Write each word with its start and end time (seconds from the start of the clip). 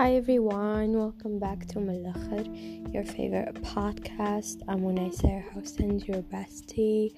Hi 0.00 0.16
everyone, 0.16 0.92
welcome 0.92 1.38
back 1.38 1.66
to 1.68 1.78
Malakhar, 1.78 2.94
your 2.94 3.04
favorite 3.04 3.54
podcast. 3.62 4.62
I'm 4.68 4.82
Unaiser, 4.82 5.40
host 5.52 5.80
and 5.80 6.06
your 6.08 6.22
bestie. 6.22 7.14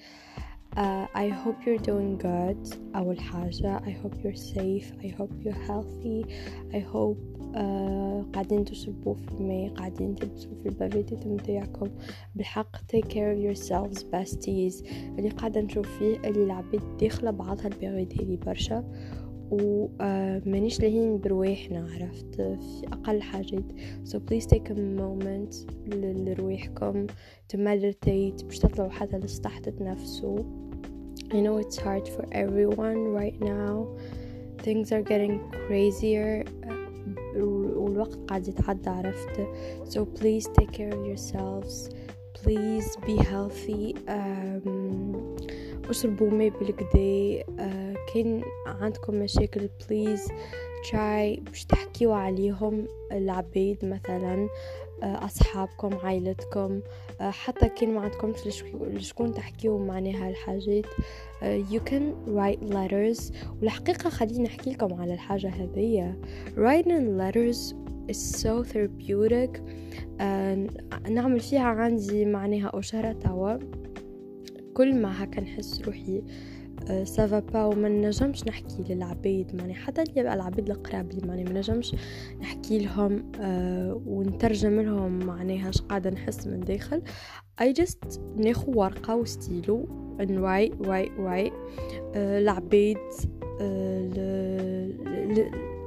Uh, 0.75 1.07
I 1.15 1.29
hope 1.29 1.65
you're 1.65 1.77
doing 1.77 2.17
good. 2.17 2.57
أول 2.95 3.19
حاجة 3.19 3.81
I 3.85 3.91
hope 3.91 4.15
you're 4.23 4.35
safe. 4.35 4.91
I 5.03 5.07
hope 5.07 5.31
you're 5.41 5.61
healthy. 5.67 6.25
I 6.73 6.79
hope 6.79 7.17
uh, 7.55 8.23
قاعدين 8.33 8.65
تشربوا 8.65 9.13
في 9.13 9.31
الماء 9.31 9.69
قاعدين 9.69 10.15
تلبسوا 10.15 10.51
في 10.63 10.69
البافيتات 10.69 11.27
متاعكم 11.27 11.87
بالحق 12.35 12.77
take 12.77 13.05
care 13.09 13.33
of 13.33 13.39
yourselves 13.39 14.03
besties 14.03 14.83
اللي 15.17 15.29
قاعدة 15.29 15.61
نشوف 15.61 15.97
فيه 15.99 16.17
اللي 16.17 16.43
العباد 16.43 16.97
داخلة 16.97 17.31
بعضها 17.31 17.67
البيريود 17.67 18.13
هذي 18.21 18.35
برشا 18.37 18.83
ومانيش 19.51 20.79
لاهين 20.79 21.19
برواحنا 21.19 21.87
عرفت 21.93 22.35
في 22.35 22.87
أقل 22.93 23.21
حاجات 23.21 23.63
so 24.05 24.15
please 24.17 24.45
take 24.45 24.69
a 24.69 24.75
moment 24.75 25.55
لرواحكم 25.95 27.07
to 27.53 27.57
meditate 27.57 28.45
باش 28.45 28.59
تطلعوا 28.59 28.89
حتى 28.89 29.17
لسطح 29.17 29.59
تتنفسوا 29.59 30.39
I 31.31 31.39
know 31.41 31.57
it's 31.57 31.77
hard 31.77 32.07
for 32.07 32.25
everyone 32.31 33.13
right 33.21 33.39
now 33.39 33.87
things 34.63 34.91
are 34.91 35.03
getting 35.03 35.39
crazier 35.67 36.45
والوقت 37.35 38.19
قاعد 38.27 38.47
يتعدى 38.47 38.89
عرفت 38.89 39.41
so 39.85 40.05
please 40.19 40.47
take 40.59 40.71
care 40.71 40.93
of 40.93 41.05
yourselves 41.05 41.89
please 42.43 42.97
be 43.05 43.15
healthy 43.15 43.95
um, 44.07 45.32
أشربوا 45.90 46.30
ماء 46.30 46.48
بالكدا 46.48 47.42
uh, 47.42 48.14
كان 48.14 48.42
عندكم 48.66 49.14
مشاكل 49.14 49.68
please 49.82 50.30
try 50.90 51.40
باش 51.40 51.64
تحكيوا 51.64 52.14
عليهم 52.14 52.88
العبيد 53.12 53.84
مثلا 53.84 54.48
أصحابكم 55.02 55.94
عائلتكم 55.94 56.80
حتى 57.20 57.68
كان 57.68 57.94
ما 57.94 58.00
عندكمش 58.00 58.66
لشكون 58.72 59.34
تحكيوا 59.34 59.78
معناها 59.78 60.28
الحاجات 60.28 60.86
you 61.42 61.80
can 61.90 62.14
write 62.26 62.62
letters. 62.74 63.32
والحقيقة 63.60 64.10
خليني 64.10 64.42
نحكي 64.42 64.70
لكم 64.70 64.94
على 64.94 65.14
الحاجة 65.14 65.48
هذية. 65.48 66.18
Writing 66.56 67.18
letters 67.18 67.74
is 68.12 68.42
so 68.42 68.64
therapeutic. 68.72 69.60
نعمل 71.08 71.40
فيها 71.40 71.66
عندي 71.66 72.24
معناها 72.24 72.70
أشهرة 72.74 73.12
توا. 73.12 73.58
كل 74.74 74.94
ما 74.94 75.24
هكا 75.24 75.40
نحس 75.40 75.82
روحي 75.82 76.22
سافا 77.04 77.38
با 77.38 77.64
وما 77.64 77.88
نجمش 77.88 78.44
نحكي 78.46 78.84
للعبيد 78.88 79.56
ماني 79.56 79.74
حتى 79.74 80.02
اللي 80.02 80.34
العبيد 80.34 80.70
القراب 80.70 81.12
لي 81.12 81.26
ماني 81.26 81.44
ما 81.44 81.52
نجمش 81.52 81.94
نحكي 82.40 82.78
لهم 82.78 83.32
أه 83.40 84.02
ونترجم 84.06 84.80
لهم 84.80 85.18
معناها 85.18 85.68
اش 85.68 85.80
قاعدة 85.80 86.10
نحس 86.10 86.46
من 86.46 86.60
داخل. 86.60 87.02
I 87.60 87.72
just 87.72 88.20
ناخو 88.36 88.72
ورقة 88.72 89.16
و 89.16 89.28
stylo 89.28 89.88
and 90.20 90.45
write 90.45 90.86
write 90.86 91.12
write 91.18 91.52
العبيد 92.16 92.98
أه 93.60 94.88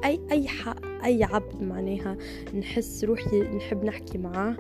أي 0.06 0.20
أي 0.32 0.48
أي 1.06 1.24
عبد 1.24 1.62
معناها 1.62 2.18
نحس 2.60 3.04
روحي 3.04 3.42
نحب 3.42 3.84
نحكي 3.84 4.18
معاه. 4.18 4.58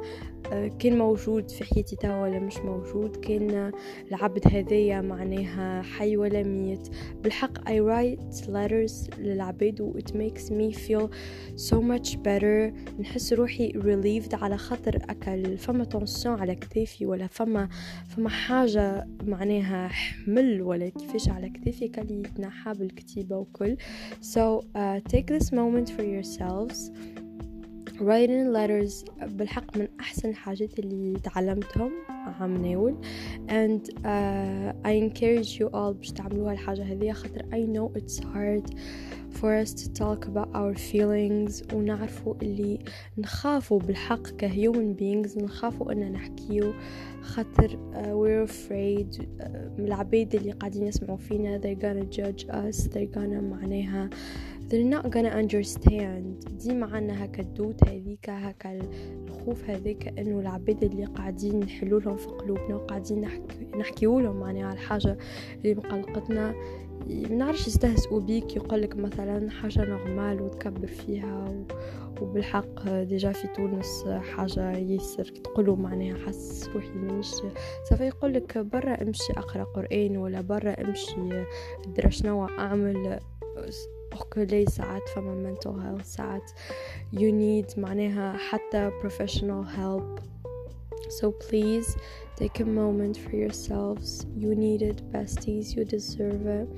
كان 0.79 0.97
موجود 0.97 1.51
في 1.51 1.63
حياتي 1.63 1.95
توا 1.95 2.21
ولا 2.21 2.39
مش 2.39 2.57
موجود. 2.57 3.15
كان 3.15 3.71
العبد 4.11 4.47
هذايا 4.47 5.01
معناها 5.01 5.81
حي 5.81 6.17
ولا 6.17 6.43
ميت. 6.43 6.87
بالحق 7.23 7.69
I 7.69 7.79
write 7.79 8.45
letters 8.45 9.19
للعباد 9.19 9.81
و 9.81 9.99
it 9.99 10.11
makes 10.11 10.43
me 10.43 10.77
feel 10.77 11.09
so 11.57 11.75
much 11.75 12.15
better. 12.15 12.73
نحس 12.99 13.33
روحي 13.33 13.71
relieved 13.71 14.33
على 14.33 14.57
خاطر 14.57 14.95
أكل. 14.95 15.57
فما 15.57 15.83
تونسيون 15.83 16.39
على 16.39 16.55
كتافي 16.55 17.05
ولا 17.05 17.27
فما 17.27 17.69
فما 18.07 18.29
حاجة 18.29 19.07
معناها 19.23 19.87
حمل 19.87 20.61
ولا 20.61 20.89
كيفاش 20.89 21.29
على 21.29 21.49
كتافي. 21.49 21.87
كالي 21.87 22.19
يتنحى 22.19 22.73
بالكتيبة 22.73 23.37
وكل. 23.37 23.77
So 24.21 24.61
uh, 24.75 24.99
take 25.13 25.27
this 25.27 25.51
moment 25.51 25.89
for 25.89 26.03
yourselves 26.27 26.91
writing 27.99 28.51
letters 28.53 29.05
بالحق 29.25 29.77
من 29.77 29.87
أحسن 29.99 30.29
الحاجات 30.29 30.79
اللي 30.79 31.19
تعلمتهم 31.19 31.91
عم 32.09 32.57
ناول 32.65 32.95
and 33.49 33.89
uh, 33.89 34.87
I 34.87 34.91
encourage 34.91 35.59
you 35.59 35.67
all 35.73 35.93
باش 35.93 36.11
تعملوها 36.11 36.53
الحاجة 36.53 36.83
هذه 36.83 37.11
خاطر 37.11 37.41
I 37.41 37.65
know 37.65 37.99
it's 38.01 38.19
hard 38.19 38.75
for 39.41 39.55
us 39.63 39.73
to 39.73 39.87
talk 39.93 40.25
about 40.25 40.49
our 40.55 40.75
feelings 40.75 41.73
ونعرفوا 41.73 42.35
اللي 42.41 42.79
نخافوا 43.17 43.79
بالحق 43.79 44.27
ك 44.27 44.47
human 44.47 44.99
beings 44.99 45.43
نخافوا 45.43 45.91
أن 45.91 46.11
نحكيو 46.11 46.73
خاطر 47.21 47.67
uh, 47.67 47.97
we're 47.97 48.49
afraid 48.51 49.21
uh, 49.21 49.47
من 49.77 49.85
العباد 49.85 50.35
اللي 50.35 50.51
قاعدين 50.51 50.87
يسمعوا 50.87 51.17
فينا 51.17 51.61
they're 51.61 51.81
gonna 51.81 52.17
judge 52.17 52.43
us 52.49 52.87
they're 52.87 53.15
gonna 53.17 53.41
معناها 53.41 54.09
they're 54.69 54.83
not 54.83 55.09
gonna 55.09 55.29
understand. 55.29 56.47
ديما 56.51 56.95
عنا 56.95 57.25
هكا 57.25 57.41
ال 57.41 57.49
doute 57.49 57.89
هذيك 57.89 58.29
هكا 58.29 58.79
الخوف 59.27 59.69
هذيك 59.69 60.07
إنه 60.07 60.39
العباد 60.39 60.83
اللي 60.83 61.05
قاعدين 61.05 61.59
نحلو 61.59 61.99
لهم 61.99 62.17
في 62.17 62.27
قلوبنا 62.27 62.75
وقاعدين 62.75 63.21
نحكي 63.21 63.65
نحكيو 63.77 64.19
لهم 64.19 64.39
معناها 64.39 64.65
على 64.65 64.73
الحاجة 64.73 65.17
اللي 65.55 65.75
مقلقتنا. 65.75 66.55
منعرفش 67.07 67.67
يستهزئوا 67.67 68.19
بيك 68.19 68.55
يقولك 68.55 68.95
مثلا 68.95 69.49
حاجة 69.49 69.85
normal 69.85 70.41
وتكبر 70.41 70.87
فيها 70.87 71.45
و... 71.49 71.65
وبالحق 72.21 72.89
déjà 72.89 73.31
في 73.31 73.47
تونس 73.47 74.05
حاجة 74.07 74.77
ياسر 74.77 75.25
تقولوا 75.25 75.75
معناها 75.75 76.17
حس 76.27 76.69
روحي 76.75 76.89
منيش 76.89 77.27
سوف 77.89 78.01
يقولك 78.01 78.57
برا 78.57 79.01
امشي 79.03 79.33
أقرأ 79.33 79.63
قرآن 79.63 80.17
ولا 80.17 80.41
برا 80.41 80.71
امشي 80.71 81.45
درا 81.95 82.09
شنو 82.09 82.45
اعمل 82.45 83.19
اوكي 84.16 84.66
ساعات 84.66 85.08
فما 85.08 85.54
mental 85.54 85.70
health 85.70 86.04
ساعات 86.04 86.50
you 87.12 87.32
need 87.32 87.78
معناها 87.78 88.36
حتى 88.36 88.90
professional 89.02 89.64
help 89.76 90.20
so 91.08 91.30
please 91.30 91.96
take 92.36 92.60
a 92.60 92.64
moment 92.64 93.16
for 93.16 93.36
yourselves 93.36 94.26
you 94.36 94.54
need 94.54 94.82
it 94.82 94.98
besties 95.12 95.66
you 95.76 95.84
deserve 95.84 96.46
it 96.46 96.68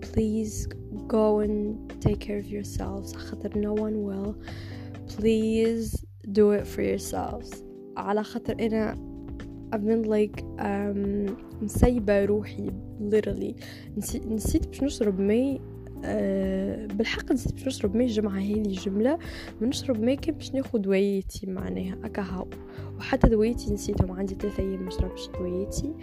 please 0.00 0.68
go 1.06 1.40
and 1.40 1.56
take 2.00 2.20
care 2.20 2.38
of 2.38 2.46
yourselves 2.46 3.16
خاطر 3.16 3.50
no 3.54 3.72
one 3.72 3.96
will 4.08 4.34
please 5.16 6.04
do 6.32 6.50
it 6.52 6.66
for 6.66 6.82
yourselves 6.82 7.62
على 7.96 8.24
خاطر 8.24 8.56
انا 8.60 9.10
I've 9.72 9.86
been 9.86 10.02
like 10.02 10.42
um, 10.58 11.30
مسيبة 11.62 12.24
روحي 12.24 12.70
literally 13.10 13.54
نسيت, 13.96 14.26
نسيت 14.26 14.66
باش 14.66 14.82
نشرب 14.82 15.20
مي 15.20 15.60
أه 16.03 16.85
بالحق 16.85 17.31
نسيت 17.31 17.53
باش 17.53 17.67
نشرب 17.67 17.95
ماء 17.95 18.05
الجمعة 18.05 18.37
هذه 18.39 18.61
الجملة 18.61 19.17
ما 19.61 19.67
نشرب 19.67 20.01
ماء 20.01 20.15
كان 20.15 20.35
باش 20.35 20.53
ناخد 20.53 20.81
دوايتي 20.81 21.47
معناها 21.47 21.97
هكا 22.03 22.21
هاو. 22.21 22.47
وحتى 22.97 23.29
دوايتي 23.29 23.73
نسيتهم 23.73 24.11
عندي 24.11 24.35
ثلاثة 24.35 24.63
أيام 24.63 24.83
ما 24.83 24.89
شربش 24.89 25.29
دوايتي 25.39 25.93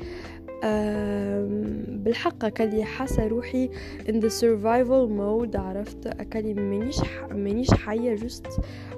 بالحق 1.89 2.45
أكلي 2.45 2.85
حاسة 2.85 3.27
روحي 3.27 3.69
in 4.09 4.13
the 4.13 4.31
survival 4.41 5.09
mode 5.11 5.57
عرفت؟ 5.57 6.07
أكلي 6.07 6.55
مانيش 6.55 6.97
مانيش 7.31 7.71
حية 7.71 8.17
just 8.17 8.47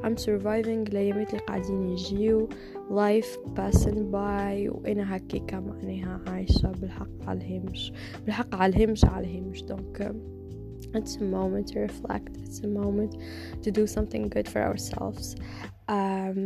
I'm 0.03 0.17
surviving 0.27 0.89
الأيامات 0.89 1.29
اللي 1.29 1.45
قاعدين 1.49 1.83
يجيو 1.89 2.49
life 2.91 3.39
passing 3.57 3.99
by 4.13 4.69
وأنا 4.69 5.17
هكيكا 5.17 5.61
معناها 5.61 6.21
عايشة 6.27 6.73
بالحق 6.81 7.29
على 7.29 7.63
بالحق 8.25 8.55
على 8.55 8.77
الهامش 8.77 9.05
على 9.05 9.27
donc 9.63 10.15
it's 10.94 11.16
a 11.18 11.24
moment 11.24 11.68
to 11.68 11.80
reflect 11.80 12.38
it's 12.38 12.60
a 12.64 12.68
moment 12.68 13.16
to 13.64 13.72
do 13.72 13.86
something 13.86 14.28
good 14.28 14.48
for 14.48 14.62
ourselves 14.62 15.36
um, 15.90 16.38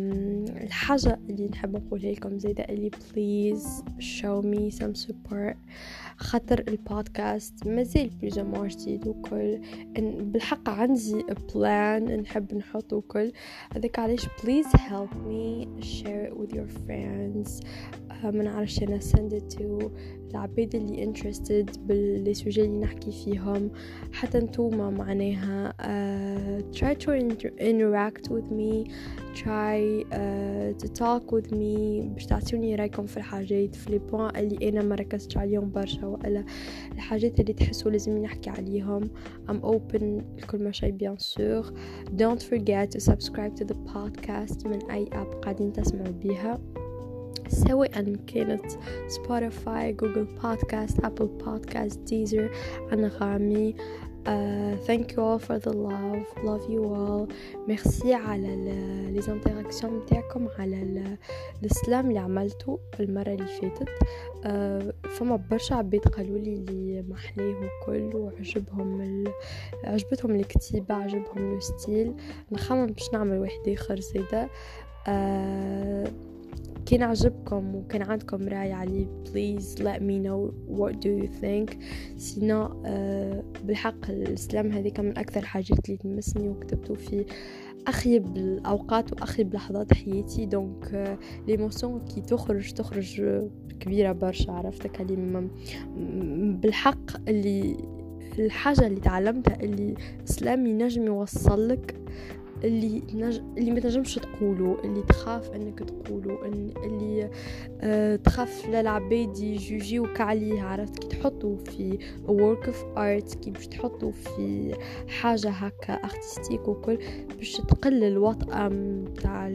الحاجة 0.63 1.19
اللي 1.29 1.47
نحب 1.47 1.75
نقولها 1.75 2.11
لكم 2.11 2.39
زيادة 2.39 2.63
اللي 2.63 2.91
please 2.91 3.83
show 3.99 4.41
me 4.45 4.75
some 4.79 5.05
support 5.07 5.55
خاطر 6.17 6.63
البودكاست 6.67 7.67
مازال 7.67 8.09
بلوزا 8.09 8.67
جديد 8.67 9.07
وكل 9.07 9.61
إن 9.97 10.31
بالحق 10.31 10.69
عندي 10.69 11.25
بلان 11.55 12.21
نحب 12.21 12.53
نحط 12.53 12.93
وكل 12.93 13.31
هذاك 13.75 13.99
علاش 13.99 14.25
please 14.25 14.71
help 14.77 15.13
me 15.27 15.67
share 15.81 16.25
it 16.29 16.37
with 16.37 16.53
your 16.55 16.67
friends 16.67 17.63
ما 18.23 18.43
نعرفش 18.43 18.83
انا 18.83 18.99
send 18.99 19.33
it 19.33 19.57
to 19.57 19.89
العباد 20.30 20.74
اللي 20.74 21.12
interested 21.12 21.78
بـ 21.78 21.92
les 21.92 22.34
sujets 22.34 22.64
اللي 22.64 22.78
نحكي 22.78 23.12
فيهم. 23.12 23.70
حتى 24.12 24.38
نتوما 24.38 24.90
معناها 24.90 25.72
uh, 25.72 26.76
try 26.76 26.94
to 27.04 27.10
interact 27.60 28.28
with 28.30 28.50
me 28.50 28.90
try 29.34 30.04
uh, 30.12 30.72
to 30.82 30.88
talk 30.88 31.32
with 31.32 31.50
me. 31.52 32.04
باش 32.04 32.26
تعطوني 32.26 32.74
رأيكم 32.74 33.06
في 33.06 33.16
الحاجات 33.16 33.74
في 33.74 33.90
les 33.90 33.98
points 33.98 34.36
اللي 34.36 34.68
أنا 34.68 34.82
ما 34.82 34.94
ركزتش 34.94 35.36
عليهم 35.36 35.70
برشا 35.70 36.06
ولا 36.06 36.44
الحاجات 36.92 37.40
اللي 37.40 37.52
تحسوا 37.52 37.90
لازم 37.90 38.18
نحكي 38.18 38.50
عليهم. 38.50 39.10
I'm 39.48 39.64
open 39.64 40.02
لكل 40.38 40.62
ما 40.62 40.72
شيء 40.72 40.94
bien 40.98 41.18
sûr. 41.18 41.72
Don't 42.16 42.42
forget 42.42 42.90
to 42.90 43.00
subscribe 43.10 43.54
to 43.60 43.64
the 43.64 43.76
podcast 43.94 44.66
من 44.66 44.90
أي 44.90 45.08
app 45.12 45.26
قاعدين 45.42 45.72
تسمعوا 45.72 46.12
بيها. 46.12 46.58
سواء 47.48 48.16
كانت 48.26 48.64
Spotify 49.06 49.92
Google 49.92 50.24
Podcasts 50.42 51.04
Apple 51.04 51.26
Podcasts 51.26 52.00
Deezer 52.00 52.50
Anghami 52.92 53.74
Uh, 54.26 54.76
thank 54.86 55.12
you 55.12 55.22
all 55.22 55.38
for 55.38 55.58
the 55.58 55.72
love. 55.72 56.26
Love 56.44 56.64
you 56.68 56.82
all. 56.84 57.26
Merci 57.68 58.06
على 58.06 58.56
les 59.12 59.20
interactions 59.20 59.98
نتاعكم 59.98 60.48
على 60.58 61.16
ال 61.64 61.73
slam 61.73 62.08
اللي 62.08 62.18
عملته 62.18 62.78
المرة 63.00 63.28
اللي 63.34 63.46
فاتت. 63.46 63.88
Uh, 63.88 65.08
فما 65.08 65.36
برشا 65.50 65.74
عباد 65.74 66.00
قالوا 66.00 66.38
لي 66.38 66.54
اللي 66.54 67.02
محلاه 67.08 67.54
وكل 67.54 68.16
وعجبهم 68.16 69.00
ال... 69.00 69.32
عجبتهم 69.84 70.34
الكتيبة 70.34 70.94
عجبهم 70.94 71.58
لو 71.78 72.14
نخمم 72.52 72.86
باش 72.86 73.12
نعمل 73.12 73.38
واحد 73.38 73.68
آخر 73.68 74.00
زيدا 74.00 74.48
uh, 75.06 76.08
كان 76.90 77.02
عجبكم 77.02 77.74
وكان 77.74 78.02
عندكم 78.02 78.48
رأي 78.48 78.72
عليه 78.72 79.06
please 79.24 79.78
let 79.78 80.00
me 80.00 80.18
know 80.26 80.52
what 80.78 80.92
do 80.92 81.08
you 81.22 81.28
think. 81.42 81.76
sinon 82.16 82.82
آه 82.86 83.44
بالحق 83.64 84.10
ال 84.10 84.23
slam 84.23 84.72
هذيك 84.72 85.00
من 85.00 85.18
أكثر 85.18 85.40
الحاجات 85.40 85.78
اللي 85.84 85.96
تمسني 85.96 86.48
وكتبتوا 86.48 86.94
في 86.96 87.24
أخيب 87.86 88.36
الأوقات 88.36 89.12
وأخيب 89.12 89.54
لحظات 89.54 89.94
حياتي. 89.94 90.46
donc 90.46 91.18
l'émotion 91.48 92.04
كي 92.04 92.20
تخرج 92.20 92.72
تخرج 92.72 93.22
كبيرة 93.80 94.12
برشا 94.12 94.52
عرفتك 94.52 95.00
اللي 95.00 95.48
بالحق 96.62 97.28
اللي 97.28 97.76
الحاجة 98.38 98.86
اللي 98.86 99.00
تعلمتها 99.00 99.60
اللي 99.60 99.94
ال 100.22 100.31
slam 100.31 100.66
ينجم 100.66 101.06
يوصلك 101.06 101.94
اللي 102.64 103.02
نج... 103.14 103.40
اللي 103.58 103.70
ما 103.70 103.80
تنجمش 103.80 104.14
تقولوا 104.14 104.84
اللي 104.84 105.02
تخاف 105.02 105.50
أنك 105.50 105.78
تقولوا 105.78 106.46
إن... 106.46 106.72
اللي 106.84 107.30
آه 107.80 108.16
تخاف 108.16 108.68
للعباد 108.68 109.38
يجوجيوك 109.38 110.20
عليه 110.20 110.62
عرفت؟ 110.62 110.98
كي 110.98 111.08
تحطوا 111.08 111.56
في 111.56 111.98
work 112.26 112.66
of 112.66 112.96
art 112.96 113.38
كي 113.38 113.50
باش 113.50 113.66
تحطوا 113.66 114.12
في 114.12 114.74
حاجة 115.08 115.50
هكا 115.50 115.92
artistique 115.92 116.68
وكل 116.68 116.98
باش 117.36 117.52
تقل 117.52 118.04
الوطأة 118.04 118.68
متاع 118.68 119.48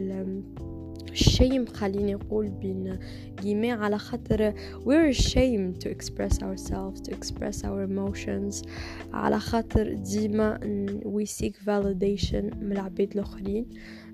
ال 1.13 1.22
shame 1.22 1.65
خليني 1.65 2.13
نقول 2.13 2.49
بين 2.49 2.99
جيمي 3.41 3.71
على 3.71 3.97
خاطر 3.97 4.53
we're 4.85 5.15
ashamed 5.15 5.83
to 5.83 5.89
express 5.89 6.41
ourselves 6.41 7.01
to 7.01 7.11
express 7.11 7.63
our 7.63 7.83
emotions. 7.83 8.67
على 9.13 9.39
خاطر 9.39 9.93
ديما 9.93 10.59
we 11.03 11.25
seek 11.25 11.53
validation 11.65 12.55
من 12.55 12.71
العباد 12.71 13.11
الآخرين. 13.13 13.65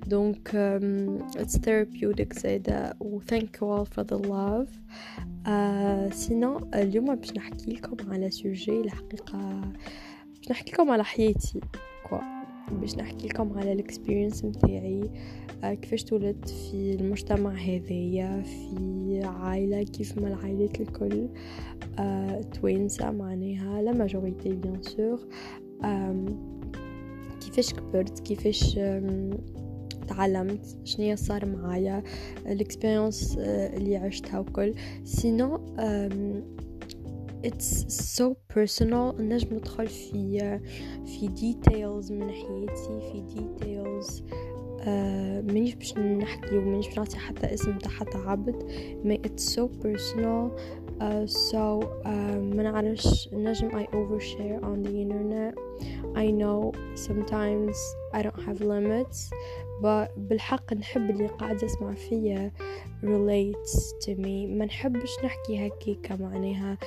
donc 0.08 0.50
um, 0.50 1.38
it's 1.38 1.58
therapeutic 1.58 2.40
زيدا 2.40 2.94
و 3.00 3.20
thank 3.22 3.44
you 3.44 3.68
all 3.68 3.86
for 3.86 4.04
the 4.04 4.18
love. 4.18 4.70
Uh, 5.46 6.14
sinon 6.14 6.70
اليوم 6.74 7.16
باش 7.16 7.34
نحكي 7.34 7.72
لكم 7.72 8.12
على 8.12 8.30
sujet 8.32 8.82
الحقيقة 8.82 9.62
باش 10.40 10.52
نحكي 10.52 10.72
لكم 10.72 10.90
على 10.90 11.04
حياتي 11.04 11.60
quoi 12.10 12.39
باش 12.72 12.96
نحكي 12.96 13.28
لكم 13.28 13.58
على 13.58 13.74
ال 13.74 13.80
expérience 13.80 14.46
متاعي. 14.46 15.10
كيفاش 15.64 16.04
تولدت 16.04 16.50
في 16.50 16.94
المجتمع 16.94 17.52
هذايا 17.52 18.42
في 18.42 19.22
عائلة 19.24 19.84
كيف 19.84 20.18
ما 20.18 20.28
العائلات 20.28 20.82
الكل. 20.82 21.28
توانسة 22.54 23.12
معناها 23.12 23.82
la 23.82 23.92
majorité 23.92 24.50
bien 24.50 24.82
sûr 24.82 25.20
كيفاش 27.42 27.74
كبرت 27.74 28.20
كيفاش 28.20 28.80
تعلمت 30.08 30.78
شنيا 30.84 31.16
صار 31.16 31.46
معايا 31.46 32.04
ال 32.46 32.54
expérience 32.54 33.38
اللي 33.40 33.98
عشتها 33.98 34.40
وكل. 34.40 34.74
sinon 35.04 35.60
it's 37.45 37.85
so 38.19 38.25
personal 38.55 39.21
نجم 39.21 39.57
ندخل 39.57 39.87
في 39.87 40.59
في 41.07 41.29
details 41.29 42.13
من 42.13 42.31
حياتي 42.31 43.01
في 43.13 43.23
details 43.35 44.23
آه 44.87 45.41
مانيش 45.41 45.75
باش 45.75 45.99
نحكي 45.99 46.59
ومانيش 46.59 46.87
باش 46.87 46.99
نعطي 46.99 47.17
حتى 47.17 47.55
اسم 47.55 47.79
تاع 47.79 47.91
حتى 47.91 48.19
عبد 48.19 48.57
ما 49.05 49.15
it's 49.15 49.43
so 49.43 49.63
personal 49.83 50.51
uh, 51.01 51.27
so 51.27 51.85
uh, 52.05 52.09
ما 52.37 52.63
نعرفش 52.63 53.29
نجم 53.33 53.71
I 53.71 53.85
overshare 53.85 54.65
on 54.65 54.83
the 54.83 54.95
internet 55.05 55.55
I 56.17 56.31
know 56.31 56.73
sometimes 56.95 57.77
I 58.13 58.23
don't 58.23 58.43
have 58.47 58.61
limits 58.61 59.31
but 59.31 59.68
بالحق 60.18 60.74
نحب 60.74 61.10
اللي 61.10 61.28
قاعد 61.28 61.64
يسمع 61.64 61.94
فيا 61.94 62.52
relates 63.04 64.06
to 64.06 64.10
me. 64.10 64.48
ما 64.58 64.66
نحبش 64.66 65.12
نحكي 65.26 65.68
هكيكا 65.68 66.16
معناها. 66.16 66.78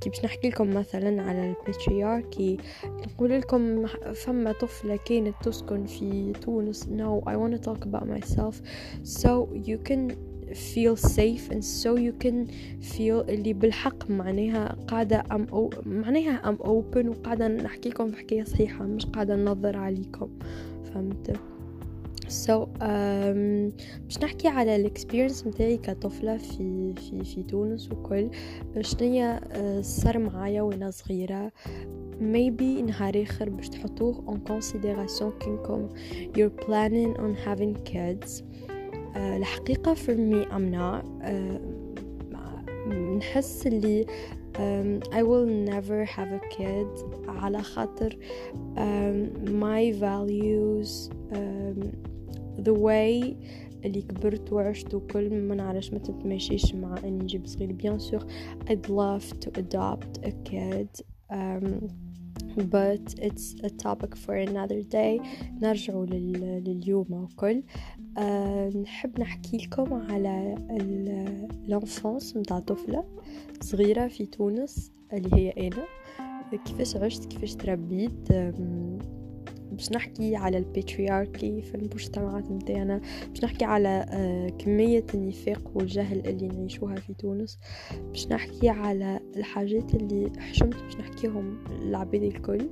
كي 0.00 0.10
باش 0.10 0.24
نحكي 0.24 0.48
لكم 0.48 0.70
مثلا 0.70 1.22
على 1.22 1.50
ال 1.50 1.59
patriarchy؟ 1.59 2.58
نقول 2.84 3.30
لكم 3.30 3.86
فما 4.14 4.52
طفلة 4.52 4.96
كانت 4.96 5.34
تسكن 5.42 5.84
في 5.84 6.32
تونس. 6.32 6.84
No 6.84 7.20
I 7.28 7.32
want 7.36 7.52
to 7.56 7.70
talk 7.70 7.86
about 7.86 8.06
myself. 8.06 8.54
So 9.04 9.48
you 9.68 9.78
can 9.88 10.12
feel 10.72 10.96
safe 10.96 11.44
and 11.54 11.64
so 11.64 11.90
you 11.96 12.12
can 12.24 12.46
feel 12.80 13.28
اللي 13.28 13.52
بالحق 13.52 14.10
معناها 14.10 14.76
قاعدة 14.88 15.24
I'm 15.32 15.46
أو 15.52 15.70
معناها 15.86 16.48
I'm 16.48 16.56
open 16.56 17.06
وقاعدة 17.06 17.48
نحكي 17.48 17.88
لكم 17.88 18.10
في 18.10 18.44
صحيحة 18.44 18.84
مش 18.84 19.06
قاعدة 19.06 19.36
ننظر 19.36 19.76
عليكم. 19.76 20.30
فهمت؟ 20.84 21.40
so 22.32 22.64
so, 22.64 22.68
um, 22.68 23.82
باش 24.04 24.18
نحكي 24.22 24.48
على 24.48 24.76
ال 24.76 24.82
expérience 24.82 25.46
متاعي 25.46 25.76
كطفلة 25.76 26.36
في 26.36 26.94
في 26.94 27.24
في 27.24 27.42
تونس 27.42 27.92
وكل 27.92 28.30
شنيا 28.80 29.40
صار 29.82 30.18
معايا 30.18 30.62
وأنا 30.62 30.90
صغيرة. 30.90 31.52
Maybe 32.20 32.62
نهار 32.62 33.22
آخر 33.22 33.48
باش 33.48 33.68
تحطوه 33.68 34.38
consideration 34.48 35.44
كنكم 35.44 35.88
you're 36.36 36.64
planning 36.64 37.20
on 37.20 37.34
having 37.46 37.74
kids. 37.84 38.42
uh, 38.42 39.16
الحقيقة 39.16 39.94
for 39.94 40.14
me 40.14 40.46
I'm 40.52 40.74
uh, 40.74 41.82
نحس 42.90 43.66
اللي 43.66 44.06
um, 44.54 45.00
I 45.12 45.22
will 45.22 45.46
never 45.46 46.04
have 46.04 46.32
a 46.32 46.40
kid. 46.56 47.04
على 47.28 47.62
خاطر 47.62 48.16
um, 48.76 49.50
my 49.60 49.92
values 50.00 51.10
um, 51.32 52.11
the 52.58 52.74
way 52.76 53.34
اللي 53.84 54.02
كبرت 54.02 54.52
وعشت 54.52 54.94
وكل 54.94 55.30
ما 55.30 55.54
نعرفش 55.54 55.92
ما 55.92 55.98
تتماشيش 55.98 56.74
مع 56.74 56.98
اني 57.04 57.18
نجيب 57.18 57.46
صغير. 57.46 57.72
bien 57.72 57.98
sûr 57.98 58.26
I'd 58.70 58.88
love 58.88 59.24
to 59.44 59.48
adopt 59.60 60.26
a 60.26 60.32
kid 60.50 61.02
um, 61.32 61.88
but 62.58 63.14
it's 63.26 63.46
a 63.64 63.70
topic 63.84 64.14
for 64.16 64.34
another 64.48 64.82
day. 64.82 65.22
نرجعوا 65.62 66.06
لل... 66.06 66.64
لليوم 66.64 67.12
وكل. 67.12 67.62
أه 68.18 68.68
نحب 68.68 69.20
نحكي 69.20 69.56
لكم 69.56 69.94
على 69.94 70.54
ال 70.70 70.91
enfance 70.91 72.36
متاع 72.36 72.58
طفلة 72.58 73.04
صغيرة 73.60 74.08
في 74.08 74.26
تونس 74.26 74.92
اللي 75.12 75.30
هي 75.34 75.50
أنا. 75.50 75.84
كيفاش 76.64 76.96
عشت 76.96 77.24
كيفاش 77.24 77.54
تربيت 77.54 78.32
باش 79.72 79.92
نحكي 79.92 80.36
على 80.36 80.58
الباترياركي 80.58 81.62
في 81.62 81.74
المجتمعات 81.74 82.50
متاعنا 82.50 83.00
باش 83.28 83.44
نحكي 83.44 83.64
على 83.64 84.06
كمية 84.58 85.06
النفاق 85.14 85.70
والجهل 85.74 86.26
اللي 86.26 86.48
نعيشوها 86.48 86.94
في 86.94 87.14
تونس 87.14 87.58
باش 88.08 88.28
نحكي 88.28 88.68
على 88.68 89.20
الحاجات 89.36 89.94
اللي 89.94 90.32
حشمت 90.38 90.82
باش 90.82 90.96
نحكيهم 90.96 91.58
العباد 91.82 92.22
الكل. 92.22 92.68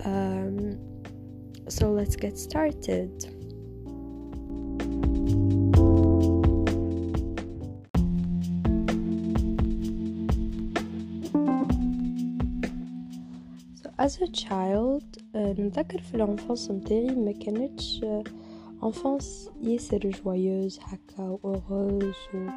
um, 0.00 0.76
so 1.68 1.92
let's 1.92 2.16
get 2.16 2.38
started. 2.38 3.26
As 14.00 14.16
a 14.22 14.26
child 14.26 15.04
نتذكر 15.36 16.00
في 16.00 16.14
ال 16.14 16.21
enfance 16.21 16.70
متاعي 16.70 17.14
ما 17.14 17.32
كانتش 17.32 18.04
enfance 18.84 19.50
ياسر 19.62 20.10
joyeuse 20.10 20.78
هكا 20.82 21.38
و 21.42 21.54
heureuse 21.54 22.34
و 22.34 22.48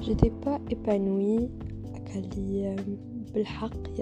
j'étais 0.00 0.32
pas 0.44 0.72
épanouie 0.74 1.48
كاللي 2.06 2.76
بالحق 3.34 3.92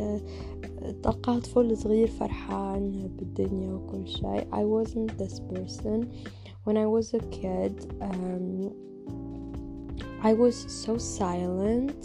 تلقاه 1.03 1.39
طفل 1.39 1.77
صغير 1.77 2.07
فرحان 2.07 3.11
بالدنيا 3.19 3.73
وكل 3.73 4.09
شيء 4.09 4.47
I 4.53 4.65
wasn't 4.65 5.19
this 5.19 5.41
person. 5.41 6.13
When 6.65 6.77
I 6.77 6.87
was 6.87 7.15
a 7.15 7.23
kid 7.39 7.75
um, 8.01 8.73
I 10.23 10.33
was 10.35 10.57
so 10.85 10.99
silent 10.99 12.03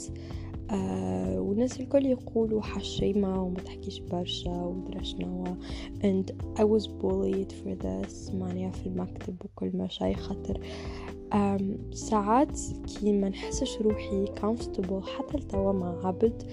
آه 0.72 1.40
والناس 1.40 1.80
الكل 1.80 2.06
يقولوا 2.06 2.62
حشيمة 2.62 3.44
وما 3.44 3.60
تحكيش 3.60 4.00
برشا 4.00 4.52
ودرشنا 4.52 5.58
and 6.04 6.32
I 6.60 6.64
was 6.64 6.88
bullied 6.88 7.52
for 7.52 7.76
this. 7.86 8.34
معناها 8.36 8.72
في 8.72 8.86
المكتب 8.88 9.36
وكل 9.46 9.72
ما 9.74 9.88
شي 9.88 10.14
خاطر. 10.14 10.60
ساعات 11.92 12.60
كي 12.88 13.12
ما 13.12 13.30
نحسش 13.30 13.78
روحي 13.82 14.26
comfortable 14.26 15.08
حتى 15.08 15.38
لتوا 15.38 15.72
مع 15.72 16.08
عبد 16.08 16.44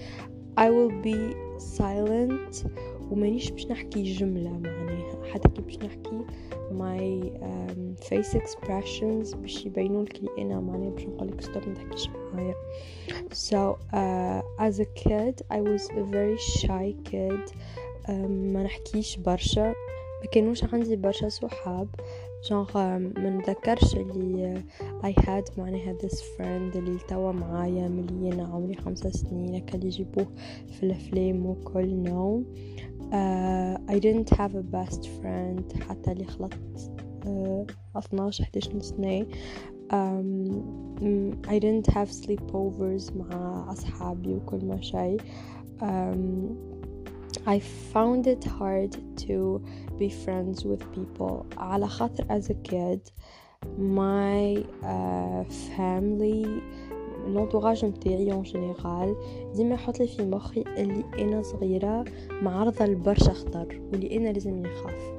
I 0.59 0.69
will 0.69 0.91
be 1.05 1.17
silent 1.59 2.67
ومانيش 3.13 3.51
باش 3.51 3.67
نحكي 3.67 4.03
جملة 4.03 4.49
معناها. 4.49 5.23
حتى 5.33 5.49
كي 5.49 5.61
باش 5.61 5.77
نحكي 5.77 6.21
my 6.71 7.23
um, 7.41 8.05
face 8.07 8.37
expressions 8.37 9.35
باش 9.35 9.65
يبينوا 9.65 10.03
لك 10.03 10.21
أنا 10.39 10.59
معناها 10.59 10.89
باش 10.89 11.05
نقولك 11.05 11.41
stop 11.41 11.67
ما 11.67 11.73
تحكيش 11.73 12.09
معايا. 12.09 12.55
So 13.33 13.77
uh, 13.93 14.67
as 14.67 14.79
a 14.79 14.85
kid 14.85 15.35
I 15.51 15.59
was 15.61 15.89
a 15.89 16.03
very 16.03 16.37
shy 16.37 16.95
kid. 17.11 17.53
Um, 18.07 18.31
ما 18.53 18.63
نحكيش 18.63 19.17
برشا. 19.17 19.73
ما 20.21 20.29
كانوش 20.31 20.63
عندي 20.63 20.95
برشا 20.95 21.29
صحاب. 21.29 21.87
جونغ 22.49 22.77
ما 22.77 23.29
نذكرش 23.29 23.95
اللي 23.95 24.63
I 25.03 25.21
had 25.21 25.57
معناها 25.57 25.97
this 25.97 26.15
friend 26.15 26.75
اللي 26.77 26.97
توا 27.07 27.31
معايا 27.31 27.87
ملي 27.87 28.33
أنا 28.33 28.43
عمري 28.43 28.75
خمسة 28.75 29.09
سنين 29.09 29.65
كان 29.65 29.83
يجيبوه 29.83 30.27
في 30.67 30.83
الأفلام 30.83 31.45
وكل 31.45 32.03
no 32.05 32.43
uh, 33.12 33.76
I 33.88 33.98
didn't 33.98 34.30
have 34.30 34.54
a 34.54 34.62
best 34.62 35.08
friend 35.20 35.82
حتى 35.88 36.12
اللي 36.12 36.24
خلطت 36.24 36.90
uh, 37.24 38.00
12 38.00 38.44
11 38.44 38.80
سنة 38.80 39.26
um, 39.90 40.62
I 41.48 41.58
didn't 41.58 41.86
have 41.86 42.10
sleepovers 42.10 43.16
مع 43.16 43.66
أصحابي 43.72 44.34
وكل 44.34 44.64
ما 44.64 44.80
شيء 44.80 45.20
um, 45.80 46.68
I 47.46 47.60
found 47.94 48.26
it 48.26 48.44
hard 48.44 48.92
to 49.26 49.62
be 49.98 50.08
friends 50.10 50.64
with 50.64 50.82
people 50.92 51.58
على 51.58 51.88
خاطر 51.88 52.24
as 52.24 52.50
a 52.50 52.54
kid 52.54 53.00
my 53.78 54.64
uh, 54.82 55.44
family 55.76 56.62
l'entourage 57.27 57.85
متاعي 57.85 58.31
en 58.31 58.45
général. 58.45 59.15
ديما 59.55 59.73
يحط 59.75 59.99
لي 59.99 60.07
في 60.07 60.25
مخي 60.25 60.63
اللي 60.77 61.03
أنا 61.19 61.41
صغيرة 61.41 62.05
معرضة 62.41 62.85
لبرشا 62.85 63.33
خطر 63.33 63.81
واللي 63.91 64.17
أنا 64.17 64.29
لازم 64.29 64.61
نخاف. 64.61 65.11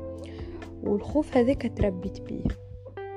والخوف 0.82 1.36
هذاك 1.36 1.72
تربيت 1.76 2.20
بيه. 2.20 2.44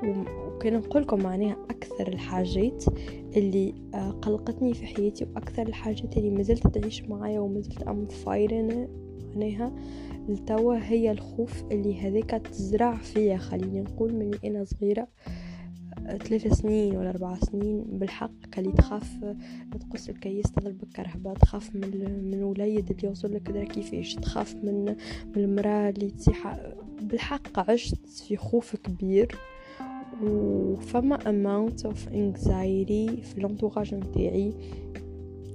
وكان 0.04 0.74
نقولكم 0.74 1.24
معناها 1.24 1.58
أكثر 1.70 2.08
الحاجات 2.08 2.86
اللي 3.36 3.74
آه، 3.94 4.12
قلقتني 4.12 4.74
في 4.74 4.86
حياتي 4.86 5.26
وأكثر 5.26 5.68
الحاجات 5.68 6.18
اللي 6.18 6.30
مازلت 6.30 6.68
تعيش 6.68 7.04
معايا 7.04 7.40
ومازلت 7.40 7.82
أم 7.82 8.06
فايرنا 8.06 8.88
معناها 9.36 9.72
التوا 10.30 10.76
هي 10.76 11.12
الخوف 11.12 11.64
اللي 11.72 12.00
هذاك 12.00 12.30
تزرع 12.30 12.96
فيا. 12.96 13.38
خليني 13.38 13.82
نقول 13.82 14.14
من 14.14 14.32
أنا 14.46 14.64
صغيرة 14.64 15.08
آه، 16.06 16.18
ثلاث 16.18 16.54
سنين 16.54 16.98
ولا 16.98 17.10
أربع 17.10 17.36
سنين 17.36 17.84
بالحق 17.84 18.46
كلي 18.54 18.72
تخاف 18.72 19.36
تقص 19.80 20.10
الكيس 20.10 20.52
تضرب 20.52 20.84
الكرهبة 20.84 21.34
تخاف 21.34 21.76
من 21.76 22.22
من 22.32 22.44
وليد 22.44 22.92
اللي 22.92 23.08
يوصل 23.08 23.34
لك 23.34 23.52
درا 23.52 23.64
كيفاش 23.64 24.16
تخاف 24.16 24.56
من 24.56 24.86
من 25.36 25.44
المرأة 25.44 25.90
اللي 25.90 26.10
تصيح. 26.10 26.58
بالحق 27.02 27.70
عشت 27.70 28.08
في 28.08 28.38
خوف 28.38 28.76
كبير 28.76 29.36
وفما 30.24 31.18
amount 31.18 31.80
of 31.84 31.98
anxiety 32.10 33.22
في 33.22 33.38
الانتوراج 33.38 33.96
متاعي 33.96 34.54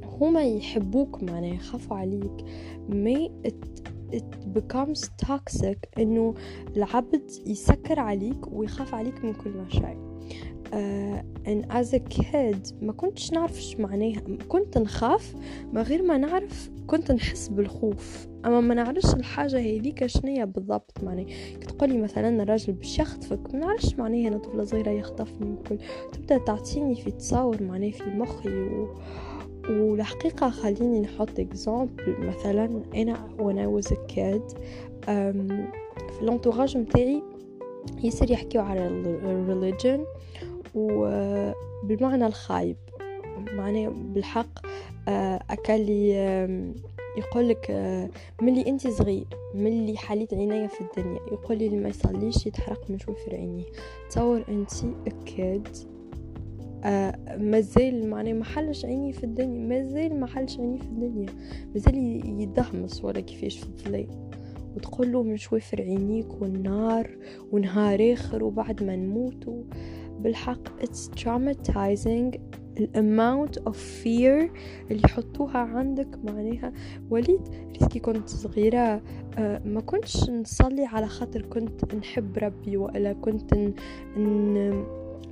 هما 0.05 0.45
يحبوك 0.45 1.23
معناها 1.23 1.55
يخافوا 1.55 1.97
عليك 1.97 2.45
مي 2.89 3.31
it, 3.47 3.91
it 4.15 4.59
becomes 4.59 5.01
toxic 5.27 5.99
إنه 5.99 6.35
العبد 6.77 7.31
يسكر 7.47 8.01
عليك 8.01 8.53
ويخاف 8.53 8.95
عليك 8.95 9.25
من 9.25 9.35
كل 9.35 9.51
ما 9.51 9.69
شيء 9.69 10.12
as 10.73 11.95
a 11.95 11.99
kid 11.99 12.75
ما 12.83 12.93
كنتش 12.93 13.33
نعرفش 13.33 13.77
معناها 13.77 14.23
كنت 14.49 14.79
نخاف 14.79 15.35
ما 15.73 15.83
غير 15.83 16.03
ما 16.03 16.19
نعرف 16.19 16.71
كنت 16.87 17.13
نحس 17.13 17.49
بالخوف. 17.49 18.29
أما 18.47 18.61
ما 18.61 18.75
نعرفش 18.75 19.15
الحاجة 19.15 19.59
هذيك 19.59 20.07
شنية 20.07 20.45
بالضبط 20.45 21.05
معني 21.05 21.27
تقولي 21.69 21.99
مثلا 21.99 22.43
الراجل 22.43 22.73
باش 22.73 22.99
يخطفك 22.99 23.55
ما 23.55 23.61
نعرفش 23.61 23.95
معناها 23.95 24.29
أنا 24.29 24.39
طفلة 24.39 24.65
صغيرة 24.65 24.91
يخطفني 24.91 25.51
وكل. 25.51 25.79
تبدأ 26.13 26.39
تعطيني 26.39 26.95
في 26.95 27.11
تصور 27.11 27.63
معناه 27.63 27.91
في 27.91 28.11
مخي 28.11 28.49
و... 28.49 28.89
والحقيقة 29.69 30.51
خليني 30.51 31.01
نحط 31.01 31.41
اكزامبل 31.41 32.17
مثلا 32.19 32.83
أنا 32.95 33.29
a 33.81 34.13
kid 34.13 34.55
um, 34.55 35.53
في 36.13 36.23
الانتوراج 36.23 36.77
متاعي 36.77 37.23
يصير 38.03 38.31
يحكيو 38.31 38.61
على 38.61 38.89
religion. 39.49 40.01
وبالمعنى 40.75 42.27
الخايب. 42.27 42.77
معناه 43.53 43.89
بالحق 43.89 44.67
آه، 45.09 45.41
أكلي 45.51 46.11
يقولك 47.19 47.67
آه، 47.71 48.11
ملي 48.43 48.69
أنت 48.69 48.89
صغير 48.89 49.27
ملي 49.55 49.97
حليت 49.97 50.35
عينيا 50.35 50.67
في 50.67 50.81
الدنيا. 50.81 51.21
يقول 51.33 51.59
لي 51.59 51.69
ما 51.69 51.89
يصليش 51.89 52.47
يتحرق 52.47 52.91
من 52.91 52.99
شوي 52.99 53.15
في 53.15 53.37
عينيه 53.37 53.65
تصور 54.11 54.45
أنت 54.49 54.71
أكيد 55.07 55.69
آه 56.85 57.37
مازال 57.37 58.11
معناه 58.11 58.33
ما 58.33 58.45
حلش 58.45 58.85
عيني 58.85 59.13
في 59.13 59.25
الدنيا 59.25 59.67
مازال 59.69 60.21
ما 60.21 60.27
حلش 60.27 60.59
عيني 60.59 60.79
في 60.79 60.85
الدنيا. 60.85 61.29
مازال 61.75 61.95
يدهمس 62.41 63.05
ولا 63.05 63.21
كيفاش 63.21 63.59
في 63.59 63.67
الظلام. 63.67 64.31
وتقول 64.77 65.13
له 65.13 65.23
من 65.23 65.37
شوي 65.37 65.61
في 65.61 65.83
عينيك 65.83 66.43
والنار 66.43 67.11
ونهار 67.53 68.13
آخر 68.13 68.45
وبعد 68.45 68.83
ما 68.83 68.97
نموت 68.97 69.49
بالحق 70.21 70.83
it's 70.83 71.21
traumatizing 71.23 72.39
ال 72.79 72.90
amount 72.90 73.59
of 73.59 74.05
fear 74.05 74.51
اللي 74.91 75.03
يحطوها 75.05 75.59
عندك. 75.59 76.09
معناها 76.25 76.73
وليد 77.11 77.41
ريسكي 77.73 77.99
كنت 77.99 78.29
صغيرة 78.29 79.03
آه، 79.39 79.63
ما 79.65 79.81
كنتش 79.81 80.31
نصلي 80.31 80.85
على 80.85 81.07
خاطر 81.07 81.43
كنت 81.43 81.95
نحب 81.95 82.39
ربي 82.39 82.77
ولا 82.77 83.13
كنت 83.13 83.55
ن... 83.55 83.73
ن... 84.17 84.85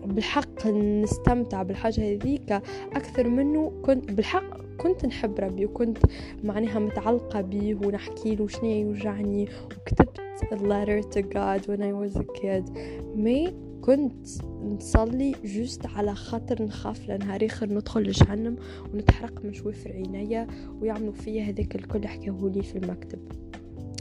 بالحق 0.04 0.66
نستمتع 0.66 1.62
بالحاجة 1.62 2.12
هذيك. 2.12 2.52
أكثر 2.92 3.28
منه 3.28 3.72
كنت 3.84 4.12
بالحق 4.12 4.60
كنت 4.78 5.06
نحب 5.06 5.40
ربي 5.40 5.66
وكنت 5.66 5.99
معناها 6.44 6.78
متعلقة 6.78 7.40
بيه 7.40 7.75
ونحكي 7.75 8.34
له 8.34 8.49
شنو 8.49 8.70
يوجعني. 8.70 9.49
وكتبت 9.64 10.20
a 10.52 10.56
letter 10.56 11.02
to 11.14 11.22
God 11.22 11.60
when 11.68 11.82
I 11.82 11.92
was 11.92 12.16
a 12.20 12.25
kid. 12.40 12.70
mais 13.14 13.69
كنت 13.80 14.26
نصلي 14.62 15.34
juste 15.44 15.87
على 15.87 16.14
خاطر 16.14 16.62
نخاف 16.62 17.08
لنهار 17.10 17.46
اخر 17.46 17.68
ندخل 17.68 18.02
لجهنم 18.02 18.56
ونتحرق 18.94 19.44
من 19.44 19.52
شوي 19.52 19.72
في 19.72 19.88
عينيا 19.88 20.46
ويعملوا 20.80 21.12
فيا 21.12 21.42
هذاك 21.42 21.76
الكل 21.76 22.06
حكاهولي 22.06 22.62
في 22.62 22.78
المكتب. 22.78 23.18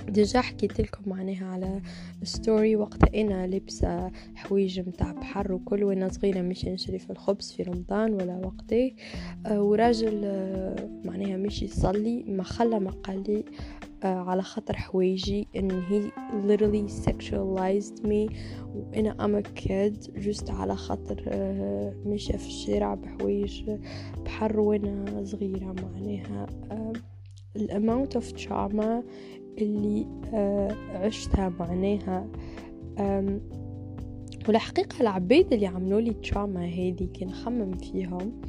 déjà 0.10 0.42
حكيت 0.42 0.82
لكم 0.82 1.10
معناها 1.10 1.46
على 1.46 1.82
story 2.24 2.76
وقت 2.76 3.16
أنا 3.16 3.48
لابسة 3.48 4.12
حويج 4.36 4.80
متاع 4.80 5.12
بحر 5.12 5.52
وكل 5.54 5.84
وأنا 5.84 6.10
صغيرة 6.10 6.42
مشي 6.42 6.70
نشري 6.70 7.00
في 7.00 7.10
الخبز 7.10 7.52
في 7.52 7.64
رمضان 7.64 8.14
ولا 8.14 8.42
وقتي. 8.46 8.96
آه 9.46 9.62
وراجل 9.62 10.22
آه 10.24 10.90
معناها 11.06 11.38
مشي 11.38 11.66
يصلي 11.66 12.24
ما 12.24 12.44
خلى 12.44 12.80
ما 12.80 12.92
قال 12.92 13.24
لي 13.28 13.44
على 14.04 14.42
خاطر 14.42 14.76
حوايجي 14.78 15.48
ان 15.56 15.72
هي 15.72 16.12
literally 16.48 16.92
sexualized 17.06 18.04
me 18.04 18.34
وأنا 18.76 19.16
I'm 19.20 19.46
a 19.46 19.50
kid 19.62 20.20
juste 20.20 20.50
على 20.50 20.76
خاطر 20.76 21.24
آه 21.28 21.94
ماشيه 22.06 22.38
في 22.38 22.48
الشارع 22.48 22.94
بحوايج 22.94 23.72
بحر 24.26 24.60
وأنا 24.60 25.24
صغيرة 25.24 25.76
معناها. 25.84 26.48
آه 26.72 26.94
ال 27.56 27.64
amount 27.64 28.16
of 28.16 28.32
trauma 28.32 29.04
اللي 29.58 30.08
آه 30.34 30.76
عشتها 30.94 31.50
معناها. 31.60 32.28
والحقيقة 34.48 35.02
العبيد 35.02 35.54
اللي 35.54 35.68
عملوا 35.68 36.02
لي 36.02 36.14
trauma 36.14 36.66
هذي 36.66 37.10
كي 37.14 37.26
نخمم 37.26 37.78
فيهم. 37.78 38.42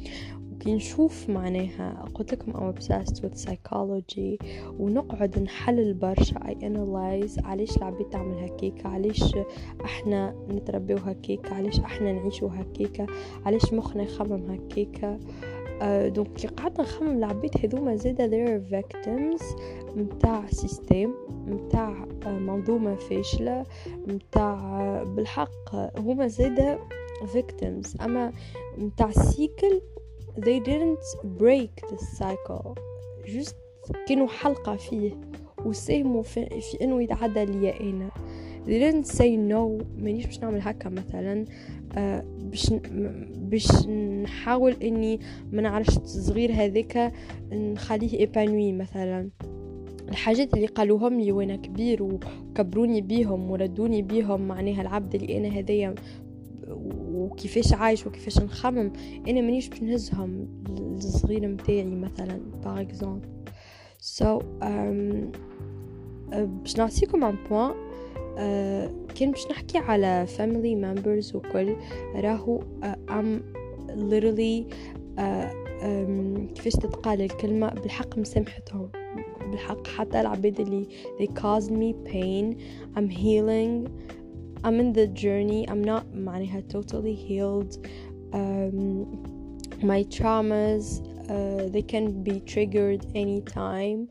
وكي 0.61 0.73
نشوف 0.73 1.29
معناها. 1.29 2.05
قلت 2.13 2.33
لكم 2.33 2.53
I'm 2.53 2.75
obsessed 2.75 3.15
with 3.23 3.45
psychology 3.45 4.45
ونقعد 4.79 5.39
نحلل 5.39 5.93
برشا. 5.93 6.35
I 6.35 6.53
analyze 6.53 7.45
علاش 7.45 7.77
العبيد 7.77 8.09
تعمل 8.09 8.37
هكيكا 8.37 8.89
علاش 8.89 9.35
إحنا 9.85 10.35
نتربيو 10.49 10.97
هكيكا 10.97 11.53
علاش 11.53 11.79
إحنا 11.79 12.13
نعيشو 12.13 12.47
هكيكا 12.47 13.05
علاش 13.45 13.73
مخنا 13.73 14.03
يخمم 14.03 14.51
هكيكا 14.51 15.19
donc 16.07 16.33
كي 16.33 16.47
قعدت 16.47 16.79
نخمم 16.79 17.17
العباد 17.17 17.51
هذوما 17.63 17.95
زادا 17.95 18.29
they're 18.29 18.61
victims 18.73 19.43
متاع 19.95 20.47
système 20.47 21.13
متاع 21.47 22.05
منظومة 22.25 22.95
فاشلة 22.95 23.65
متاع 24.07 25.03
بالحق 25.03 25.75
هما 25.97 26.27
زادا 26.27 26.79
victims. 27.21 28.01
أما 28.03 28.31
متاع 28.77 29.11
سيكل 29.11 29.81
they 30.37 30.59
didn't 30.59 31.05
break 31.39 31.71
the 31.91 31.97
cycle. 32.19 32.75
Just 33.25 33.55
كانوا 34.07 34.27
حلقة 34.27 34.75
فيه 34.75 35.11
وساهموا 35.65 36.23
في, 36.23 36.61
في 36.61 36.83
إنه 36.83 37.03
يتعدى 37.03 37.45
ليا 37.45 37.79
أنا 37.79 38.09
they 38.65 38.79
didn't 38.81 39.11
say 39.11 39.37
no. 39.51 39.85
مانيش 39.97 40.25
باش 40.25 40.39
نعمل 40.39 40.61
هكا 40.61 40.89
مثلا. 40.89 41.45
آه 41.97 42.23
باش 42.39 42.73
باش 43.35 43.87
نحاول 44.23 44.75
إني 44.83 45.19
ما 45.51 45.61
نعرفش 45.61 45.97
الصغير 45.97 46.51
هذاك 46.51 47.13
نخليه 47.51 48.19
إيبانوي 48.19 48.73
مثلا. 48.73 49.29
الحاجات 50.09 50.53
اللي 50.53 50.67
قالوهم 50.67 51.19
لي 51.19 51.31
وأنا 51.31 51.55
كبير 51.55 52.03
وكبروني 52.03 53.01
بيهم 53.01 53.51
وردوني 53.51 54.01
بيهم 54.01 54.47
معناها 54.47 54.81
العبد 54.81 55.15
اللي 55.15 55.37
أنا 55.37 55.47
هذايا 55.47 55.95
وكيفاش 56.71 57.73
عايش 57.73 58.07
وكيفاش 58.07 58.39
نخمم. 58.39 58.93
أنا 59.27 59.41
مانيش 59.41 59.69
باش 59.69 59.81
نهزهم 59.81 60.47
الصغير 60.97 61.47
متاعي 61.47 61.95
مثلا 61.95 62.41
par 62.63 62.81
exemple 62.81 63.27
so 63.99 64.39
باش 66.31 66.77
نعطيكم 66.77 67.23
un 67.23 67.35
point 67.49 67.71
uh, 67.71 69.13
كان 69.13 69.31
باش 69.31 69.47
نحكي 69.51 69.77
على 69.77 70.27
family 70.37 70.75
members 70.85 71.35
وكل 71.35 71.75
راهو 72.15 72.59
uh, 72.59 73.11
I'm 73.11 73.41
literally 73.89 74.73
uh, 75.17 75.61
كيفاش 76.55 76.73
تتقال 76.73 77.21
الكلمة؟ 77.21 77.69
بالحق 77.69 78.17
مسامحتهم. 78.17 78.89
بالحق 79.51 79.87
حتى 79.87 80.21
العباد 80.21 80.59
اللي 80.59 80.87
they 81.19 81.27
caused 81.27 81.69
me 81.69 82.11
pain 82.11 82.55
I'm 82.97 83.09
healing 83.09 83.89
I'm 84.64 84.80
in 84.80 84.92
the 84.92 85.06
journey 85.06 85.68
I'm 85.68 85.84
not 85.84 86.04
معناها 86.14 86.62
totally 86.68 87.14
healed 87.14 87.86
um, 88.32 89.06
my 89.82 90.02
traumas 90.04 91.00
uh, 91.28 91.68
they 91.68 91.82
can 91.82 92.22
be 92.22 92.40
triggered 92.40 93.06
anytime 93.14 94.08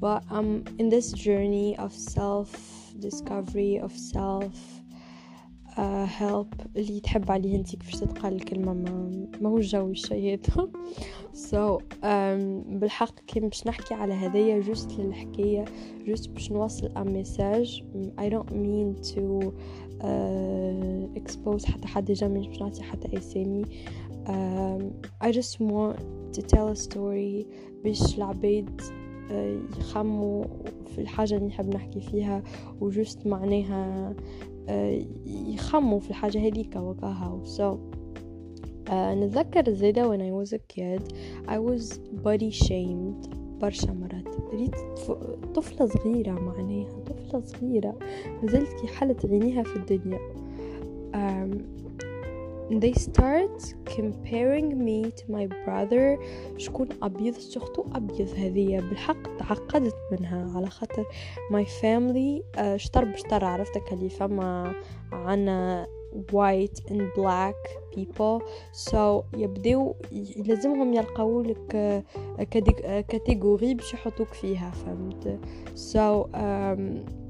but 0.00 0.22
I'm 0.30 0.64
in 0.78 0.88
this 0.88 1.12
journey 1.12 1.76
of 1.78 1.92
self 1.92 2.50
discovery 2.98 3.78
of 3.78 3.92
self 3.92 4.54
uh, 5.76 6.06
help 6.06 6.54
اللي 6.76 7.00
تحب 7.00 7.30
عليه 7.30 7.56
انت 7.56 7.76
كيفاش 7.76 8.00
تتقال 8.00 8.34
الكلمة 8.34 8.72
ما, 8.72 9.10
ما 9.40 9.48
هو 9.48 9.60
جوي 9.60 9.90
الشيء 9.90 10.40
so 11.34 11.78
um, 12.02 12.66
بالحق 12.66 13.20
كي 13.26 13.40
باش 13.40 13.66
نحكي 13.66 13.94
على 13.94 14.14
هدايا 14.14 14.60
جوست 14.60 14.92
للحكاية 14.98 15.64
جوست 16.06 16.28
باش 16.28 16.52
نوصل 16.52 16.88
a 16.88 17.04
message 17.04 17.82
I 18.18 18.28
don't 18.28 18.52
mean 18.52 19.02
to 19.14 19.20
uh, 19.20 19.81
expose 21.15 21.65
حتى 21.65 21.87
حد 21.87 22.11
jamais 22.11 22.47
باش 22.47 22.61
نعطي 22.61 22.83
حتى 22.83 23.17
أسامي. 23.17 23.65
um, 24.27 24.81
I 25.25 25.31
just 25.31 25.59
want 25.59 25.99
to 26.35 26.41
tell 26.41 26.67
a 26.69 26.75
story 26.75 27.45
باش 27.83 28.17
العباد 28.17 28.81
uh, 28.81 29.79
يخمموا 29.79 30.43
في 30.95 31.01
الحاجة 31.01 31.35
اللي 31.35 31.47
نحب 31.47 31.75
نحكي 31.75 32.01
فيها 32.01 32.43
و 32.81 32.89
juste 32.89 33.27
معناها 33.27 34.15
يخمموا 35.25 35.99
في 35.99 36.09
الحاجة 36.09 36.47
هذيك 36.47 36.75
وكاها 36.75 37.41
so 37.57 37.77
نتذكر 38.91 39.73
زيدا 39.73 40.03
when 40.09 40.21
I 40.21 40.31
was 40.45 40.53
a 40.53 40.59
kid 40.75 41.13
I 41.47 41.57
was 41.57 41.99
body 42.25 42.51
shamed 42.65 43.35
برشا 43.61 43.91
مرات. 43.91 44.35
ريت 44.53 44.75
طفلة 45.55 45.85
صغيرة 45.87 46.31
معناها. 46.31 47.02
صغيرة 47.41 47.95
مازالت 48.43 48.73
كي 48.81 48.87
حلت 48.87 49.25
عينيها 49.25 49.63
في 49.63 49.75
الدنيا. 49.75 50.19
um, 51.13 51.83
they 52.81 52.93
start 52.93 53.75
comparing 53.85 54.67
me 54.87 55.11
to 55.19 55.23
my 55.35 55.45
brother. 55.65 56.19
شكون 56.57 56.87
أبيض؟ 57.01 57.33
سورتو 57.33 57.85
أبيض 57.95 58.29
هذية 58.37 58.79
بالحق 58.79 59.37
تعقدت 59.37 59.95
منها. 60.11 60.51
على 60.55 60.69
خاطر 60.69 61.05
my 61.51 61.65
family 61.65 62.59
uh, 62.59 62.75
شطر 62.75 63.05
بشطر. 63.05 63.45
عرفتك 63.45 63.93
اللي 63.93 64.09
فما 64.09 64.73
عنا 65.11 65.87
white 66.31 66.79
and 66.89 67.01
black 67.17 67.95
people. 67.95 68.43
So 68.91 69.23
يبداو 69.37 69.95
لازمهم 70.45 70.93
يلقاو 70.93 71.41
لك 71.41 72.03
catégorie 73.07 73.73
باش 73.73 73.93
يحطوك 73.93 74.27
فيها. 74.27 74.71
فهمت؟ 74.71 75.39
So 75.75 76.27
um, 76.33 77.22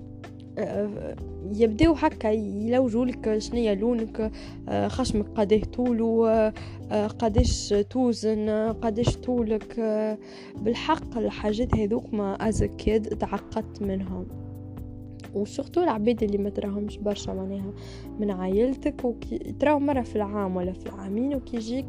يبداو 1.56 1.94
هكا 1.94 2.28
يلوجوا 2.28 3.06
لك 3.06 3.38
شنيا 3.38 3.76
لونك 3.76 4.32
خشمك 4.88 5.26
قداه 5.36 5.62
طولو 5.74 6.26
قداش 7.20 7.74
توزن 7.90 8.50
قداش 8.82 9.18
طولك 9.18 9.80
بالحق 10.56 11.18
الحاجات 11.18 11.76
هذوك 11.76 12.14
as 12.14 12.34
a 12.34 12.64
kid 12.64 13.04
تعقدت 13.08 13.82
منهم 13.82 14.26
و 15.34 15.40
surtout 15.40 15.84
العباد 15.84 16.24
اللي 16.24 16.38
ما 16.38 16.50
تراهمش 16.50 16.98
برشا 16.98 17.32
معناها 17.32 17.74
من 18.20 18.32
عائلتك 18.32 19.06
وكي 19.06 19.38
تراهم 19.38 19.86
مرة 19.86 20.02
في 20.02 20.16
العام 20.16 20.56
ولا 20.56 20.74
في 20.74 20.86
العامين 20.86 21.36
وكي 21.36 21.58
يجيك 21.58 21.86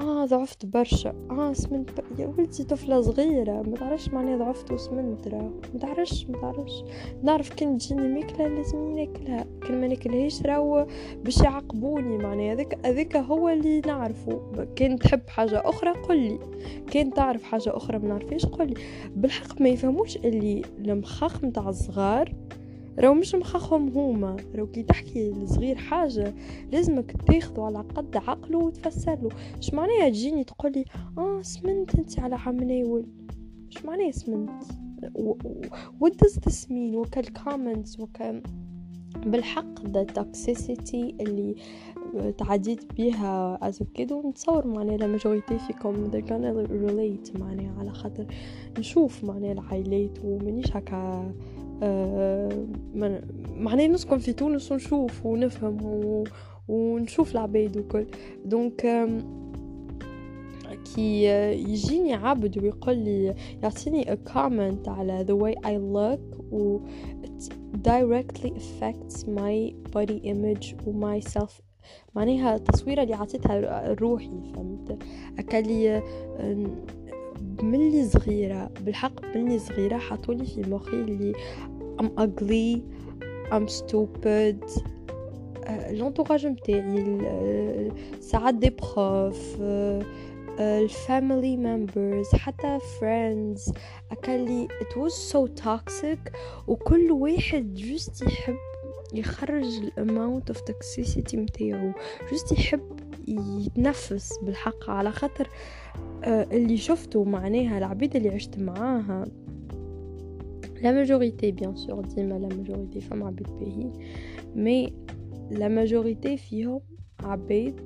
آه 0.00 0.24
ضعفت 0.26 0.66
برشا. 0.66 1.14
آه 1.30 1.52
سمنت 1.52 1.90
ب... 2.00 2.20
يا 2.20 2.26
ولدي 2.26 2.64
طفلة 2.64 3.00
صغيرة 3.00 3.62
ما 3.62 3.76
تعرفش 3.76 4.08
معناها 4.08 4.36
ضعفت 4.38 4.72
وسمنت 4.72 5.28
راه. 5.28 5.50
ما 5.74 5.80
تعرفش 5.80 6.26
ما 6.26 6.40
تعرفش. 6.40 6.84
نعرف 7.22 7.54
كان 7.54 7.78
تجيني 7.78 8.08
ماكله 8.08 8.48
لازم 8.48 8.92
ناكلها 8.96 9.46
كان 9.62 9.80
ما 9.80 9.86
ناكلهاش 9.86 10.42
راهو 10.42 10.86
باش 11.24 11.40
يعاقبوني 11.40 12.18
معناها. 12.18 12.52
هذاك 12.52 12.86
هذاك 12.86 13.16
هو 13.16 13.48
اللي 13.48 13.80
نعرفه 13.80 14.40
كان 14.76 14.98
تحب 14.98 15.20
حاجة 15.28 15.62
أخرى 15.64 15.90
قولي 15.90 16.38
كان 16.90 17.10
تعرف 17.14 17.42
حاجة 17.42 17.76
أخرى 17.76 17.98
ما 17.98 18.08
نعرفهاش 18.08 18.46
قولي 18.46 18.74
بالحق 19.16 19.60
ما 19.62 19.68
يفهموش 19.68 20.16
اللي 20.16 20.62
المخاخ 20.78 21.44
متاع 21.44 21.68
الصغار 21.68 22.34
راهو 23.00 23.14
مش 23.14 23.34
مخاخهم 23.34 23.88
هما 23.88 24.36
راهو 24.54 24.66
كي 24.66 24.82
تحكي 24.82 25.30
لصغير 25.30 25.76
حاجة 25.76 26.34
لازمك 26.72 27.14
تاخذه 27.26 27.62
على 27.62 27.78
قد 27.78 28.16
عقله 28.16 28.58
وتفسرله 28.58 29.28
اش 29.58 29.74
معناها 29.74 30.08
تجيني 30.08 30.44
تقولي 30.44 30.84
آه 31.18 31.42
سمنت 31.42 31.94
انت 31.94 32.20
على 32.20 32.34
عمناول 32.34 33.06
اش 33.72 33.84
معناها 33.84 34.10
سمنت. 34.10 34.62
what 36.04 36.12
does 36.12 36.34
this 36.34 36.66
mean 36.68 36.94
وك 36.94 37.13
ال 37.13 37.23
comments 37.23 38.00
وك 38.00 38.18
بالحق 39.26 39.82
the 39.82 40.06
toxicity 40.18 40.94
اللي 40.94 41.54
تعديت 42.38 42.92
بيها 42.92 43.58
as 43.68 43.82
a 43.94 44.00
kid 44.00 44.16
ونتصور 44.16 44.66
معناها 44.66 44.96
la 44.96 45.06
majorité 45.06 45.58
فيكم 45.58 46.10
they're 46.10 46.24
gonna 46.24 46.68
relate 46.70 47.40
معناها 47.40 47.74
على 47.78 47.92
خاطر 47.92 48.26
نشوف 48.78 49.24
معناها 49.24 49.52
العائلات 49.52 50.18
ومانيش 50.24 50.76
هكا 50.76 51.32
معناه 53.56 53.86
نسكن 53.86 54.18
في 54.18 54.32
تونس 54.32 54.72
ونشوف 54.72 55.26
ونفهم 55.26 55.84
و... 55.84 56.24
ونشوف 56.68 57.32
العباد 57.32 57.76
وكل 57.76 58.06
donc 58.44 59.08
كي 60.94 61.24
يجيني 61.70 62.14
عبد 62.14 62.58
ويقول 62.58 62.96
لي 62.96 63.34
يعطيني 63.62 64.04
a 64.04 64.16
comment 64.32 64.88
على 64.88 65.26
the 65.28 65.34
way 65.34 65.68
I 65.68 65.76
look 65.76 66.52
و 66.52 66.80
it 67.24 67.52
directly 67.82 68.50
affects 68.50 69.24
my 69.24 69.72
body 69.94 70.20
image 70.24 70.86
و 70.86 70.92
my 70.92 71.20
self. 71.20 71.62
معناها 72.14 72.54
التصويرة 72.54 73.02
اللي 73.02 73.14
عطيتها 73.14 73.94
روحي 73.94 74.30
فهمت؟ 74.54 74.98
actually 75.38 76.02
ملي 77.62 78.04
صغيرة 78.04 78.70
بالحق 78.84 79.36
ملي 79.36 79.58
صغيرة 79.58 79.98
حطولي 79.98 80.44
في 80.44 80.60
مخي 80.60 80.96
اللي 80.96 81.32
I'm 82.00 82.10
ugly 82.24 82.82
I'm 83.52 83.68
stupid. 83.68 84.58
L'entourage 85.98 86.46
متاعي 86.46 87.92
ساعات 88.20 88.54
des 88.54 88.70
profs 88.70 89.56
ال 90.60 90.74
family 90.74 91.56
members 91.56 92.36
حتى 92.36 92.78
friends 92.78 93.72
actually 94.12 94.68
it 94.68 94.96
was 94.96 95.32
so 95.32 95.62
toxic. 95.64 96.32
وكل 96.66 97.12
واحد 97.12 97.74
just 97.74 98.22
يحب 98.22 98.56
يخرج 99.14 99.78
ال 99.78 99.88
amount 99.88 100.50
of 100.50 100.60
toxicity 100.60 101.36
متاعو. 101.36 101.92
just 102.32 102.52
يحب 102.52 103.00
يتنفس 103.28 104.38
بالحق 104.42 104.90
على 104.90 105.12
خاطر 105.12 105.48
اللي 106.24 106.76
شفته 106.76 107.24
معناها 107.24 107.78
العبيد 107.78 108.16
اللي 108.16 108.28
عشت 108.28 108.58
معاها. 108.58 109.24
la 110.82 110.92
majorité 110.92 111.50
bien 111.50 111.76
sûr 111.76 112.04
ديما 112.04 112.34
la 112.34 112.48
majorité 112.56 113.00
فما 113.00 113.26
عبيد 113.26 113.46
باهي 113.46 113.90
mais 114.54 114.92
la 115.50 115.68
majorité 115.68 116.36
فيهم 116.36 116.80
عبيد 117.22 117.80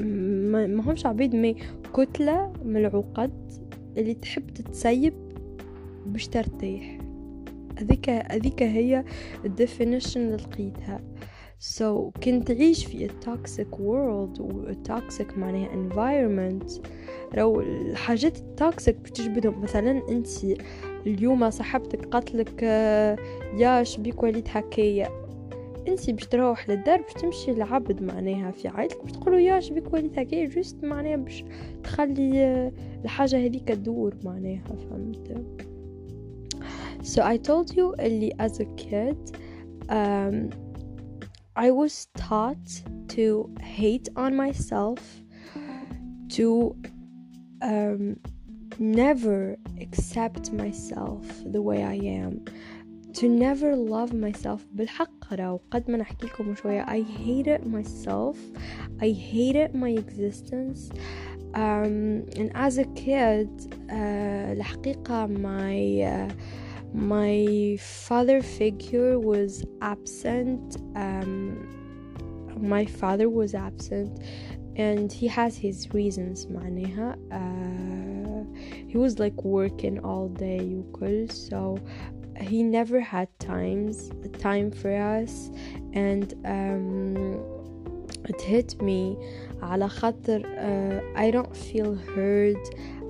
ما 0.00 0.80
همش 0.80 1.06
عبيد 1.06 1.34
mais 1.34 1.56
كتلة 1.94 2.52
من 2.64 2.76
العقد 2.76 3.52
اللي 3.96 4.14
تحب 4.14 4.46
تتسيب 4.46 5.14
باش 6.06 6.28
ترتاح 6.28 6.98
هذيك 7.78 8.10
هذيك 8.10 8.62
هي 8.62 9.04
ال 9.44 9.51
definition 9.51 10.20
اللي 10.20 10.36
لقيتها 10.36 11.00
so 11.58 12.10
كنت 12.24 12.52
تعيش 12.52 12.86
في 12.86 13.08
a 13.08 13.10
toxic 13.10 13.76
world 13.78 14.40
و 14.40 14.72
a 14.72 14.88
toxic 14.88 15.38
معناها 15.38 15.68
environment. 15.68 16.80
لو 17.34 17.60
الحاجات 17.60 18.38
ال 18.38 18.48
toxic 18.48 18.96
بتجبدهم 18.96 19.60
مثلا 19.62 20.02
أنت 20.08 20.28
اليوم 21.06 21.50
صاحبتك 21.50 22.06
قتلك 22.06 22.60
آه، 22.64 23.16
ياش 23.56 23.96
بيك 23.96 24.22
وليت 24.22 24.48
هكايا 24.50 25.08
أنت 25.88 26.10
باش 26.10 26.26
تروح 26.26 26.70
للدار 26.70 27.02
باش 27.02 27.12
تمشي 27.12 27.54
لعبد 27.54 28.02
معناها. 28.02 28.50
في 28.50 28.68
عائلتك 28.68 29.02
باش 29.02 29.12
تقولوا 29.12 29.38
ياش 29.38 29.70
بيك 29.70 29.92
وليت 29.92 30.18
هكايا 30.18 30.46
juste 30.48 30.84
معناها 30.84 31.16
باش 31.16 31.44
تخلي 31.84 32.44
آه، 32.44 32.72
الحاجة 33.04 33.36
هذيك 33.36 33.68
تدور 33.68 34.14
معناها 34.24 34.64
فهمت؟ 34.90 35.44
So 37.02 37.22
I 37.22 37.36
told 37.48 37.76
you 37.76 38.00
اللي 38.00 38.32
as 38.42 38.52
a 38.52 38.66
kid 38.82 39.36
um, 39.88 40.65
I 41.55 41.71
was 41.71 42.07
taught 42.15 42.81
to 43.09 43.53
hate 43.61 44.07
on 44.15 44.35
myself 44.35 44.99
to 46.29 46.75
um, 47.61 48.17
never 48.79 49.57
accept 49.79 50.51
myself 50.53 51.25
the 51.45 51.61
way 51.61 51.83
I 51.83 51.95
am 51.95 52.45
to 53.13 53.27
never 53.27 53.75
love 53.75 54.13
myself 54.13 54.61
بالحق 54.73 55.33
راو 55.33 55.59
قد 55.71 55.91
ما 55.91 55.97
نحكي 55.97 56.25
لكم 56.27 56.55
شوية 56.55 56.85
I 56.85 57.01
hated 57.01 57.65
myself 57.65 58.37
I 59.01 59.09
hated 59.09 59.75
my 59.75 59.89
existence 59.89 60.89
um, 61.53 62.25
and 62.37 62.51
as 62.55 62.77
a 62.77 62.85
kid 62.95 63.49
uh, 63.89 63.93
الحقيقة 64.51 65.27
my 65.27 66.01
uh, 66.01 66.33
my 66.95 67.77
father 67.79 68.41
figure 68.41 69.19
was 69.19 69.63
absent 69.81 70.77
um, 70.95 71.67
my 72.59 72.85
father 72.85 73.29
was 73.29 73.55
absent 73.55 74.19
and 74.75 75.11
he 75.11 75.27
has 75.27 75.57
his 75.57 75.93
reasons 75.93 76.47
معناها 76.47 77.15
uh, 77.31 78.43
he 78.87 78.97
was 78.97 79.19
like 79.19 79.43
working 79.43 79.99
all 79.99 80.27
day 80.29 80.75
وكل 80.75 81.27
so 81.31 81.77
he 82.39 82.63
never 82.63 82.99
had 82.99 83.27
times 83.39 84.11
time 84.39 84.71
for 84.71 84.93
us 84.95 85.51
and 85.93 86.33
um, 86.45 87.39
it 88.25 88.41
hit 88.41 88.81
me 88.81 89.17
على 89.61 89.89
خاطر 89.89 90.41
uh, 90.41 91.19
I 91.19 91.31
don't 91.31 91.55
feel 91.55 91.95
heard 91.95 92.57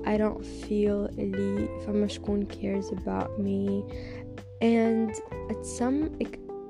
I 0.06 0.16
don't 0.18 0.42
feel 0.42 1.18
اللي 1.18 1.68
فما 1.86 2.06
شكون 2.06 2.46
cares 2.46 2.86
about 2.86 3.38
me 3.38 3.82
and 4.62 5.10
at 5.50 5.66
some 5.66 6.10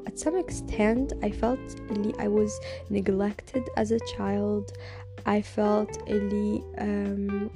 at 0.06 0.18
some 0.18 0.36
extent 0.36 1.12
I 1.22 1.30
felt 1.30 1.90
اللي 1.90 2.12
I 2.12 2.28
was 2.28 2.52
neglected 2.90 3.64
as 3.76 3.90
a 3.92 3.98
child 4.16 4.72
I 5.26 5.40
felt 5.40 6.08
اللي 6.08 6.62
um, 6.78 7.50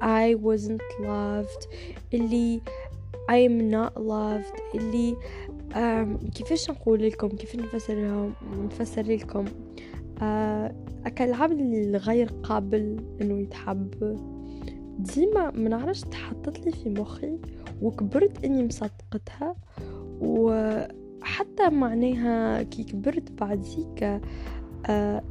I 0.00 0.34
wasn't 0.34 0.82
loved 1.00 1.68
اللي 2.14 2.60
I 3.30 3.38
am 3.48 3.70
not 3.70 3.94
loved 3.96 4.74
اللي 4.74 5.16
um, 5.74 6.30
كيفاش 6.34 6.70
نقول 6.70 7.02
لكم 7.02 7.28
كيف 7.28 7.56
نفسر 7.56 8.30
نفسر 8.64 9.02
لكم 9.02 9.44
uh, 9.44 10.72
أكل 11.06 11.24
العبد 11.24 11.60
اللي 11.60 11.98
غير 11.98 12.30
قابل 12.42 12.96
انه 13.20 13.40
يتحب 13.40 13.94
ديما 14.99 15.51
منعرفش 15.51 16.01
تحطت 16.01 16.65
لي 16.65 16.71
في 16.71 16.89
مخي 16.89 17.37
وكبرت 17.81 18.45
إني 18.45 18.65
مصدقتها 18.65 19.55
وحتى 20.21 21.69
معناها 21.71 22.63
كي 22.63 22.83
كبرت 22.83 23.31
بعديك 23.31 24.21
آه 24.89 25.23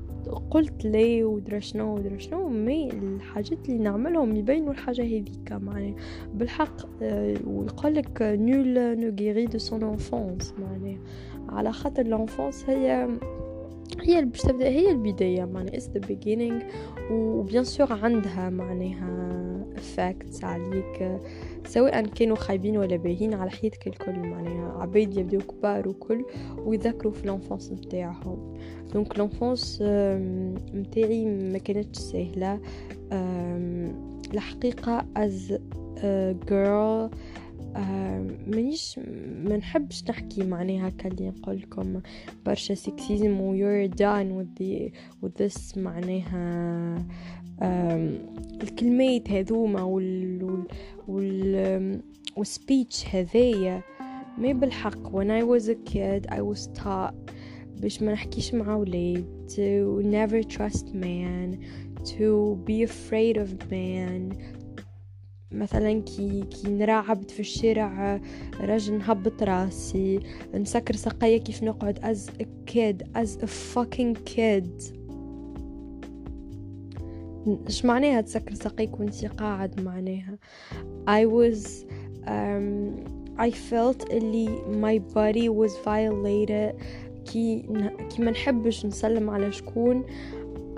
قلت 0.50 0.84
لي 0.84 1.24
ودرا 1.24 1.58
شنو 1.58 1.94
ودرا 1.94 2.18
شنو 2.18 2.48
مي 2.48 2.90
الحاجات 2.90 3.68
اللي 3.68 3.78
نعملهم 3.78 4.36
يبينوا 4.36 4.72
الحاجة 4.72 5.02
هذيك 5.02 5.52
معناها. 5.52 5.94
بالحق 6.34 6.76
ويقول 7.46 7.94
لك 7.94 8.22
nul 8.22 8.98
ne 9.00 9.16
guérit 9.18 9.46
de 9.46 9.58
son 9.58 9.82
enfance 9.82 10.54
معناها. 10.58 10.98
على 11.48 11.72
خاطر 11.72 12.02
l'enfance 12.02 12.64
هي 12.70 13.08
هي 14.00 14.24
باش 14.24 14.40
تبدأ 14.40 14.68
هي 14.68 14.90
البداية 14.90 15.44
معناها. 15.44 15.78
Is 15.78 15.82
the 15.82 16.00
beginning 16.00 16.64
و 17.10 17.21
bien 17.21 17.64
sûr 17.64 17.92
عندها 17.92 18.50
معناها. 18.50 19.51
Effects 19.76 20.44
عليك 20.44 21.20
سواء 21.66 22.06
كانوا 22.06 22.36
خايبين 22.36 22.76
ولا 22.76 22.96
باهين 22.96 23.34
على 23.34 23.50
حياتك 23.50 23.86
الكل 23.86 24.18
معناها 24.18 24.82
عباد 24.82 25.16
يبداو 25.16 25.40
كبار 25.40 25.88
وكل 25.88 26.24
ويذكروا 26.58 27.12
في 27.12 27.24
ال 27.24 27.30
enfance 27.30 27.72
نتاعهم. 27.72 28.54
donc 28.94 29.16
ال 29.16 29.24
enfance 29.25 29.82
نتاعي 30.74 31.24
ما 31.24 31.58
كانتش 31.58 31.98
سهلة. 31.98 32.60
الحقيقة 34.34 35.06
as 35.16 35.58
girl 36.50 37.10
مانيش 38.46 39.00
ما 39.44 39.56
نحبش 39.56 40.04
نحكي 40.08 40.44
معناها 40.44 40.88
هكا 40.88 41.08
اللي 41.08 41.28
نقول 41.30 41.56
لكم 41.56 42.00
برشا 42.46 42.74
sexisme 42.74 43.40
و 43.40 43.54
you're 43.56 43.90
done 43.90 44.28
with, 44.38 44.62
the, 44.62 44.90
with 45.22 45.44
this 45.44 45.78
معناها 45.78 47.06
الكلمات 48.62 49.30
هذوما 49.30 49.82
وال 49.82 50.44
وال 50.44 50.66
وال 51.08 52.00
وال 52.36 52.54
speech 52.54 53.06
هذايا 53.14 53.82
ما 54.38 54.52
بالحق. 54.52 55.08
When 55.08 55.30
I 55.30 55.42
was 55.42 55.68
a 55.68 55.74
kid 55.74 56.26
I 56.30 56.40
was 56.40 56.66
taught 56.82 57.32
باش 57.80 58.02
ما 58.02 58.12
نحكيش 58.12 58.54
مع 58.54 58.74
ولاد 58.74 59.24
to 59.48 60.02
never 60.02 60.42
trust 60.56 60.86
man 60.94 61.58
to 62.04 62.56
be 62.66 62.82
afraid 62.84 63.36
of 63.36 63.70
man. 63.70 64.36
مثلا 65.52 66.02
كي 66.02 66.44
كي 66.50 66.68
نرى 66.68 66.92
عبد 66.92 67.30
في 67.30 67.40
الشارع 67.40 68.20
راجل 68.60 68.98
نهبط 68.98 69.42
راسي 69.42 70.20
نسكر 70.54 70.96
سقايا 70.96 71.38
كيف 71.38 71.62
نقعد. 71.62 71.98
As 71.98 72.42
a 72.42 72.46
kid 72.72 73.02
as 73.14 73.42
a 73.42 73.46
fucking 73.46 74.14
kid. 74.14 75.01
إيش 77.46 77.84
معناها 77.84 78.20
تسكر 78.20 78.54
ساقيك 78.54 79.00
وانت 79.00 79.24
قاعد 79.24 79.80
معناها؟ 79.80 80.38
I 81.08 81.26
was 81.26 81.66
um, 82.26 83.12
I 83.38 83.50
felt 83.50 84.12
اللي 84.12 84.48
my 84.82 84.98
body 85.14 85.48
was 85.48 85.72
violated. 85.86 86.82
كي 87.24 87.62
كي 88.10 88.22
ما 88.22 88.30
نحبش 88.30 88.86
نسلم 88.86 89.30
على 89.30 89.52
شكون 89.52 90.04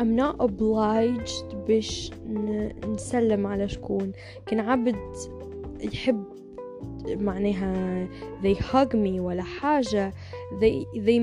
I'm 0.01 0.21
not 0.21 0.47
obliged 0.47 1.55
باش 1.69 2.11
نسلم 2.89 3.47
على 3.47 3.69
شكون. 3.69 4.13
كان 4.47 4.61
عبد 4.61 4.97
يحب 5.81 6.25
معناها 7.09 8.07
they 8.43 8.57
hug 8.57 8.93
me 8.93 9.21
ولا 9.21 9.43
حاجة. 9.43 10.13
They, 10.61 10.87
they, 10.97 11.19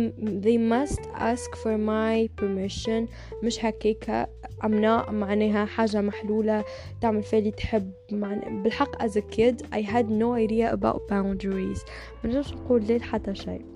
they 0.45 0.57
must 0.57 1.01
ask 1.15 1.55
for 1.55 1.77
my 1.77 2.29
permission 2.41 3.07
مش 3.43 3.65
هكيكا 3.65 4.27
I'm 4.63 4.81
not 4.81 5.09
معناها 5.09 5.65
حاجة 5.65 6.01
محلولة 6.01 6.63
تعمل 7.01 7.23
فيلي 7.23 7.51
تحب 7.51 7.91
معنى 8.11 8.63
بالحق 8.63 9.03
as 9.03 9.11
a 9.15 9.21
kid 9.21 9.65
I 9.73 9.81
had 9.81 10.09
no 10.09 10.33
idea 10.35 10.73
about 10.73 11.01
boundaries 11.09 11.85
نقدرش 12.25 12.53
نقول 12.53 12.83
ليه 12.85 12.99
حتى 12.99 13.35
شيء 13.35 13.70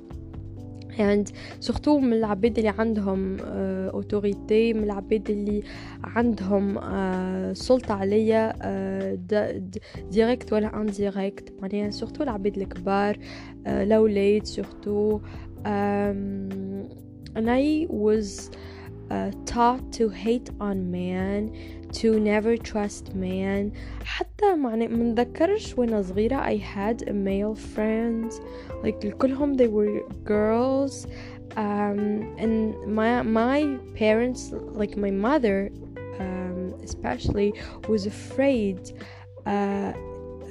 يعني 0.99 1.23
surtout 1.59 1.99
من 1.99 2.13
العباد 2.13 2.57
اللي 2.57 2.73
عندهم 2.77 3.37
autorité 3.39 4.73
من 4.73 4.83
العباد 4.83 5.29
اللي 5.29 5.63
عندهم 6.03 6.79
سلطة 7.53 7.93
عليا 7.93 8.53
directe 10.11 10.53
ولا 10.53 10.81
indirecte 10.81 11.53
معناها 11.61 11.89
surtout 11.89 12.23
العباد 12.23 12.57
الكبار 12.57 13.17
الاولاد 13.67 14.45
surtout 14.45 15.19
and 17.37 17.49
I 17.49 17.85
was 17.89 18.49
uh, 19.11 19.31
taught 19.45 19.91
to 19.93 20.09
hate 20.09 20.49
on 20.59 20.77
man 20.91 21.41
to 21.99 22.19
never 22.19 22.57
trust 22.57 23.15
man. 23.15 23.71
حتى 24.03 24.55
معني 24.55 24.87
منذكرش 24.87 25.77
وأنا 25.77 26.01
صغيرة 26.01 26.41
I 26.41 26.57
had 26.57 27.01
a 27.07 27.13
male 27.13 27.55
friend 27.55 28.33
like 28.82 29.00
كلهم 29.18 29.56
they 29.56 29.68
were 29.68 30.02
girls 30.24 31.06
um, 31.56 32.34
and 32.38 32.76
my 32.86 33.22
my 33.22 33.78
parents 33.94 34.52
like 34.52 34.96
my 34.96 35.10
mother 35.10 35.70
um, 36.20 36.74
especially 36.82 37.52
was 37.88 38.06
afraid 38.06 38.78
uh, 39.46 39.92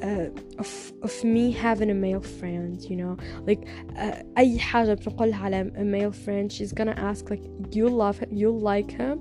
uh, 0.01 0.29
of 0.57 0.93
of 1.01 1.23
me 1.23 1.51
having 1.51 1.89
a 1.89 1.93
male 1.93 2.21
friend 2.21 2.83
you 2.89 2.95
know 2.95 3.17
like 3.45 3.67
uh, 3.97 4.23
أي 4.37 4.59
حاجة 4.59 4.93
بنقولها 4.93 5.37
على 5.37 5.71
a 5.75 5.83
male 5.83 6.11
friend 6.11 6.51
she's 6.51 6.73
gonna 6.73 6.95
ask 6.97 7.29
like 7.29 7.43
you 7.71 7.87
love 7.87 8.19
him 8.19 8.29
you 8.31 8.49
like 8.51 8.91
him 8.91 9.19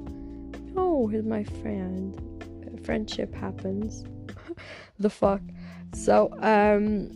no 0.75 1.07
he's 1.07 1.25
my 1.25 1.45
friend 1.45 2.21
friendship 2.85 3.35
happens 3.35 4.05
the 4.99 5.11
fuck 5.11 5.43
so 5.93 6.31
um 6.43 7.11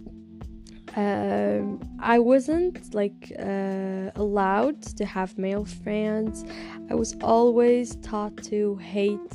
um, 0.96 1.80
I 2.00 2.18
wasn't 2.18 2.94
like 2.94 3.32
uh, 3.38 4.10
allowed 4.14 4.82
to 4.98 5.04
have 5.04 5.38
male 5.38 5.64
friends. 5.64 6.44
I 6.90 6.94
was 6.94 7.14
always 7.22 7.96
taught 7.96 8.36
to 8.50 8.76
hate 8.76 9.34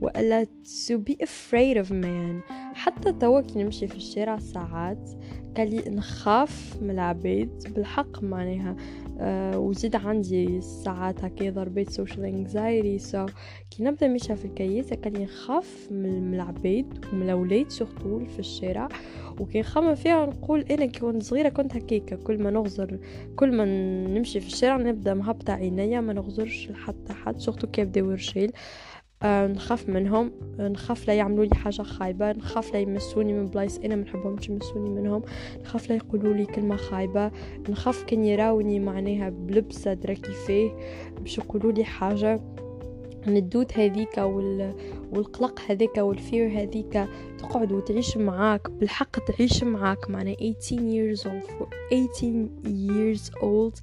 وإلا 0.00 0.46
to 0.88 0.98
be 0.98 1.16
afraid 1.20 1.76
of 1.76 1.90
men 1.90 2.42
حتى 2.74 3.12
توا 3.12 3.40
كي 3.40 3.62
نمشي 3.62 3.88
في 3.88 3.96
الشارع 3.96 4.38
ساعات 4.38 5.10
قال 5.56 5.70
لي 5.70 5.90
نخاف 5.90 6.76
من 6.82 6.90
العباد 6.90 7.72
بالحق 7.74 8.22
معناها 8.22 8.70
أه 8.70 9.05
وزيد 9.55 9.95
عندي 9.95 10.61
ساعات 10.61 11.23
هكا 11.23 11.49
ضربات 11.49 11.89
social 11.89 12.25
anxiety 12.25 12.99
so 12.99 13.25
كي 13.71 13.83
نبدأ 13.83 14.07
مشى 14.07 14.35
في 14.35 14.47
قال 15.03 15.13
لي 15.13 15.23
نخاف 15.23 15.87
من 15.91 16.33
العباد 16.33 17.05
ومن 17.13 17.23
الأولاد 17.23 17.69
surtout 17.69 18.25
في 18.25 18.39
الشارع. 18.39 18.87
وكي 19.39 19.59
نخمم 19.59 19.95
فيها 19.95 20.25
نقول 20.25 20.61
أنا 20.61 20.85
كي 20.85 20.99
كنت 20.99 21.23
صغيرة 21.23 21.49
كنت 21.49 21.75
هكاكا. 21.75 22.15
كل 22.15 22.43
ما 22.43 22.51
نغزر 22.51 22.99
كل 23.35 23.51
ما 23.57 23.65
نمشي 24.07 24.39
في 24.39 24.47
الشارع 24.47 24.77
نبدأ 24.77 25.13
مهبطه 25.13 25.53
عينيا 25.53 26.01
ما 26.01 26.13
نغزرش 26.13 26.69
لحتى 26.71 27.13
حد 27.13 27.39
surtout 27.39 27.67
كي 27.67 27.81
يبداو 27.81 28.11
رجال 28.11 28.51
آه 29.23 29.47
نخاف 29.47 29.89
منهم. 29.89 30.31
آه 30.59 30.67
نخاف 30.67 31.07
لا 31.07 31.13
يعملوا 31.13 31.45
لي 31.45 31.55
حاجة 31.55 31.81
خايبة. 31.81 32.31
نخاف 32.31 32.73
لا 32.73 32.79
يمسوني 32.79 33.33
من 33.33 33.45
بلايص 33.45 33.77
أنا 33.77 33.95
ما 33.95 34.01
نحبهمش 34.01 34.49
يمسوني 34.49 34.89
منهم. 34.89 35.21
نخاف 35.61 35.89
لا 35.89 35.95
يقولوا 35.95 36.33
لي 36.33 36.45
كلمة 36.45 36.75
خايبة. 36.75 37.31
نخاف 37.69 38.03
كان 38.03 38.25
يراوني 38.25 38.79
معناها 38.79 39.29
بلبسة 39.29 39.93
درا 39.93 40.13
كيفاه 40.13 40.71
باش 41.19 41.37
يقولوا 41.37 41.71
لي 41.71 41.83
حاجة. 41.83 42.41
ال 43.27 43.34
doute 43.34 43.71
هذيك 43.75 44.17
وال... 44.17 44.73
والقلق 45.11 45.59
هذيك 45.69 45.97
وال 45.97 46.14
fear 46.14 46.47
هذيك 46.61 47.07
تقعد 47.37 47.71
وتعيش 47.71 48.17
معاك. 48.17 48.69
بالحق 48.71 49.19
تعيش 49.19 49.63
معاك 49.63 50.09
معنا 50.09 50.33
18 50.33 50.77
years 50.77 51.19
old. 51.19 51.65
18 51.89 52.49
years 52.65 53.41
old. 53.41 53.81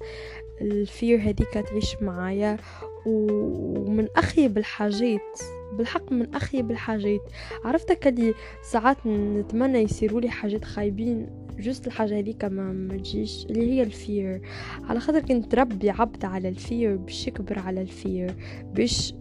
ال 0.61 0.73
fear 0.73 1.19
هذيك 1.19 1.53
تعيش 1.53 1.95
معايا. 2.01 2.57
ومن 3.05 4.07
أخيب 4.15 4.57
الحاجات 4.57 5.39
بالحق 5.77 6.11
من 6.11 6.35
أخيب 6.35 6.71
الحاجات 6.71 7.21
عرفتك 7.65 8.07
اللي 8.07 8.33
ساعات 8.63 9.07
نتمنى 9.07 9.79
يصيروا 9.79 10.21
لي 10.21 10.29
حاجات 10.29 10.65
خايبين 10.65 11.45
just 11.59 11.87
الحاجة 11.87 12.19
هذيك 12.19 12.45
ما 12.45 12.71
مجيش 12.71 13.45
اللي 13.45 13.71
هي 13.71 13.83
ال 13.83 13.93
fear. 13.93 14.41
على 14.83 14.99
خاطر 14.99 15.19
كي 15.19 15.55
تربي 15.55 15.89
عبد 15.89 16.25
على 16.25 16.49
ال 16.49 16.58
fear 16.58 16.95
باش 16.95 17.27
يكبر 17.27 17.59
على 17.59 17.81
ال 17.81 17.92
fear 17.92 18.35
باش 18.73 19.13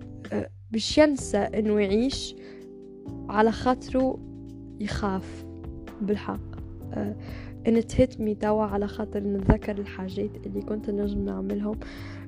باش 0.70 0.98
ينسى 0.98 1.38
إنه 1.38 1.80
يعيش 1.80 2.36
على 3.28 3.52
خاطره 3.52 4.18
يخاف. 4.80 5.44
بالحق. 6.00 6.54
it 7.68 7.86
hurts 7.86 8.20
me 8.20 8.34
توا 8.34 8.62
على 8.62 8.88
خاطر 8.88 9.20
نتذكر 9.20 9.78
الحاجات 9.78 10.46
اللي 10.46 10.60
كنت 10.62 10.90
نجم 10.90 11.24
نعملهم. 11.24 11.78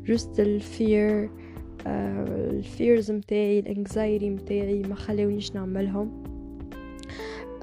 just 0.04 0.40
ال 0.40 0.58
fear 0.58 1.30
الفيرز 1.87 3.11
متاعي 3.11 3.59
الانكزايتي 3.59 4.29
متاعي 4.29 4.81
ما 4.81 4.95
خلونيش 4.95 5.55
نعملهم 5.55 6.31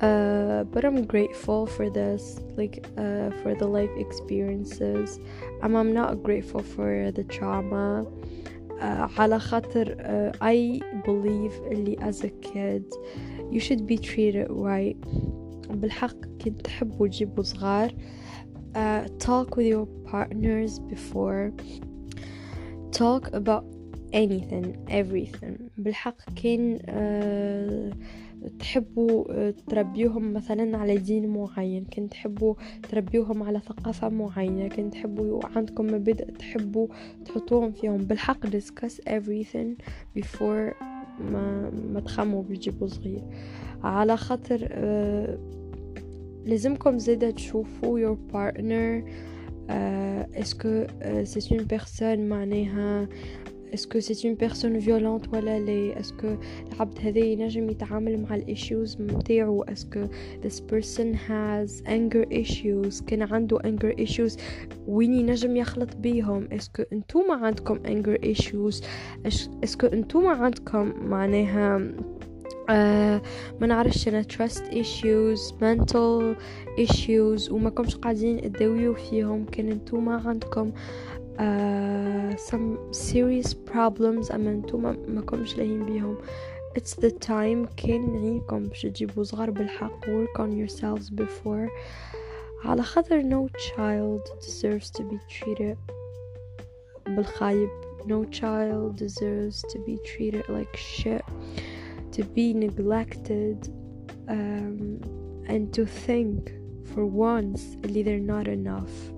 Uh, 0.01 0.63
but 0.73 0.85
I'm 0.85 1.05
grateful 1.05 1.67
for 1.67 1.91
this, 1.91 2.41
like 2.57 2.87
uh, 2.97 3.31
for 3.43 3.57
the 3.57 3.67
life 3.67 3.91
experiences. 3.97 5.19
I'm, 5.61 5.75
I'm 5.75 5.93
not 5.93 6.23
grateful 6.23 6.63
for 6.63 7.11
the 7.11 7.25
trauma. 7.25 8.07
Uh, 8.81 9.09
على 9.19 9.39
خاطر 9.39 9.97
uh, 9.97 10.37
I 10.41 10.81
believe 11.05 11.53
اللي 11.73 11.97
as 11.97 12.23
a 12.25 12.31
kid 12.31 12.85
you 13.51 13.59
should 13.59 13.87
be 13.89 13.99
treated 13.99 14.47
right 14.51 14.97
بالحق 15.71 16.17
كنت 16.45 16.61
تحبوا 16.61 17.07
تجيبوا 17.07 17.43
صغار 17.43 17.91
uh, 18.75 19.09
talk 19.19 19.57
with 19.57 19.67
your 19.67 19.87
partners 20.13 20.79
before 20.79 21.53
talk 22.93 23.35
about 23.35 23.65
anything 24.14 24.92
everything. 24.92 25.62
بالحق 25.78 26.34
كان 26.44 26.80
uh, 26.80 27.96
تحبوا 28.60 29.52
تربيوهم 29.52 30.34
مثلا 30.34 30.78
على 30.78 30.98
دين 30.98 31.28
معين 31.28 31.86
كنت 31.86 32.12
تحبوا 32.12 32.56
تربيوهم 32.90 33.44
على 33.44 33.60
ثقافة 33.60 34.10
معينة 34.10 34.68
كنت 34.68 34.94
تحبوا 34.94 35.42
عندكم 35.56 35.86
مبادئ 35.86 36.32
تحبوا 36.32 36.88
تحطوهم 37.26 37.72
فيهم. 37.72 37.98
بالحق 37.98 38.48
discuss 38.48 38.94
everything 39.10 39.84
before 40.20 40.74
ما, 41.20 41.70
ما 41.94 42.00
تخموا 42.00 42.44
بيجيبوا 42.44 42.88
صغير. 42.88 43.22
على 43.84 44.18
خاطر 44.18 44.68
آه 44.72 45.38
لازمكم 46.46 46.98
زيادة 47.00 47.32
تشوفوا 47.32 48.00
your 48.00 48.18
partner 48.34 49.10
est-ce 49.70 50.47
que 50.47 50.86
c'est 51.24 51.56
une 51.56 51.66
personne 51.66 52.30
معناها 52.30 53.08
est-ce 53.74 53.91
que 53.91 54.00
c'est 54.00 54.28
une 54.28 54.36
personne 54.36 54.80
violente 54.80 55.34
ولا 55.34 55.60
لا 55.60 56.00
est-ce 56.00 56.24
que 56.24 56.36
العبد 56.74 57.00
هذا 57.00 57.20
ينجم 57.20 57.70
يتعامل 57.70 58.22
مع 58.22 58.36
ال 58.36 58.45
issues 58.45 58.98
متاعو 59.02 59.64
est-ce 59.64 59.92
que 59.92 60.06
this 60.44 60.60
person 60.72 61.16
has 61.16 61.84
anger 61.88 62.26
issues? 62.32 63.04
كان 63.06 63.22
عنده 63.22 63.60
anger 63.60 64.06
issues? 64.06 64.40
وين 64.88 65.14
ينجم 65.14 65.56
يخلط 65.56 65.96
بيهم 65.96 66.48
est-ce 66.52 66.73
que 66.73 66.84
انتوما 66.94 67.36
عندكم 67.36 67.76
anger 67.76 68.18
issues? 68.26 68.86
est-ce 69.64 69.80
que 69.80 69.88
انتوما 69.88 70.30
عندكم 70.30 70.94
معناها 71.06 71.92
آه 72.70 73.22
ما 73.62 73.68
نعرفش 73.68 74.08
أنا 74.08 74.24
trust 74.24 74.62
issues 74.72 75.52
mental 75.52 76.38
issues 76.86 77.52
وما 77.52 77.70
كمش 77.70 77.96
قاعدين 77.96 78.42
تداويو 78.42 78.94
فيهم 78.94 79.46
كان 79.46 79.72
انتوما 79.72 80.22
عندكم 80.26 80.72
uh, 81.39 82.37
some 82.51 82.93
serious 82.93 83.55
problems 83.55 84.33
اما 84.35 84.51
انتوما 84.51 84.97
ما 85.09 85.21
كمش 85.21 85.57
لاهين 85.57 85.85
بيهم 85.87 86.19
it's 86.79 86.95
the 86.95 87.11
time 87.11 87.69
كان 87.77 88.13
نعيكم 88.13 88.65
باش 88.65 88.83
تجيبوا 88.83 89.25
صغار 89.25 89.51
بالحق 89.51 90.05
work 90.05 90.41
on 90.41 90.53
yourselves 90.53 91.11
before 91.11 91.71
على 92.65 92.83
خاطر 92.83 93.23
no 93.23 93.49
child 93.49 94.47
deserves 94.47 94.91
to 94.91 95.03
be 95.03 95.19
treated 95.29 95.77
بالخايب 97.07 97.69
no 98.07 98.25
child 98.25 98.97
deserves 98.97 99.63
to 99.63 99.79
be 99.79 99.97
treated 100.05 100.45
like 100.49 100.77
shit 100.77 101.25
to 102.13 102.23
be 102.37 102.55
neglected 102.55 103.59
um, 104.29 105.01
and 105.47 105.73
to 105.73 105.85
think 106.07 106.53
for 106.91 107.05
once 107.07 107.61
اللي 107.85 108.05
they're 108.05 108.31
not 108.33 108.49
enough 108.49 109.13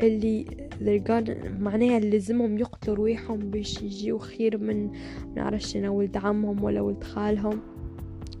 اللي 0.00 0.61
gonna 0.81 1.47
معناها 1.59 1.99
لازمهم 1.99 2.57
يقتلوا 2.57 2.95
رواحهم 2.95 3.39
باش 3.39 3.81
يجيو 3.81 4.17
خير 4.17 4.57
من 4.57 4.91
منعرفش 5.35 5.75
أنا 5.75 5.89
ولد 5.89 6.17
عمهم 6.17 6.63
ولا 6.63 6.81
ولد 6.81 7.03
خالهم 7.03 7.59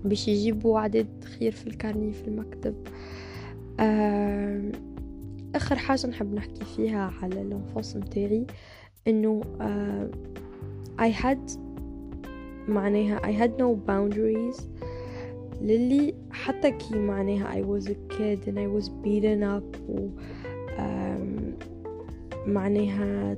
باش 0.05 0.27
يجيبوا 0.27 0.79
عدد 0.79 1.07
خير 1.23 1.51
في 1.51 1.67
الكارني 1.67 2.13
في 2.13 2.27
المكتب. 2.27 2.75
آه 3.79 4.71
آخر 5.55 5.75
حاجة 5.75 6.07
نحب 6.07 6.33
نحكي 6.33 6.65
فيها 6.75 7.13
على 7.21 7.41
الأنفاس 7.41 7.97
متاعي 7.97 8.45
إنه 9.07 9.41
آه 9.61 10.09
I 10.99 11.11
had 11.23 11.57
معناها 12.67 13.19
I 13.19 13.43
had 13.43 13.51
no 13.59 13.75
boundaries. 13.89 14.61
للي 15.61 16.13
حتى 16.31 16.71
كي 16.71 16.99
معناها 16.99 17.61
I 17.61 17.65
was 17.65 17.85
a 17.85 17.95
kid 18.13 18.47
and 18.47 18.57
I 18.57 18.67
was 18.79 18.89
beaten 18.89 19.43
up 19.43 19.89
و 19.89 20.09
معناها 22.47 23.37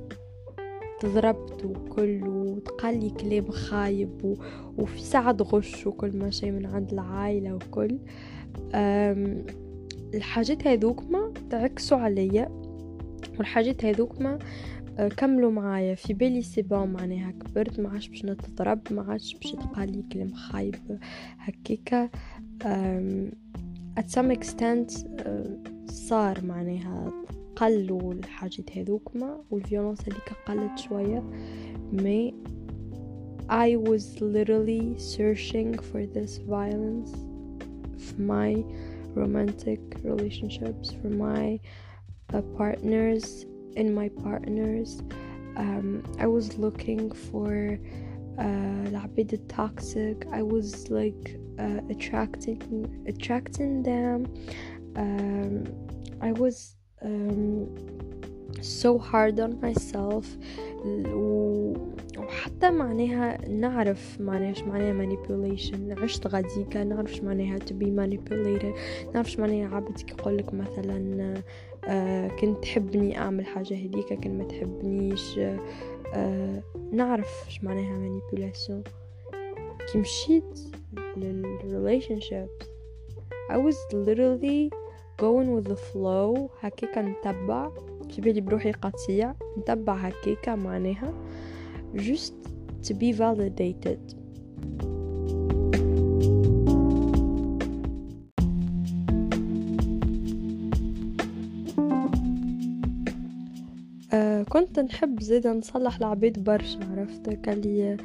تضربت 1.00 1.65
وكل 1.65 2.28
وتقالي 2.28 3.10
كلام 3.10 3.52
خايب. 3.52 4.38
وفي 4.78 5.02
ساعة 5.02 5.38
غش 5.41 5.88
وكل 5.88 6.18
ما 6.18 6.30
شيء 6.30 6.52
من 6.52 6.65
عند 6.65 6.91
العائلة 6.94 7.56
وكل. 7.56 8.00
الحاجات 10.13 10.68
هذوكما 10.68 11.34
تعكسوا 11.50 11.98
عليا. 11.98 12.50
والحاجات 13.38 13.86
هذوكما 13.86 14.39
كملوا 15.18 15.52
معايا. 15.52 15.96
في 15.96 16.13
بالي 16.13 16.41
c'est 16.41 16.70
bon 16.70 16.88
معناها. 16.88 17.32
كبرت 17.32 17.80
ما 17.80 17.89
عادش 17.89 18.08
باش 18.08 18.26
نتضرب 18.26 18.80
ما 18.91 19.04
عادش 19.12 19.34
باش 19.34 19.52
تقالي 19.52 20.04
كلام 20.12 20.34
خايب 20.34 20.76
هكيكا 21.38 22.10
at 24.00 24.04
some 24.15 24.36
extent 24.38 25.06
صار 25.86 26.46
معناها 26.46 27.12
قلوا 27.57 28.12
الحاجات 28.12 28.79
هذوكما 28.79 29.45
والفيولونس 29.51 30.01
هذيك 30.01 30.33
قلت 30.47 30.79
شوية 30.79 31.23
مي 31.93 32.35
I 33.51 33.75
was 33.77 34.21
literally 34.21 34.97
searching 34.97 35.77
for 35.77 36.07
this 36.07 36.38
violence 36.38 37.11
for 38.05 38.21
my 38.21 38.64
romantic 39.14 39.81
relationships 40.05 40.93
for 41.03 41.09
my 41.09 41.59
uh, 42.33 42.43
partners 42.57 43.45
in 43.77 43.93
my 43.93 44.09
partners 44.09 45.03
um, 45.57 46.03
I 46.19 46.27
was 46.27 46.57
looking 46.59 47.11
for 47.11 47.79
uh, 48.38 48.88
العبيد 48.88 49.33
التوكسيك 49.33 50.29
I 50.33 50.43
was 50.43 50.90
like 50.90 51.38
uh, 51.59 51.81
attracting 51.90 53.05
attracting 53.07 53.83
them 53.83 54.27
um, 54.97 55.64
I 56.21 56.33
was 56.33 56.77
um, 57.02 57.68
so 58.62 58.98
hard 58.98 59.40
on 59.40 59.60
myself. 59.62 60.26
وحتى 62.18 62.72
معناها 62.72 63.48
نعرف 63.50 64.22
معناها 64.22 64.50
إيش 64.50 64.64
معناها 64.64 65.06
manipulation. 65.06 66.02
عشت 66.02 66.28
غاديكا 66.28 66.84
نعرف 66.84 67.10
إيش 67.10 67.22
معناها 67.22 67.58
to 67.60 67.72
be 67.72 67.86
manipulated. 67.86 68.76
نعرف 69.14 69.28
إيش 69.28 69.40
معناها 69.40 69.76
عبد 69.76 70.00
يقولك 70.10 70.54
مثلا 70.54 71.34
آه 71.88 72.28
كنت 72.28 72.64
تحبني 72.64 73.18
أعمل 73.18 73.46
حاجة 73.46 73.76
هديك 73.76 74.14
كنت 74.14 74.28
ما 74.28 74.44
تحبنيش 74.44 75.40
آه 76.14 76.64
نعرف 76.92 77.44
إيش 77.48 77.64
معناها 77.64 78.10
manipulation. 78.10 78.90
كي 79.92 79.98
مشيت 79.98 80.60
للrelationships 81.18 82.66
I 83.52 83.58
was 83.58 83.78
literally 83.94 84.72
going 85.17 85.49
with 85.56 85.67
the 85.67 85.75
flow 85.75 86.49
هكاكا 86.62 87.01
نتبع 87.01 87.71
في 88.10 88.21
بالي 88.21 88.41
بروحي 88.41 88.71
قطيع 88.71 89.34
نتبع 89.58 89.93
هكاكا 89.93 90.56
معناها 90.56 91.13
just 91.95 92.34
to 92.88 92.93
be 92.93 93.12
validated. 93.13 94.15
آه 104.76 104.82
كنت 104.82 104.94
نحب 104.94 105.22
زيدا 105.22 105.54
نصلح 105.54 105.98
العبيد 105.98 106.44
برشا 106.44 106.80
عرفت؟ 106.92 107.30
كالي 107.30 107.98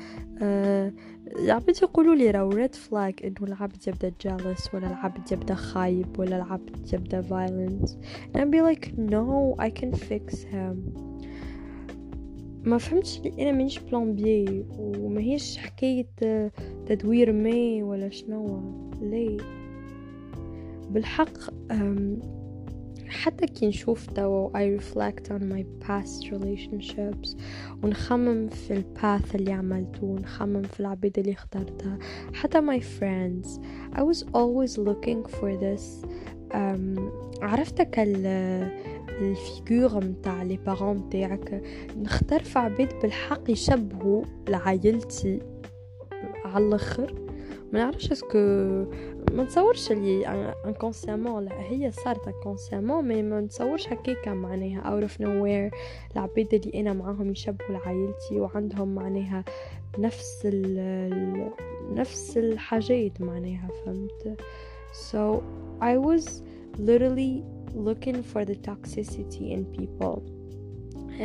آه 0.42 0.92
العبيد 1.38 1.76
يقولوا 1.82 2.14
لي 2.14 2.30
راو 2.30 2.48
ريد 2.48 2.74
فلاج 2.74 3.14
إنه 3.24 3.36
العبد 3.42 3.88
يبدأ 3.88 4.12
جالس 4.20 4.74
ولا 4.74 4.86
العبد 4.86 5.32
يبدأ 5.32 5.54
خايب 5.54 6.18
ولا 6.18 6.36
العبد 6.36 6.92
يبدأ 6.92 7.22
violent. 7.22 7.90
And 8.34 8.42
I'd 8.42 8.50
be 8.50 8.60
like 8.60 8.92
no 8.98 9.56
I 9.58 9.70
can 9.70 9.92
fix 9.92 10.44
him. 10.44 10.76
ما 12.64 12.78
فهمتش 12.78 13.20
لي 13.20 13.42
أنا 13.42 13.52
مانيش 13.52 13.78
بلombier 13.78 14.78
وما 14.78 15.20
هيش 15.20 15.58
حكاية 15.58 16.06
تدوير 16.86 17.32
ماء 17.32 17.82
ولا 17.82 18.10
شنو 18.10 18.60
ليه؟ 19.02 19.38
بالحق 20.90 21.38
حتى 23.10 23.46
كي 23.46 23.66
نشوف 23.66 24.06
توا 24.06 24.50
I 24.50 24.80
reflect 24.80 25.30
on 25.30 25.42
my 25.52 25.64
past 25.86 26.30
relationships. 26.32 27.36
ونخمم 27.82 28.48
في 28.48 28.72
ال 28.72 28.85
path 28.85 29.34
اللي 29.34 29.52
عملته 29.52 30.04
ونخمم 30.04 30.62
في 30.62 30.80
العبيد 30.80 31.18
اللي 31.18 31.32
اخترتها. 31.32 31.98
حتى 32.34 32.60
my 32.60 32.80
friends. 32.80 33.46
I 33.96 34.00
was 34.02 34.22
always 34.22 34.78
looking 34.78 35.24
for 35.38 35.56
this. 35.56 36.06
um, 36.52 37.00
عرفتك 37.42 37.98
ال 39.20 39.32
figure 39.32 40.04
متاع 40.04 40.42
les 40.42 40.56
parents 40.56 40.96
متاعك 40.96 41.62
نختار 41.96 42.42
في 42.42 42.58
عبيد 42.58 42.88
بالحق 43.02 43.50
يشبهوا 43.50 44.24
لعائلتي 44.48 45.42
على 46.44 46.66
الآخر. 46.66 47.14
ما 47.72 47.78
نعرفش 47.78 48.12
est-ce 48.12 48.30
que 48.30 48.38
ما 49.36 49.42
نتصورش 49.44 49.92
اللي 49.92 50.26
inconsciemment 50.66 51.44
لا 51.44 51.60
هي 51.60 51.90
صارت 51.90 52.28
inconsciemment 52.28 53.08
mais 53.08 53.22
ما 53.22 53.40
نتصورش 53.40 53.88
هكاكا 53.88 54.34
معناها. 54.34 54.80
out 54.80 55.02
of 55.02 55.20
nowhere 55.20 55.70
العبيد 56.12 56.54
اللي 56.54 56.80
أنا 56.80 56.92
معاهم 56.92 57.30
يشبهوا 57.30 57.70
لعائلتي 57.70 58.40
وعندهم 58.40 58.94
معناها 58.94 59.44
نفس 59.98 60.42
ال 60.44 61.50
نفس 61.94 62.38
الحاجات 62.38 63.20
معناها 63.20 63.68
فهمت؟ 63.84 64.40
So 64.92 65.42
I 65.80 65.96
was 65.96 66.42
literally 66.78 67.44
looking 67.74 68.22
for 68.22 68.44
the 68.44 68.56
toxicity 68.68 69.44
in 69.54 69.64
people. 69.78 70.22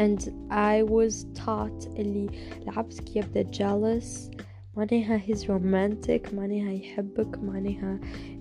And 0.06 0.20
I 0.52 0.84
was 0.84 1.26
taught 1.46 2.00
اللي 2.00 2.30
العبد 2.62 2.94
كي 2.94 3.20
يبدا 3.20 3.52
jealous 3.52 4.30
معناها 4.77 5.19
he's 5.19 5.45
romantic 5.45 6.35
معناها 6.35 6.73
يحبك 6.73 7.39
معناها 7.39 8.01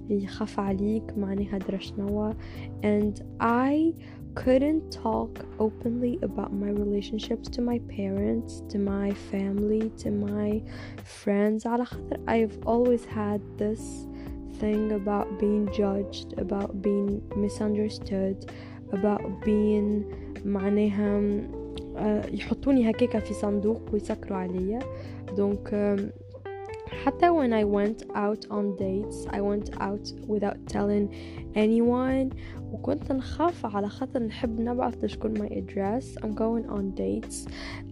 يخاف 0.09 0.59
عليك 0.59 1.17
معناها 1.17 1.57
درشنوا 1.57 2.33
and 2.83 3.21
I 3.41 3.93
couldn't 4.35 4.91
talk 4.91 5.33
openly 5.59 6.19
about 6.21 6.53
my 6.53 6.69
relationships 6.69 7.49
to 7.49 7.61
my 7.61 7.79
parents 7.97 8.61
to 8.71 8.77
my 8.77 9.11
family 9.31 9.91
to 10.03 10.09
my 10.11 10.61
friends 11.03 11.65
على 11.65 11.85
خاطر 11.85 12.17
I've 12.27 12.57
always 12.65 13.05
had 13.05 13.41
this 13.57 14.07
thing 14.59 14.91
about 14.91 15.27
being 15.39 15.67
judged 15.81 16.29
about 16.37 16.81
being 16.81 17.21
misunderstood 17.35 18.37
about 18.93 19.23
being 19.45 20.03
معناها 20.45 21.21
يحطوني 22.31 22.89
هكاكا 22.89 23.19
في 23.19 23.33
صندوق 23.33 23.81
ويسكروا 23.93 24.37
عليا 24.37 24.79
دونك 25.37 25.95
حتى 27.05 27.29
when 27.29 27.53
I 27.53 27.63
went 27.63 28.03
out 28.15 28.45
on 28.49 28.75
dates 28.75 29.25
I 29.29 29.41
went 29.41 29.69
out 29.79 30.11
without 30.27 30.57
telling 30.67 31.09
anyone 31.55 32.35
وكنت 32.71 33.11
نخاف 33.11 33.65
على 33.65 33.89
خاطر 33.89 34.23
نحب 34.23 34.59
نبعث 34.59 35.03
لشكون 35.03 35.37
my 35.37 35.47
address 35.47 36.17
I'm 36.23 36.33
going 36.33 36.69
on 36.69 36.91
dates 36.95 37.47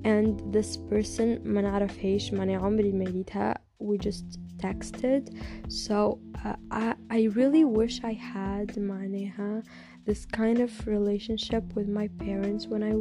and 0.05 0.53
this 0.55 0.77
person 0.77 1.45
ما 1.45 1.61
نعرفهاش 1.61 2.33
ماني 2.33 2.55
عمري 2.55 2.91
ما 2.91 3.03
لقيتها 3.03 3.57
we 3.79 3.97
just 3.97 4.39
texted 4.57 5.23
so 5.69 6.19
uh, 6.43 6.55
I, 6.71 6.95
I 7.09 7.21
really 7.35 7.63
wish 7.63 8.03
I 8.03 8.13
had 8.13 8.79
معناها 8.79 9.63
this 10.05 10.25
kind 10.25 10.59
of 10.59 10.71
relationship 10.87 11.63
with 11.75 11.87
my 11.87 12.07
parents 12.25 12.67
when 12.67 12.83
I 12.83 12.93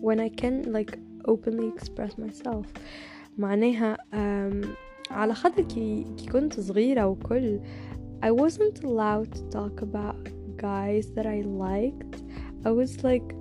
when 0.00 0.18
I 0.20 0.28
can 0.28 0.72
like 0.72 0.98
openly 1.24 1.68
express 1.68 2.18
myself 2.18 2.66
معناها 3.38 3.96
um, 4.12 4.76
على 5.11 5.33
خاطر 5.33 5.63
كي, 5.63 6.05
كي 6.17 6.25
كنت 6.25 6.59
صغيرة 6.59 7.07
وكل 7.07 7.59
I 8.21 8.31
wasn't 8.31 8.83
allowed 8.83 9.31
to 9.33 9.41
talk 9.49 9.81
about 9.81 10.29
guys 10.57 11.05
that 11.15 11.25
I 11.25 11.39
liked. 11.41 12.15
I 12.65 12.71
was 12.71 13.03
like 13.03 13.33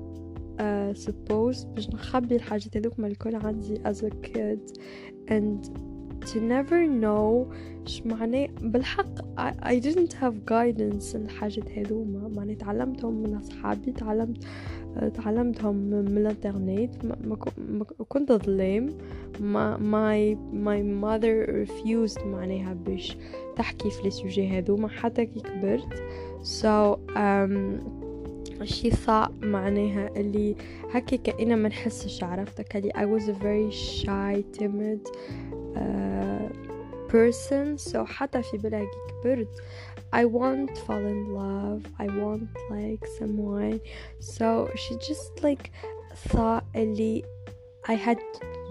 uh, 0.58 0.94
supposed 0.94 1.66
باش 1.66 1.88
نخبي 1.90 2.36
الحاجات 2.36 2.76
هذوك 2.76 2.98
الكل 2.98 3.36
عندي 3.36 3.82
as 3.84 4.02
a 4.02 4.10
kid. 4.10 4.78
And 5.28 5.70
to 6.26 6.40
never 6.40 6.86
know 6.86 7.52
ش 7.86 8.02
معناه 8.02 8.48
بالحق 8.60 9.18
I, 9.38 9.52
I 9.62 9.78
didn't 9.78 10.12
have 10.12 10.34
guidance 10.46 11.14
الحاجات 11.14 11.78
هذوما. 11.78 12.28
معناه 12.28 12.54
تعلمتهم 12.54 13.22
من 13.22 13.34
أصحابي 13.34 13.92
تعلمت 13.92 14.44
تعلمتهم 15.14 15.76
من 15.76 16.16
الانترنت. 16.16 16.94
كنت 18.08 18.32
ظلام 18.32 18.88
ما 19.40 19.76
my 19.76 20.36
my 20.66 20.80
mother 21.04 21.46
refused 21.66 22.26
معناها 22.26 22.74
باش 22.86 23.16
تحكي 23.56 23.90
في 23.90 24.06
السوجي 24.06 24.48
هذوما 24.48 24.88
حتى 24.88 25.26
كي 25.26 25.40
كبرت. 25.40 26.02
So 26.42 26.98
um, 27.16 27.80
she 28.64 28.90
thought 28.90 29.30
معناها 29.42 30.10
اللي 30.16 30.54
هكا 30.90 31.16
كأنا 31.16 31.56
ما 31.56 31.68
نحسش 31.68 32.24
عرفتك 32.24 32.76
اللي 32.76 32.90
I 32.90 33.20
was 33.20 33.24
a 33.24 33.34
very 33.42 33.70
shy 34.02 34.60
timid 34.60 35.02
uh, 35.76 36.17
person 37.07 37.77
so 37.77 37.97
حتى 37.97 38.43
في 38.43 38.57
بالها 38.57 38.79
كي 38.79 39.13
كبرت 39.21 39.61
I 40.13 40.25
want 40.25 40.75
to 40.75 40.81
fall 40.85 41.05
in 41.15 41.33
love 41.33 41.81
I 41.99 42.07
want 42.21 42.47
like 42.69 43.03
someone 43.19 43.79
so 44.19 44.69
she 44.75 44.95
just 44.95 45.43
like 45.43 45.71
thought 46.29 46.63
اللي 46.75 47.23
I 47.85 47.95
had 47.95 48.19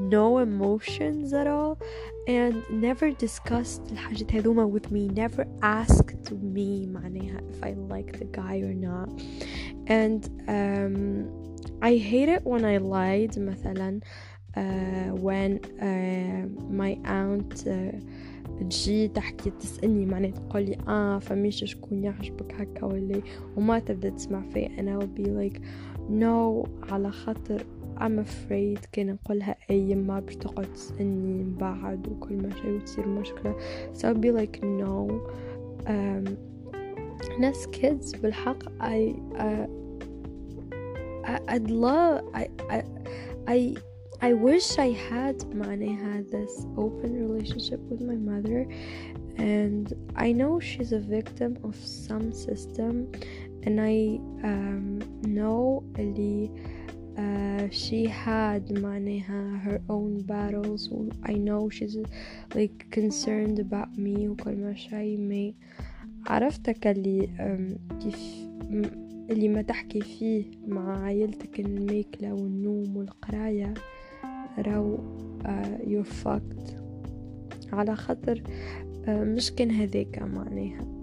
no 0.00 0.38
emotions 0.38 1.32
at 1.34 1.46
all 1.46 1.78
and 2.26 2.62
never 2.70 3.10
discussed 3.10 3.82
الحاجات 3.92 4.34
هذوما 4.34 4.66
with 4.66 4.90
me 4.90 5.08
never 5.08 5.44
asked 5.62 6.32
me 6.32 6.86
معناها 6.86 7.40
if 7.50 7.62
I 7.62 7.74
like 7.92 8.18
the 8.18 8.24
guy 8.24 8.56
or 8.60 8.74
not 8.74 9.08
and 9.88 10.28
um, 10.48 11.28
I 11.82 11.96
hate 11.96 12.28
it 12.28 12.44
when 12.44 12.64
I 12.64 12.78
lied 12.78 13.38
مثلا 13.38 14.00
uh, 14.56 14.60
when 15.26 15.60
uh, 15.80 16.46
my 16.70 16.98
aunt 17.04 17.66
uh, 17.66 17.98
تجي 18.59 19.07
تحكي 19.07 19.49
تسألني 19.49 20.05
معناها 20.05 20.31
تقولي 20.31 20.77
آه 20.87 21.19
فميش 21.19 21.63
شكون 21.63 22.03
يعجبك 22.03 22.53
هكا 22.53 22.85
ولا 22.85 23.21
وما 23.57 23.79
تبدأ 23.79 24.09
تسمع 24.09 24.41
فيا 24.53 24.79
أنا 24.79 24.99
would 24.99 25.21
be 25.21 25.25
like 25.27 25.61
على 26.91 27.11
خاطر 27.11 27.63
I'm 27.97 28.19
afraid 28.19 28.79
كان 28.91 29.07
نقولها 29.07 29.55
أي 29.69 29.95
ما 29.95 30.19
باش 30.19 30.35
تقعد 30.35 30.73
تسألني 30.73 31.33
من 31.43 31.55
بعد 31.55 32.07
وكل 32.07 32.33
ما 32.35 32.49
شي 32.49 32.71
وتصير 32.71 33.07
مشكلة. 33.07 33.55
So 33.93 34.13
be 34.13 34.31
like 34.31 34.61
no. 34.63 35.11
um, 35.87 36.29
ناس 37.39 37.67
kids 37.67 38.17
بالحق 38.21 38.63
I 38.81 39.15
uh, 39.35 39.67
I'd 41.47 41.69
love 41.69 42.21
I, 42.33 42.47
I, 42.69 42.83
I 43.47 43.77
I 44.22 44.32
wish 44.34 44.78
I 44.78 44.92
had 45.10 45.44
معناها 45.54 46.22
this 46.30 46.66
open 46.76 47.12
relationship 47.26 47.80
with 47.90 48.00
my 48.00 48.14
mother 48.14 48.68
and 49.36 49.92
I 50.14 50.30
know 50.30 50.60
she's 50.60 50.92
a 50.92 51.00
victim 51.00 51.58
of 51.64 51.74
some 51.74 52.32
system 52.32 53.10
and 53.64 53.80
I 53.80 54.20
um, 54.44 55.00
know 55.26 55.82
اللي 55.98 56.50
uh, 57.16 57.68
she 57.70 58.06
had 58.06 58.80
معناها 58.80 59.62
her 59.64 59.80
own 59.88 60.22
battles 60.22 60.88
I 61.24 61.32
know 61.32 61.68
she's 61.68 61.96
like 62.54 62.86
concerned 62.90 63.58
about 63.58 63.98
me 63.98 64.28
وكل 64.28 64.56
ما 64.56 64.74
شي 64.74 65.16
ما 65.16 65.52
عرفتك 66.26 66.86
اللي 66.86 67.28
um, 67.38 67.98
كيف 68.02 68.18
اللي 69.30 69.48
ما 69.48 69.62
تحكي 69.62 70.00
فيه 70.00 70.44
مع 70.66 71.02
عائلتك 71.04 71.60
الماكلة 71.60 72.34
والنوم 72.34 72.96
والقراية 72.96 73.74
راو 74.57 74.97
uh, 75.43 75.87
you're 75.87 76.25
fucked. 76.25 76.73
على 77.73 77.95
خاطر 77.95 78.43
uh, 79.05 79.09
مش 79.09 79.51
كان 79.51 79.71
هذاك 79.71 80.21
معناها. 80.21 80.97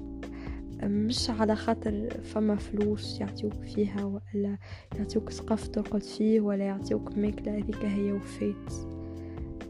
مش 0.82 1.30
على 1.30 1.56
خاطر 1.56 2.08
فما 2.22 2.56
فلوس 2.56 3.20
يعطيوك 3.20 3.52
فيها 3.54 4.04
ولا 4.04 4.58
يعطيوك 4.98 5.30
سقف 5.30 5.68
ترقد 5.68 6.02
فيه 6.02 6.40
ولا 6.40 6.64
يعطيوك 6.64 7.18
ماكلة 7.18 7.52
هذيك 7.52 7.84
هي 7.84 8.12
وفات. 8.12 8.72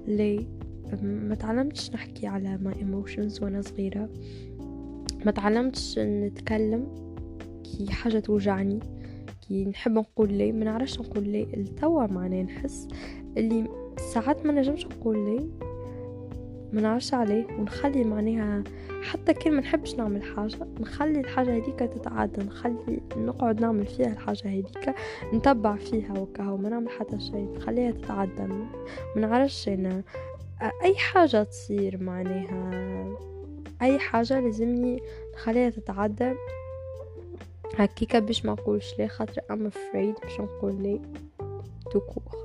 ليه 0.07 0.47
ما 1.03 1.35
تعلمتش 1.35 1.91
نحكي 1.91 2.26
على 2.26 2.59
my 2.64 2.76
emotions 2.76 3.43
وأنا 3.43 3.62
صغيرة. 3.62 4.09
ما 5.26 5.30
تعلمتش 5.30 5.99
نتكلم. 5.99 6.87
كي 7.64 7.93
حاجة 7.93 8.18
توجعني 8.18 8.80
كي 9.49 9.64
نحب 9.64 9.93
نقول 9.93 10.32
لي 10.32 10.53
ما 10.53 10.64
نعرفش 10.64 11.01
نقول 11.01 11.28
لي 11.28 11.43
التوا 11.43 12.07
معناه 12.07 12.43
نحس. 12.43 12.89
اللي 13.37 13.68
ساعات 14.12 14.47
ما 14.47 14.53
نجمش 14.53 14.87
نقول 14.87 15.16
لي 15.16 15.49
ما 16.72 16.80
نعرفش 16.80 17.14
عليه 17.14 17.47
ونخلي 17.59 18.05
معناها 18.05 18.64
حتى 19.03 19.35
كان 19.35 19.53
ما 19.53 19.61
نحبش 19.61 19.95
نعمل 19.95 20.22
حاجة 20.22 20.57
نخلي 20.80 21.20
الحاجة 21.20 21.51
هذيك 21.51 21.78
تتعدى 21.78 22.43
نخلي 22.45 23.01
نقعد 23.16 23.61
نعمل 23.61 23.87
فيها 23.87 24.12
الحاجة 24.12 24.45
هذيك 24.45 24.95
نتبع 25.35 25.76
فيها 25.76 26.18
وكهو 26.18 26.57
ما 26.57 26.68
نعمل 26.68 26.91
حتى 26.91 27.20
شيء 27.20 27.49
نخليها 27.57 27.91
تتعدى. 27.91 28.43
ما 28.43 28.66
نعرفش 29.16 29.68
أنا 29.68 30.03
أي 30.82 30.95
حاجة 30.95 31.43
تصير 31.43 32.03
معناها 32.03 33.18
أي 33.82 33.99
حاجة 33.99 34.41
لازمني 34.41 35.03
نخليها 35.35 35.70
تتعدى. 35.70 36.35
هكيكا 37.76 38.18
باش 38.18 38.47
ما 38.47 38.53
نقولش 38.53 38.99
ليه 38.99 39.07
خاطر 39.07 39.41
I'm 39.41 39.72
afraid 39.72 40.22
باش 40.22 40.41
نقول 40.41 40.82
ليه. 40.82 41.01
تكوخ 41.91 42.44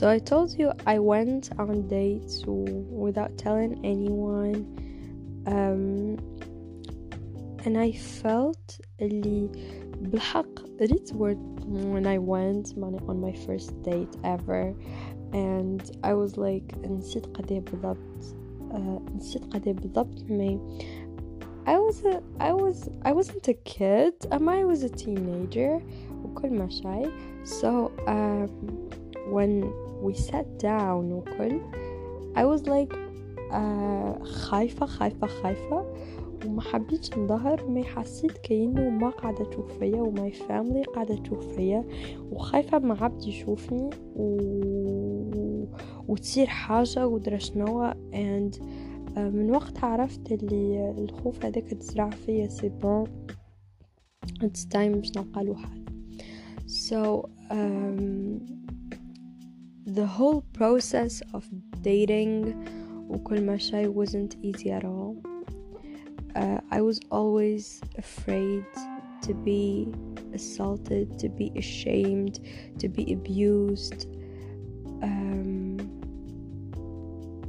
So 0.00 0.08
I 0.08 0.18
told 0.18 0.58
you 0.58 0.72
I 0.86 0.98
went 0.98 1.50
on 1.58 1.86
dates 1.86 2.42
without 2.46 3.36
telling 3.36 3.84
anyone 3.84 4.64
um, 5.46 6.16
and 7.66 7.76
I 7.76 7.92
felt 7.92 8.80
اللي 9.00 9.50
بالحق 10.00 10.80
ريت 10.80 11.12
word 11.12 11.38
when 11.66 12.06
I 12.06 12.18
went 12.18 12.78
on 12.78 13.20
my 13.20 13.32
first 13.32 13.82
date 13.82 14.16
ever 14.24 14.74
and 15.34 15.82
I 16.02 16.14
was 16.14 16.38
like 16.38 16.74
نسيت 16.88 17.26
قديه 17.26 17.60
بالضبط 17.60 18.34
uh, 18.70 19.16
نسيت 19.16 19.44
قديه 19.54 19.72
بالضبط 19.72 20.24
مي 20.30 20.60
I 21.66 21.78
was 21.78 22.04
a, 22.04 22.22
I 22.40 22.52
was 22.52 22.88
I 23.04 23.12
wasn't 23.12 23.46
a 23.48 23.54
kid 23.54 24.14
um, 24.30 24.48
I 24.48 24.64
was 24.64 24.82
a 24.82 24.88
teenager 24.88 25.82
وكل 26.25 26.49
ما 26.49 26.69
شيء 26.69 27.09
so 27.45 27.91
um, 28.07 28.49
when 29.31 29.63
we 30.05 30.13
sat 30.13 30.47
down 30.63 31.11
وكل 31.11 31.61
I 32.35 32.43
was 32.43 32.61
like 32.67 32.93
uh, 33.51 34.23
خايفة 34.23 34.85
خايفة 34.85 35.27
خايفة. 35.27 35.85
وما 36.45 36.61
حبيتش 36.61 37.17
نظهر 37.17 37.67
ما 37.67 37.83
حسيت 37.83 38.37
كأنه 38.37 38.89
ما 38.89 39.09
قاعدة 39.09 39.45
تشوف 39.45 39.79
فيا 39.79 40.01
وماي 40.01 40.31
فاميلي 40.31 40.83
قاعدة 40.83 41.15
تشوف 41.15 41.55
فيا. 41.55 41.85
وخايفة 42.31 42.79
ما 42.79 43.03
عبد 43.03 43.23
يشوفني. 43.23 43.89
و... 44.15 44.37
وتصير 46.07 46.47
حاجة 46.47 47.07
ودرا 47.07 47.37
شنو. 47.37 47.91
And 47.91 48.55
uh, 48.55 49.17
من 49.17 49.51
وقتها 49.51 49.85
عرفت 49.87 50.31
اللي 50.31 50.95
الخوف 50.97 51.45
هذاك 51.45 51.63
تزرع 51.63 52.09
فيا 52.09 52.47
سي 52.47 52.69
بون 52.69 53.07
it's 54.43 54.65
time 54.73 54.95
باش 54.95 55.11
نلقى 55.17 55.43
له 55.43 55.55
so 56.66 57.28
um, 57.50 58.40
the 59.86 60.06
whole 60.06 60.42
process 60.52 61.22
of 61.34 61.44
dating 61.82 62.54
وكل 63.08 63.40
ما 63.40 63.56
شيء 63.56 63.92
wasn't 63.92 64.36
easy 64.42 64.70
at 64.70 64.84
all 64.84 65.16
uh, 66.36 66.60
I 66.70 66.80
was 66.80 67.00
always 67.10 67.80
afraid 67.98 68.64
to 69.22 69.34
be 69.34 69.88
assaulted 70.32 71.18
to 71.18 71.28
be 71.28 71.52
ashamed 71.56 72.40
to 72.78 72.88
be 72.88 73.12
abused 73.12 74.06
um, 75.02 75.76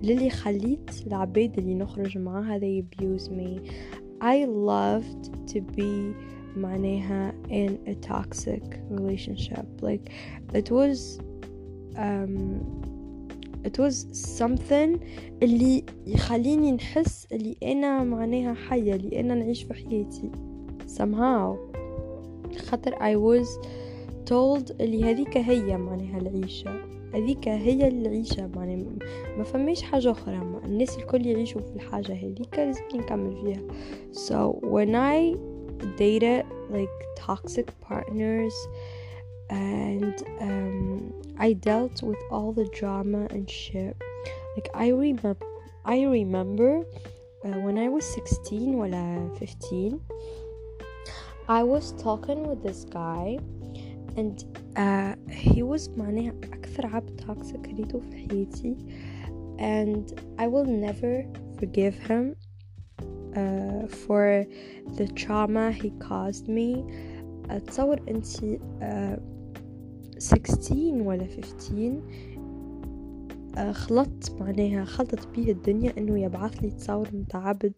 للي 0.04 0.30
خليت 0.30 1.08
العباد 1.08 1.58
اللي 1.58 1.76
نخرج 1.76 2.18
معاها 2.18 2.60
they 2.60 2.84
abuse 2.84 3.30
me 3.30 3.60
I 4.22 4.46
loved 4.46 5.24
to 5.54 5.62
be 5.62 6.14
معناها 6.57 7.35
in 7.49 7.71
a 7.89 7.95
toxic 8.09 8.65
relationship. 8.91 9.67
Like 9.83 10.11
it 10.55 10.71
was 10.71 11.21
um, 11.97 12.61
it 13.65 13.79
was 13.79 14.07
something 14.39 15.01
اللي 15.43 15.85
يخليني 16.07 16.73
نحس 16.73 17.27
اللي 17.33 17.57
أنا 17.63 18.05
معناها 18.05 18.55
حية 18.55 18.95
اللي 18.95 19.21
أنا 19.21 19.35
نعيش 19.35 19.63
في 19.63 19.75
حياتي. 19.75 20.31
Somehow. 20.99 21.57
خاطر 22.59 22.93
I 22.95 23.17
was 23.17 23.49
told 24.31 24.81
اللي 24.81 25.05
هذيك 25.05 25.37
هي 25.37 25.77
معناها 25.77 26.19
العيشة. 26.19 26.71
هذيك 27.15 27.49
هي 27.49 27.89
العيشة 27.89 28.47
معناها 28.57 28.85
ما 29.39 29.45
فماش 29.45 29.83
حاجة 29.83 30.11
أخرى. 30.11 30.61
الناس 30.65 30.99
الكل 30.99 31.27
يعيشوا 31.27 31.61
في 31.61 31.77
الحاجة 31.77 32.13
هذيك 32.13 32.59
لازم 32.59 32.83
نكمل 32.95 33.37
فيها. 33.43 33.63
So 34.13 34.61
when 34.63 34.95
I 34.95 35.37
dated 35.98 36.46
like 36.70 36.89
toxic 37.18 37.68
partners 37.82 38.54
and 39.50 40.24
um, 40.39 41.14
I 41.38 41.54
dealt 41.54 42.02
with 42.02 42.18
all 42.32 42.54
the 42.54 42.66
drama 42.66 43.28
and 43.32 43.50
shit. 43.50 43.98
Like 44.56 44.70
I 44.74 44.89
remember, 44.89 45.38
I 45.86 46.04
remember 46.04 46.84
uh, 47.44 47.60
when 47.60 47.78
I 47.78 47.89
was 47.89 48.06
16 48.14 48.76
or 48.76 49.36
15, 49.38 50.00
I 51.50 51.64
was 51.64 51.92
talking 51.94 52.48
with 52.48 52.64
this 52.64 52.86
guy 52.86 53.39
and 54.16 54.44
uh, 54.78 55.16
he 55.30 55.64
was 55.64 55.89
معناها 55.89 56.34
أكثر 56.44 56.86
عبد 56.86 57.22
toxic 57.22 57.68
ريته 57.68 58.00
في 58.00 58.30
حياتي 58.30 58.76
and 59.60 60.22
I 60.38 60.48
will 60.48 60.66
never 60.66 61.26
forgive 61.60 61.96
him 61.96 62.36
Uh, 63.37 63.87
for 64.03 64.45
the 64.99 65.07
trauma 65.20 65.70
he 65.72 65.91
caused 66.09 66.49
me. 66.49 66.84
أتصور 67.51 68.01
أنتي 68.09 68.59
uh, 68.80 69.20
16 70.18 71.03
ولا 71.03 71.26
15 71.26 72.03
خلطت 73.72 74.32
معناها 74.41 74.84
خلطت 74.84 75.28
بيه 75.28 75.53
الدنيا 75.53 75.93
إنه 75.99 76.18
يبعث 76.20 76.62
لي 76.62 76.70
تصور 76.70 77.09
متاع 77.12 77.49
عبد 77.49 77.72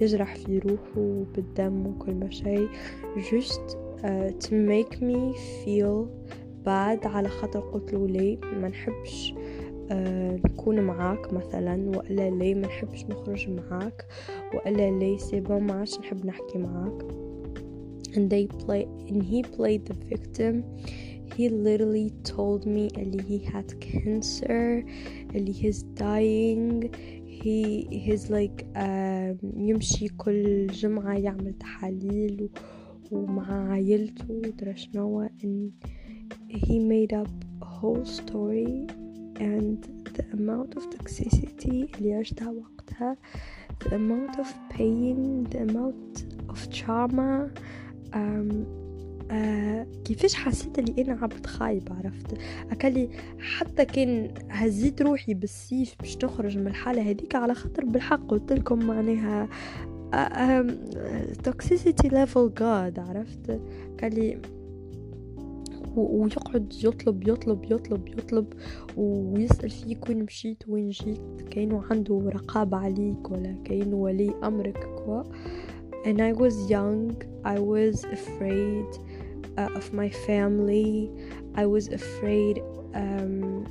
يجرح 0.00 0.34
في 0.34 0.58
روحه 0.58 1.24
بالدم 1.34 1.86
وكل 1.86 2.14
ما 2.14 2.30
شيء. 2.30 2.68
Just 3.16 3.76
uh, 4.04 4.30
to 4.46 4.52
make 4.52 5.00
me 5.00 5.34
feel 5.64 6.08
bad 6.64 7.06
على 7.06 7.28
خاطر 7.28 7.60
قلت 7.60 7.92
له 7.92 8.06
ليه 8.06 8.38
ما 8.40 8.68
نحبش. 8.68 9.34
uh, 9.34 9.51
نكون 9.90 10.80
معاك 10.80 11.32
مثلا 11.32 11.90
وإلا 11.96 12.30
ليه 12.30 12.54
ما 12.54 12.66
نحبش 12.66 13.04
نخرج 13.04 13.48
معاك؟ 13.50 14.06
وإلا 14.54 14.98
ليه 14.98 15.16
سيبا 15.18 15.58
ما 15.58 15.72
عادش 15.74 15.98
نحب 15.98 16.26
نحكي 16.26 16.58
معاك؟ 16.58 17.02
And 18.14 18.28
they 18.30 18.46
play 18.64 18.84
and 19.08 19.22
he 19.22 19.42
played 19.42 19.86
the 19.86 19.96
victim. 20.12 20.54
He 21.36 21.48
literally 21.48 22.10
told 22.24 22.66
me 22.66 22.88
اللي 22.98 23.22
he 23.22 23.38
had 23.52 23.80
cancer 23.80 24.84
اللي 25.34 25.52
he's 25.52 25.82
dying. 25.82 26.90
He 27.42 27.86
he's 27.90 28.30
like 28.30 28.66
um, 28.76 29.44
يمشي 29.56 30.08
كل 30.08 30.66
جمعة 30.66 31.14
يعمل 31.18 31.54
تحاليل 31.54 32.50
ومع 33.10 33.70
عائلته 33.70 34.24
ودرا 34.30 34.74
شنو 34.74 35.28
and 35.28 35.70
he 36.48 36.78
made 36.78 37.12
up 37.12 37.30
a 37.62 37.64
whole 37.64 38.04
story 38.04 38.86
and 39.38 39.86
the 40.16 40.24
amount 40.34 40.78
of 40.78 40.82
toxicity 40.96 41.96
اللي 41.98 42.14
عشتها 42.14 42.50
وقتها. 42.50 43.16
The 43.84 43.88
amount 43.88 44.36
of 44.38 44.76
pain 44.76 45.48
the 45.52 45.58
amount 45.70 46.24
of 46.52 46.70
trauma. 46.70 47.50
Um, 48.14 48.82
آه 49.30 49.86
كيفاش 50.04 50.34
حسيت 50.34 50.78
اللي 50.78 51.02
أنا 51.02 51.18
عبد 51.22 51.46
خايب 51.46 51.88
عرفت؟ 51.92 52.38
أكلي 52.70 53.08
حتى 53.38 53.84
كان 53.84 54.34
هزيت 54.50 55.02
روحي 55.02 55.34
بالسيف 55.34 55.94
باش 56.00 56.16
تخرج 56.16 56.58
من 56.58 56.66
الحالة 56.66 57.10
هذيك 57.10 57.34
على 57.34 57.54
خاطر 57.54 57.84
بالحق 57.84 58.26
قلت 58.26 58.52
لكم 58.52 58.86
معناها 58.86 59.48
toxicity 61.44 62.08
level 62.08 62.52
جاد 62.58 62.98
عرفت؟ 62.98 63.60
قال 64.02 64.14
لي 64.14 64.38
ويقعد 65.96 66.72
يطلب 66.84 67.28
يطلب 67.28 67.64
يطلب 67.64 68.08
يطلب 68.08 68.52
ويسأل 68.96 69.70
فيك 69.70 70.08
وين 70.08 70.22
مشيت 70.22 70.68
وين 70.68 70.90
جيت 70.90 71.42
كأنه 71.50 71.82
عنده 71.90 72.22
رقابة 72.34 72.76
عليك 72.76 73.30
ولا 73.30 73.56
كأنه 73.64 73.96
ولي 73.96 74.34
أمرك 74.44 74.78
quoi 74.78 75.22
and 76.04 76.20
I 76.20 76.32
was 76.32 76.70
young 76.70 77.22
I 77.44 77.58
was 77.58 78.04
afraid 78.04 78.86
uh, 79.58 79.78
of 79.78 79.92
my 79.92 80.10
family 80.10 81.10
I 81.54 81.66
was 81.66 81.88
afraid 81.88 82.62
um, 82.94 83.66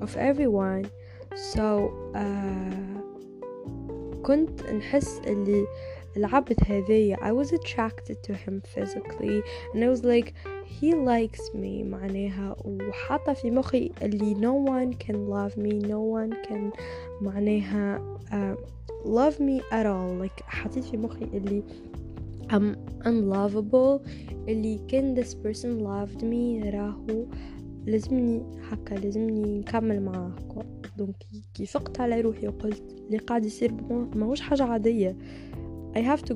of 0.00 0.16
everyone 0.16 0.84
so 1.34 1.92
uh, 2.14 2.90
كنت 4.22 4.62
نحس 4.62 5.20
اللي 5.26 5.66
العبد 6.16 6.56
هذايا 6.66 7.16
I 7.16 7.32
was 7.32 7.52
attracted 7.52 8.22
to 8.22 8.34
him 8.34 8.60
physically 8.74 9.42
and 9.74 9.84
I 9.84 9.88
was 9.88 10.04
like 10.04 10.34
he 10.78 10.94
likes 10.94 11.54
me 11.54 11.84
معناها 11.84 12.56
وحاطة 12.64 13.32
في 13.32 13.50
مخي 13.50 13.92
اللي 14.02 14.34
no 14.34 14.68
one 14.70 14.94
can 15.04 15.16
love 15.16 15.56
me 15.56 15.86
no 15.86 16.00
one 16.18 16.48
can 16.48 16.78
معناها 17.20 18.16
uh, 18.30 18.56
love 19.04 19.34
me 19.38 19.60
at 19.72 19.86
all. 19.86 20.22
Like 20.22 20.42
حطيت 20.42 20.84
في 20.84 20.96
مخي 20.96 21.24
اللي 21.24 21.62
I'm 22.52 22.76
unlovable 23.04 24.08
اللي 24.48 24.80
كان 24.88 25.22
this 25.22 25.28
person 25.28 25.80
loved 25.80 26.22
me 26.22 26.74
راهو 26.74 27.26
لازمني 27.86 28.42
هكا 28.70 28.94
لازمني 28.94 29.58
نكمل 29.58 30.02
معاه 30.02 30.32
دونك 30.98 31.16
كي 31.54 31.66
فقت 31.66 32.00
على 32.00 32.20
روحي 32.20 32.48
وقلت 32.48 32.82
اللي 33.06 33.18
قاعد 33.18 33.44
يصير 33.44 33.72
ماهوش 34.14 34.40
حاجة 34.40 34.62
عادية. 34.62 35.16
I 35.96 35.98
have 35.98 36.22
to 36.22 36.34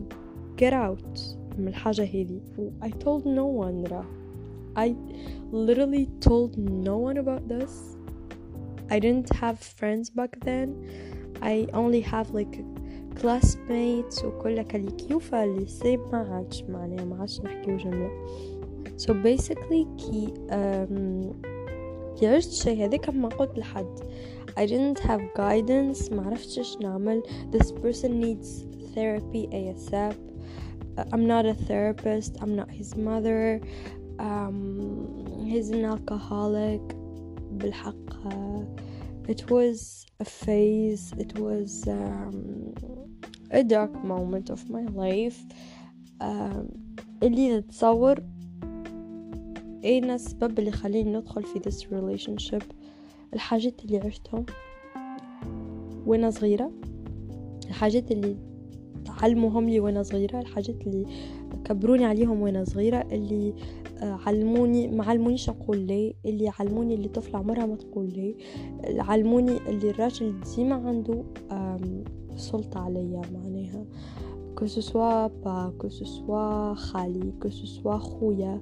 get 0.57 0.73
out 0.73 1.21
من 1.59 1.69
الحاجة 1.69 2.03
هذي. 2.03 2.43
I 2.83 2.89
told 2.89 3.25
no 3.25 3.65
one 3.65 3.93
راه 3.93 4.24
I 4.76 4.96
literally 5.52 6.10
told 6.22 6.58
no 6.58 6.98
one 6.98 7.18
about 7.18 7.48
this 7.48 7.98
I 8.90 9.00
didn't 9.00 9.30
have 9.36 9.60
friends 9.60 10.10
back 10.10 10.40
then 10.42 10.68
I 11.42 11.68
only 11.74 12.02
have 12.02 12.32
like 12.32 12.64
classmates 13.16 14.24
وكل 14.26 14.60
اللي 14.60 14.92
كيوفا 14.92 15.44
اللي 15.44 15.66
سي 15.68 15.98
ما 15.98 16.18
عادش 16.18 16.64
معناها 16.64 17.06
ما 17.06 17.20
عادش 17.20 17.42
نحكيو 17.42 17.78
جملة 17.78 18.10
so 18.98 19.14
basically 19.14 19.88
كي 19.98 20.34
um, 20.50 21.36
كي 22.20 22.28
عشت 22.28 22.52
الشي 22.52 22.86
هذاك 22.86 23.10
ما 23.10 23.28
قلت 23.30 23.58
لحد 23.58 24.00
I 24.60 24.66
didn't 24.66 25.00
have 25.00 25.22
guidance 25.38 26.14
ما 26.14 26.24
عرفتش 26.26 26.78
نعمل 26.78 27.24
this 27.52 27.72
person 27.72 28.22
needs 28.22 28.66
therapy 28.96 29.48
ASAP 29.52 30.16
I'm 31.14 31.26
not 31.28 31.46
a 31.46 31.54
therapist 31.54 32.42
I'm 32.42 32.56
not 32.56 32.70
his 32.72 32.96
mother 32.96 33.62
um, 34.19 35.45
he's 35.45 35.71
an 35.71 35.85
alcoholic 35.85 36.95
بالحق. 37.51 38.11
Uh, 38.25 38.65
it 39.29 39.51
was 39.51 40.07
a 40.21 40.25
phase 40.25 41.13
it 41.19 41.39
was 41.39 41.89
um, 41.89 42.75
a 43.51 43.63
dark 43.63 43.93
moment 44.05 44.51
of 44.51 44.71
my 44.71 44.85
life. 45.05 45.39
اللي 47.23 47.59
نتصور 47.59 48.23
أين 49.85 50.11
السبب 50.11 50.59
اللي 50.59 50.71
خليني 50.71 51.19
ندخل 51.19 51.43
في 51.43 51.61
this 51.61 51.83
relationship 51.85 52.65
الحاجات 53.35 53.85
اللي 53.85 53.99
عشتهم 53.99 54.47
وأنا 56.07 56.31
صغيرة. 56.31 56.73
الحاجات 57.69 58.11
اللي 58.13 58.37
تعلموهم 59.05 59.69
لي 59.69 59.81
وأنا 59.81 60.03
صغيرة. 60.03 60.41
الحاجات 60.41 60.87
اللي 60.87 61.07
كبروني 61.65 62.05
عليهم 62.05 62.41
وأنا 62.41 62.65
صغيرة. 62.65 63.07
اللي 63.13 63.55
علموني 64.05 64.89
ما 64.89 65.05
علمونيش 65.05 65.49
أقول 65.49 65.79
لي 65.79 66.15
اللي 66.27 66.49
علموني 66.49 66.95
اللي 66.95 67.09
طفلة 67.09 67.39
عمرها 67.39 67.67
ما 67.67 67.77
تقول 67.77 68.07
لي 68.07 68.37
علموني 68.85 69.57
اللي 69.69 69.91
الراجل 69.91 70.35
ديما 70.57 70.75
عنده 70.75 71.25
سلطة 72.37 72.81
عليا 72.81 73.23
معناها. 73.33 73.85
que 74.59 74.67
ce 74.67 74.87
soit 74.87 75.27
بابا 75.27 75.73
soit 75.89 76.75
خالي 76.75 77.33
que 77.43 77.49
ce 77.51 77.67
soit 77.67 77.99
خويا. 77.99 78.61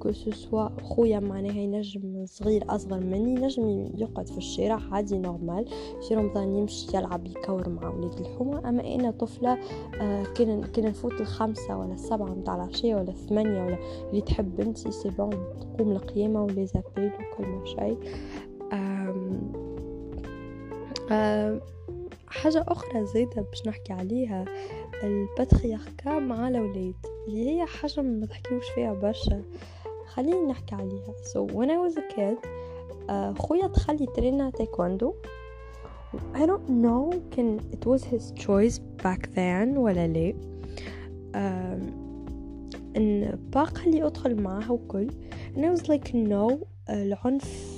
que 0.00 0.12
ce 0.12 0.31
soit 0.31 0.68
خويا 0.82 1.20
معناها 1.20 1.60
ينجم 1.60 2.26
صغير 2.26 2.64
اصغر 2.68 3.00
مني 3.00 3.30
ينجم 3.30 3.90
يقعد 3.98 4.28
في 4.28 4.38
الشارع 4.38 4.80
عادي 4.92 5.18
normal 5.18 5.64
في 6.08 6.14
رمضان 6.14 6.54
يمشي 6.56 6.96
يلعب 6.96 7.26
يكور 7.26 7.68
مع 7.68 7.88
ولاد 7.88 8.20
الحومة 8.20 8.68
اما 8.68 8.94
أنا 8.94 9.10
طفلة 9.10 9.58
آه 10.00 10.24
كنا 10.24 10.66
كنا 10.66 10.88
نفوت 10.88 11.20
الخمسة 11.20 11.78
ولا 11.78 11.92
السبعة 11.92 12.34
متاع 12.34 12.54
العشية 12.54 12.94
ولا 12.94 13.10
الثمانية 13.10 13.64
ولا 13.64 13.78
اللي 14.10 14.20
تحب 14.20 14.60
انتي 14.60 14.90
c'est 14.90 15.10
bon 15.10 15.30
تقوم 15.60 15.92
القيامة 15.92 16.44
و 16.44 16.64
les 16.64 16.79
appels 16.79 17.10
وكل 17.14 17.68
شيء 17.68 17.98
حاجة 22.28 22.64
أخرى 22.68 23.06
زايدة 23.06 23.42
باش 23.42 23.66
نحكي 23.66 23.92
عليها 23.92 24.44
ال 25.02 25.12
patriarcat 25.12 26.18
مع 26.18 26.48
الأولاد 26.48 26.94
اللي 27.28 27.50
هي 27.50 27.66
حاجة 27.66 28.00
ما 28.00 28.26
تحكيوش 28.26 28.64
فيها 28.74 28.92
برشا 28.92 29.42
خليني 30.10 30.46
نحكي 30.46 30.74
عليها. 30.74 31.14
So 31.32 31.38
when 31.52 31.68
I 31.70 31.78
was 31.88 31.96
a 31.96 32.14
kid 32.14 32.38
uh, 33.08 33.38
خويا 33.42 33.66
دخل 33.66 34.02
يترينا 34.02 34.50
تايكوندو 34.50 35.14
I 36.34 36.38
don't 36.38 36.70
know 36.70 37.16
كان 37.36 37.60
it 37.72 37.86
was 37.88 38.02
his 38.04 38.32
choice 38.42 38.78
back 39.04 39.26
then 39.36 39.76
ولا 39.78 40.06
لا. 40.06 40.34
um, 41.34 41.82
and 42.96 43.38
بابا 43.52 43.68
قال 43.68 43.84
لي 43.86 44.06
أدخل 44.06 44.42
معاه 44.42 44.70
وكل. 44.70 45.10
And 45.56 45.58
I 45.60 45.78
was 45.78 45.82
like 45.88 46.14
no 46.14 46.66
العنف 46.90 47.76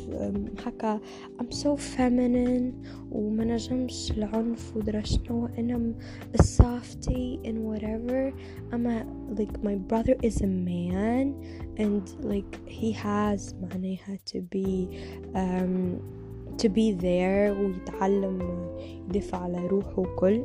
هكا 0.66 1.00
I'm 1.40 1.50
so 1.50 1.76
feminine 1.76 2.82
وما 3.12 3.44
نجمش 3.44 4.12
العنف 4.12 4.76
ودرا 4.76 5.02
شنو 5.02 5.46
أنا 5.58 5.94
ال 6.34 7.40
softy 7.46 7.58
and 7.58 7.84
whatever 7.84 8.34
اما 8.74 9.06
like 9.36 9.64
my 9.64 9.76
brother 9.76 10.18
is 10.26 10.42
a 10.42 10.46
man 10.46 11.34
and 11.80 12.08
like 12.24 12.60
he 12.68 12.94
has 12.94 13.54
معناها 13.62 14.18
to 14.26 14.40
be 14.52 14.88
um 15.36 15.98
to 16.58 16.68
be 16.68 16.92
there 16.92 17.60
ويتعلم 17.60 18.68
يدافع 19.08 19.38
على 19.38 19.66
روحه 19.66 20.00
وكل. 20.00 20.42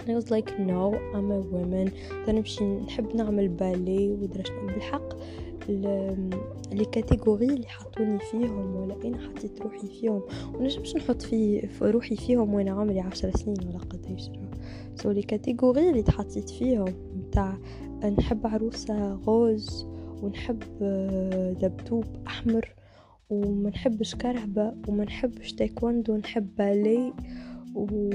I 0.00 0.14
was 0.14 0.30
like 0.30 0.50
no 0.58 0.82
I'm 1.14 1.30
a 1.30 1.40
woman. 1.54 1.90
نمشي 2.28 2.64
نحب 2.64 3.16
نعمل 3.16 3.48
ballet 3.48 4.12
ودرا 4.12 4.42
شنو 4.42 4.66
بالحق. 4.66 5.14
les 6.72 6.84
catégories 6.84 7.46
اللي 7.46 7.66
حطوني 7.66 8.18
فيهم 8.18 8.76
ولا 8.76 8.96
أنا 9.04 9.18
حطيت 9.18 9.62
روحي 9.62 9.86
فيهم؟ 9.88 10.22
ونجمش 10.54 10.96
نحط 10.96 11.22
في 11.22 11.68
روحي 11.82 12.16
فيهم 12.16 12.54
وأنا 12.54 12.70
عمري؟ 12.70 13.00
عشر 13.00 13.30
سنين 13.30 13.56
ولا 13.68 13.78
قديش. 13.78 14.30
so 14.96 15.10
les 15.10 15.22
catégories 15.22 15.90
اللي 15.90 16.02
تحطيت 16.02 16.50
فيهم 16.50 16.94
متاع 17.16 17.58
نحب 18.18 18.46
عروسة 18.46 19.14
rose 19.14 19.86
ونحب 20.22 20.62
دبدوب 21.62 22.04
أحمر 22.26 22.74
وما 23.30 23.70
نحبش 23.70 24.14
كرهبة 24.14 24.74
وما 24.88 25.04
نحبش 25.04 25.52
تايكوندو 25.52 26.12
ونحب 26.12 26.48
ballet 26.58 27.12
و... 27.74 28.10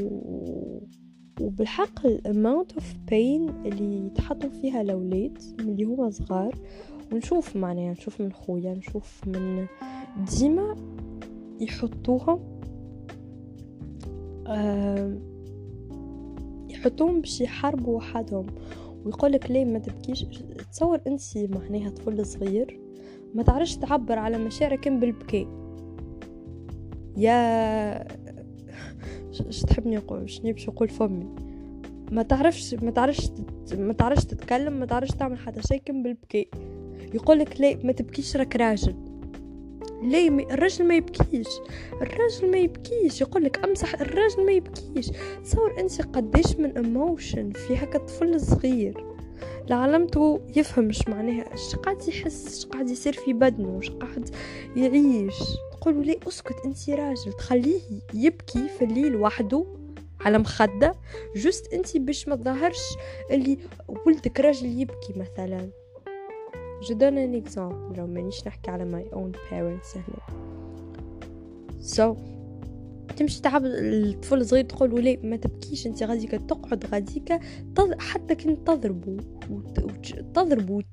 وبالحق 1.41 2.05
ال 2.05 2.15
amount 2.15 2.73
of 2.73 2.93
pain 3.09 3.49
اللي 3.49 4.05
يتحطوا 4.05 4.49
فيها 4.49 4.81
الأولاد 4.81 5.37
اللي 5.59 5.83
هما 5.83 6.09
صغار 6.09 6.55
ونشوف 7.15 7.55
معناها 7.55 7.91
نشوف 7.91 8.21
من 8.21 8.31
خويا 8.31 8.73
نشوف 8.73 9.21
من 9.27 9.65
ديما 10.39 10.75
يحطوها 11.59 12.39
آه 14.47 15.17
يحطوهم 16.69 17.21
باش 17.21 17.41
يحاربوا 17.41 17.97
وحدهم. 17.97 18.45
ويقولك 19.05 19.51
ليه 19.51 19.65
ما 19.65 19.79
تبكيش 19.79 20.25
تصور 20.71 20.99
انسي 21.07 21.47
معناها 21.47 21.89
طفل 21.89 22.25
صغير 22.25 22.79
ما 23.35 23.43
تعرفش 23.43 23.75
تعبر 23.75 24.19
على 24.19 24.37
مشاعرك 24.37 24.87
بالبكاء. 24.87 25.47
يا 27.17 28.07
ش 29.49 29.61
تحبني 29.61 29.95
نقول 29.95 30.29
شنو 30.29 30.51
باش 30.51 30.69
نقول 30.69 30.89
فمي؟ 30.89 31.25
ما 32.11 32.23
تعرفش 32.23 32.73
ما 32.73 32.91
تعرفش 32.91 33.31
ما 33.77 33.93
تعرفش 33.93 34.25
تتكلم 34.25 34.73
ما 34.73 34.85
تعرفش 34.85 35.11
تعمل 35.11 35.37
حتى 35.37 35.61
شيء 35.61 35.81
كم 35.85 36.03
بالبكاء. 36.03 36.47
يقولك 37.15 37.61
ليه 37.61 37.77
ما 37.83 37.91
تبكيش 37.91 38.37
راك 38.37 38.55
راجل. 38.55 38.95
مي... 40.01 40.43
الراجل 40.43 40.87
ما 40.87 40.95
يبكيش. 40.95 41.47
الراجل 42.01 42.51
ما 42.51 42.57
يبكيش. 42.57 43.21
يقولك 43.21 43.63
امسح 43.63 44.01
الراجل 44.01 44.45
ما 44.45 44.51
يبكيش. 44.51 45.11
تصور 45.43 45.79
انت 45.79 46.01
قديش 46.01 46.55
من 46.55 46.77
emotion 46.77 47.51
في 47.51 47.75
هكا 47.77 47.99
طفل 47.99 48.41
صغير. 48.41 49.05
العالم 49.67 50.07
تو 50.07 50.39
يفهمش 50.55 51.07
معناها 51.07 51.53
اش 51.53 51.75
قاعد 51.75 52.07
يحس 52.07 52.57
اش 52.57 52.65
قاعد 52.65 52.89
يصير 52.89 53.13
في 53.13 53.33
بدنه 53.33 53.79
اش 53.79 53.89
قاعد 53.89 54.29
يعيش. 54.75 55.39
تقولوا 55.71 56.03
لي 56.03 56.19
اسكت 56.27 56.55
انت 56.65 56.89
راجل. 56.89 57.33
تخليه 57.33 57.81
يبكي 58.13 58.67
في 58.79 58.85
الليل 58.85 59.15
وحده 59.15 59.65
على 60.21 60.37
مخدة 60.37 60.95
just 61.35 61.73
انت 61.73 61.97
باش 61.97 62.27
ما 62.27 62.35
تظهرش 62.35 62.83
اللي 63.31 63.57
ولدك 64.05 64.39
راجل 64.39 64.81
يبكي 64.81 65.13
مثلا. 65.15 65.69
je 66.85 66.95
donne 66.95 67.17
un 67.17 67.35
exemple 67.35 67.97
لو 67.97 68.07
مانيش 68.07 68.47
نحكي 68.47 68.71
على 68.71 68.85
my 68.85 69.09
own 69.13 69.31
parents 69.51 69.97
هنا 69.97 70.45
so, 71.81 72.17
تمشي 73.17 73.41
تعب 73.41 73.65
الطفل 73.65 74.45
صغير 74.45 74.63
تقول 74.63 75.05
له 75.05 75.17
ما 75.23 75.35
تبكيش 75.35 75.87
أنت 75.87 76.03
غاديك 76.03 76.31
تقعد 76.31 76.85
غاديك 76.85 77.39
حتى 77.99 78.35
كنت 78.35 78.67
تضربه 78.67 79.17
تضربه 80.33 80.83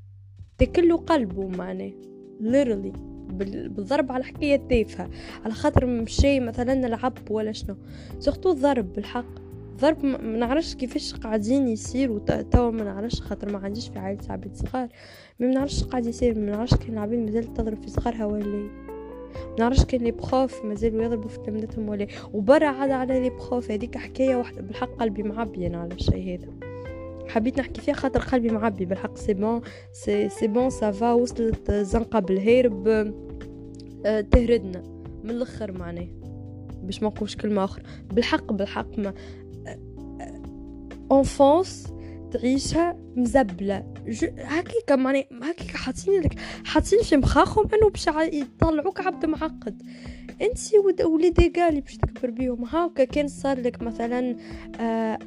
تكلو 0.58 0.96
قلبه 0.96 1.48
معناه 1.48 1.92
literally. 2.40 2.98
بالضرب 3.32 4.12
على 4.12 4.24
حكاية 4.24 4.56
تافهة. 4.68 5.10
على 5.44 5.54
خاطر 5.54 5.86
مشي 5.86 6.40
مثلا 6.40 6.74
نلعب 6.74 7.18
ولا 7.30 7.52
شنو. 7.52 7.76
سورتو 8.18 8.50
الضرب 8.50 8.92
بالحق. 8.92 9.42
ضرب 9.80 10.04
ما 10.04 10.18
نعرفش 10.18 10.74
كيفاش 10.74 11.14
قاعدين 11.14 11.68
يصيروا. 11.68 12.18
توا 12.42 12.70
ما 12.70 12.84
نعرفش 12.84 13.20
خاطر 13.20 13.52
ما 13.52 13.58
عنديش 13.58 13.88
في 13.88 13.98
عائلة 13.98 14.20
عبيد 14.28 14.54
صغار. 14.54 14.88
ما 15.42 15.48
نعرفش 15.48 15.84
قاعد 15.84 16.06
يصير 16.06 16.38
نعرفش 16.38 16.74
كان 16.74 16.92
العبيد 16.92 17.18
مازالت 17.18 17.56
تضرب 17.56 17.82
في 17.82 17.90
صغارها 17.90 18.24
ولا 18.24 18.46
ما 18.46 18.68
نعرفش 19.58 19.84
كان 19.84 20.00
les 20.00 20.10
profs 20.10 20.64
مازالوا 20.64 21.02
يضربوا 21.04 21.28
في 21.28 21.38
تلمذتهم 21.38 21.88
ولا 21.88 22.06
وبرا 22.32 22.68
عاد 22.68 22.90
على 22.90 23.20
les 23.20 23.30
profs 23.30 23.70
هذيك 23.70 23.98
حكاية 23.98 24.36
واحدة 24.36 24.62
بالحق 24.62 24.88
قلبي 24.88 25.22
معبي 25.22 25.66
أنا 25.66 25.78
على 25.78 25.94
الشيء 25.94 26.34
هذا. 26.34 26.48
حبيت 27.28 27.58
نحكي 27.58 27.80
فيها 27.80 27.94
خاطر 27.94 28.20
قلبي 28.20 28.48
معبي 28.48 28.84
بالحق 28.84 29.16
c'est 29.16 29.34
bon 29.34 29.60
c'est 29.92 30.28
c'est 30.28 30.46
bon 30.46 30.70
ça 30.70 30.91
va 30.91 31.12
وصلت 31.12 31.70
زنقة 31.70 32.18
بالهرب 32.18 32.88
أه 34.06 34.20
تهردنا. 34.20 34.82
من 35.24 35.30
الأخر 35.30 35.72
معناه 35.72 36.08
باش 36.82 37.02
ما 37.02 37.08
نقولش 37.08 37.36
كلمة 37.36 37.64
أخرى. 37.64 37.82
بالحق 38.12 38.52
بالحق 38.52 38.98
mon 38.98 39.14
enfance 41.12 41.92
تعيشها 42.32 42.96
مزبلة. 43.16 43.92
هكيك 44.38 44.92
معني 44.92 45.28
هكيك 45.42 45.70
حاطين 45.70 46.20
لك 46.20 46.38
حاطين 46.64 47.02
في 47.02 47.16
مخاخهم 47.16 47.68
انه 47.74 47.90
باش 47.90 48.06
يطلعوك 48.32 49.00
عبد 49.00 49.26
معقد. 49.26 49.82
أنت 50.42 50.58
وليدي 51.04 51.48
قالي 51.48 51.80
باش 51.80 51.96
تكبر 51.96 52.30
بيهم. 52.30 52.64
هاكا 52.64 53.04
كان 53.04 53.28
صار 53.28 53.60
لك 53.60 53.82
مثلا 53.82 54.36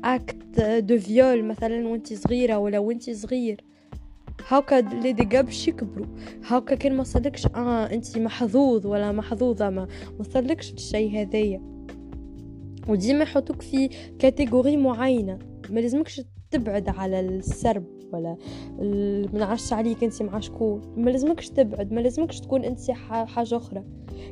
acte 0.04 0.62
de 0.62 0.98
viol 0.98 1.44
مثلا 1.44 1.88
وأنت 1.88 2.14
صغيرة 2.14 2.58
ولا 2.58 2.80
وأنت 2.80 3.10
صغير. 3.10 3.64
هاكا 4.48 4.76
ليدي 4.76 5.26
باش 5.42 5.68
يكبروا. 5.68 6.08
هاكا 6.48 6.76
كان 6.76 6.98
ما 6.98 7.04
صارلكش 7.04 7.46
آه 7.46 7.86
أنت 7.94 8.18
محظوظ 8.18 8.86
ولا 8.86 9.12
محظوظة 9.12 9.70
ما 9.70 9.88
ما 10.18 10.24
صارلكش 10.24 10.74
الشيء 10.74 11.22
هذايا. 11.22 11.62
وديما 12.88 13.24
يحطوك 13.24 13.62
في 13.62 13.90
catégorie 14.20 14.78
معينة. 14.78 15.40
ما 15.70 15.80
لازمكش 15.80 16.22
تبعد 16.52 16.90
على 16.90 17.20
السرب 17.20 17.86
ولا 18.14 18.38
ما 19.34 19.40
نعرفش 19.40 19.74
عليك 19.74 20.04
انت 20.04 20.22
مع 20.22 20.40
شكون 20.40 20.94
ما 20.98 21.10
لازمكش 21.10 21.50
تبعد 21.50 21.94
ما 21.94 22.00
لازمكش 22.00 22.40
تكون 22.40 22.64
انت 22.66 22.92
حاجة 22.92 23.58
أخرى. 23.58 23.84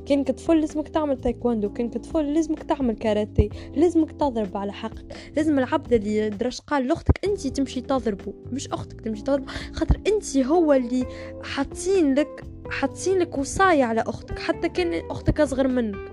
كان 0.05 0.24
كطفل 0.24 0.59
لازمك 0.59 0.88
تعمل 0.88 1.18
تايكواندو 1.18 1.74
كان 1.74 1.89
كطفل 1.89 2.34
لازمك 2.34 2.64
تعمل 2.64 2.95
كاراتيه 2.95 3.49
لازمك 3.76 4.11
تضرب 4.11 4.57
على 4.57 4.74
حقك. 4.74 5.14
لازم 5.36 5.59
العبد 5.59 5.93
اللي 5.93 6.30
درش 6.30 6.61
قال 6.61 6.88
لأختك 6.88 7.26
أنت 7.26 7.47
تمشي 7.47 7.82
تضربه 7.82 8.34
مش 8.51 8.68
أختك 8.68 9.01
تمشي 9.01 9.24
تضربه 9.24 9.45
خاطر 9.74 9.99
أنت 10.07 10.38
هو 10.38 10.74
اللي 10.74 11.05
حاطين 11.43 12.14
لك 12.14 12.43
حاطين 12.70 13.18
لك 13.18 13.38
وصاية 13.38 13.84
على 13.84 14.01
أختك. 14.01 14.39
حتى 14.39 14.70
كان 14.70 15.09
أختك 15.09 15.39
أصغر 15.39 15.68
منك. 15.68 16.11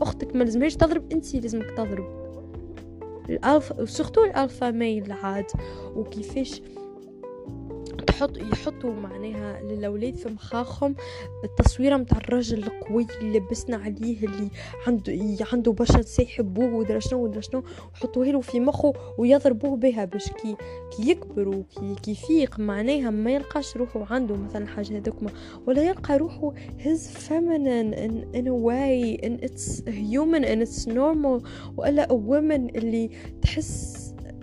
أختك 0.00 0.36
ما 0.36 0.44
لازمهاش 0.44 0.76
تضرب 0.76 1.12
أنت 1.12 1.34
لازمك 1.34 1.70
تضرب. 1.76 2.25
ال 3.28 3.37
alpha 3.37 3.84
surtout 3.84 4.24
ال 4.24 4.32
alpha 4.32 4.70
male 4.70 5.12
عاد 5.12 5.46
وكيفاش 5.96 6.60
تحط 8.00 8.36
يحطوا 8.36 8.94
معناها 8.94 9.62
للأولاد 9.62 10.14
في 10.14 10.28
مخاخهم 10.28 10.94
التصويرة 11.44 11.96
متاع 11.96 12.18
الرجل 12.18 12.62
القوي 12.64 13.06
اللي 13.20 13.38
لاباس 13.38 13.76
عليه 13.76 14.26
اللي 14.26 14.48
عنده 14.86 15.36
عنده 15.52 15.72
بشر 15.72 16.02
سيحبوه 16.02 16.74
ودرا 16.74 16.98
شنو 16.98 17.24
ودرا 17.24 17.40
شنو 17.40 17.62
وحطوه 17.94 18.26
له 18.26 18.40
في 18.40 18.60
مخه 18.60 18.92
ويضربوه 19.18 19.76
بها 19.76 20.04
باش 20.04 20.28
كي 20.32 20.56
يكبر 21.00 21.48
وكي 21.48 21.94
كي 22.02 22.10
يفيق. 22.10 22.58
معناها 22.58 23.10
ما 23.10 23.30
يلقاش 23.30 23.76
روحه 23.76 24.14
عنده 24.14 24.34
مثلا 24.36 24.66
حاجة 24.66 24.96
هذوك 24.98 25.16
ولا 25.66 25.82
يلقى 25.82 26.16
روحه 26.18 26.52
his 26.78 27.00
feminine 27.28 27.94
in, 27.94 28.36
in 28.38 28.46
a 28.46 28.54
way 28.54 29.18
and 29.22 29.44
it's 29.44 29.82
human 29.86 30.44
and 30.44 30.62
it's 30.62 30.86
normal 30.86 31.46
ولا 31.76 32.06
a 32.06 32.14
woman 32.14 32.76
اللي 32.76 33.10
تحس 33.42 33.95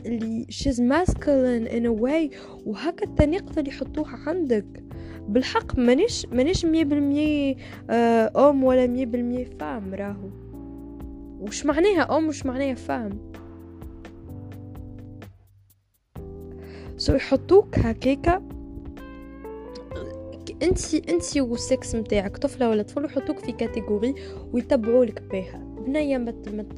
اللي 0.05 0.45
she's 0.51 0.77
masculine 0.77 1.71
in 1.71 1.85
a 1.85 2.01
way 2.01 2.37
وهكا 2.65 3.05
التاني 3.05 3.35
يقدر 3.35 3.67
يحطوها 3.67 4.19
عندك. 4.27 4.83
بالحق 5.27 5.79
مانيش 5.79 6.25
مانيش 6.25 6.65
مية 6.65 6.83
بالمية 6.83 7.55
آه، 7.89 8.49
homme 8.49 8.63
ولا 8.63 8.87
مية 8.87 9.05
بالمية 9.05 9.45
femme 9.59 9.93
راهو. 9.93 10.29
وش 11.39 11.65
معناها 11.65 12.17
homme 12.17 12.27
وش 12.27 12.45
معناها 12.45 12.73
femme 12.73 13.31
so 16.97 17.15
يحطوك 17.15 17.79
هكاكا. 17.79 18.41
انتي 20.63 21.01
انتي 21.09 21.41
والسكس 21.41 21.95
متاعك 21.95 22.37
طفلة 22.37 22.69
ولا 22.69 22.83
طفل 22.83 23.05
يحطوك 23.05 23.39
في 23.39 23.51
catégorie 23.51 24.15
ويتبعوا 24.53 25.05
لك 25.05 25.21
بها 25.31 25.72
بنية 25.85 26.17
ما 26.17 26.31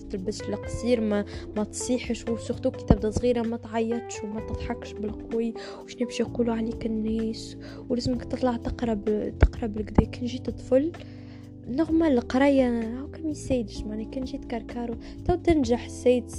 تلبسش 0.10 0.41
القصير 0.49 1.01
ما 1.01 1.26
ما 1.58 1.64
تصيحش 1.64 2.26
و 2.30 2.35
surtout 2.35 2.72
كي 2.72 2.86
تبدا 2.86 3.10
صغيرة 3.10 3.41
ما 3.41 3.58
تعيطش 3.58 4.24
وما 4.24 4.39
تضحكش 4.47 4.93
بالقوي. 4.93 5.53
وش 5.84 6.01
نمشي 6.01 6.24
يقولوا 6.24 6.56
عليك 6.56 6.86
الناس؟ 6.86 7.58
ولازمك 7.89 8.24
تطلع 8.24 8.58
تقرب 8.58 9.34
تقرب 9.39 9.78
لكدا 9.78 10.06
كي 10.06 10.26
جيت 10.26 10.49
طفل 10.49 10.91
normal 11.68 12.12
القراية 12.12 12.80
هاكا 12.80 13.22
ما 13.22 13.30
يسيدش 13.30 13.84
معني 13.84 14.06
كان 14.06 14.24
جيت 14.24 14.45
كاركارو 14.45 14.95
تو 15.26 15.36
تنجح 15.36 15.88
sixième 15.89 16.32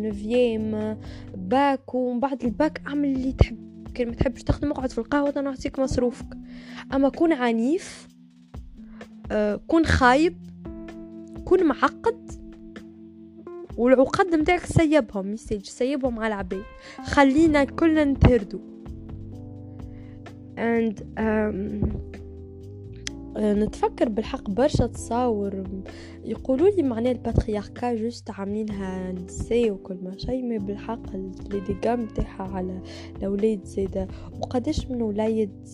neuvième 0.00 0.98
bac 1.34 1.94
ومن 1.94 2.20
بعد 2.20 2.44
الباك 2.44 2.82
اعمل 2.86 3.08
اللي 3.08 3.32
تحب. 3.32 3.72
كان 3.94 4.08
ما 4.08 4.14
تحبش 4.14 4.42
تخدم 4.42 4.70
اقعد 4.70 4.90
في 4.90 4.98
القهوة 4.98 5.40
نعطيك 5.40 5.78
مصروفك. 5.78 6.36
أما 6.94 7.08
كون 7.08 7.32
عنيف 7.32 8.08
آه 9.32 9.60
كون 9.66 9.86
خايب 9.86 10.36
كون 11.52 11.64
معقد؟ 11.64 12.30
والعقد 13.76 14.34
متاعك 14.34 14.64
سيبهم 14.64 15.26
ميساج 15.26 15.64
سيبهم 15.64 16.18
على 16.18 16.34
العباد 16.34 16.62
خلينا 17.04 17.64
كلنا 17.64 18.04
نتهردو. 18.04 18.60
And 20.56 21.00
um, 21.18 21.86
نتفكر 23.36 24.08
بالحق 24.08 24.50
برشا 24.50 24.86
تصاور. 24.86 25.64
يقولوا 26.24 26.68
لي 26.68 26.82
معناه 26.82 27.12
ال 27.12 27.20
patriarcat 27.20 27.94
juste 27.94 28.30
عاملينها 28.30 29.12
نساء 29.12 29.70
وكل 29.70 29.98
ما 30.02 30.18
شيء 30.18 30.42
ما 30.44 30.58
بالحق 30.58 31.16
لي 31.16 31.60
dégâts 31.60 31.96
نتاعها 31.96 32.42
على 32.42 32.82
الأولاد 33.16 33.64
زاده 33.64 34.08
وقداش 34.40 34.86
من 34.86 35.02
وليد 35.02 35.68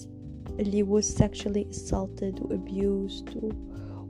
اللي 0.60 0.86
was 0.86 1.04
sexually 1.04 1.76
assaulted 1.76 2.42
و 2.42 2.48
abused 2.48 3.36
و 3.36 3.50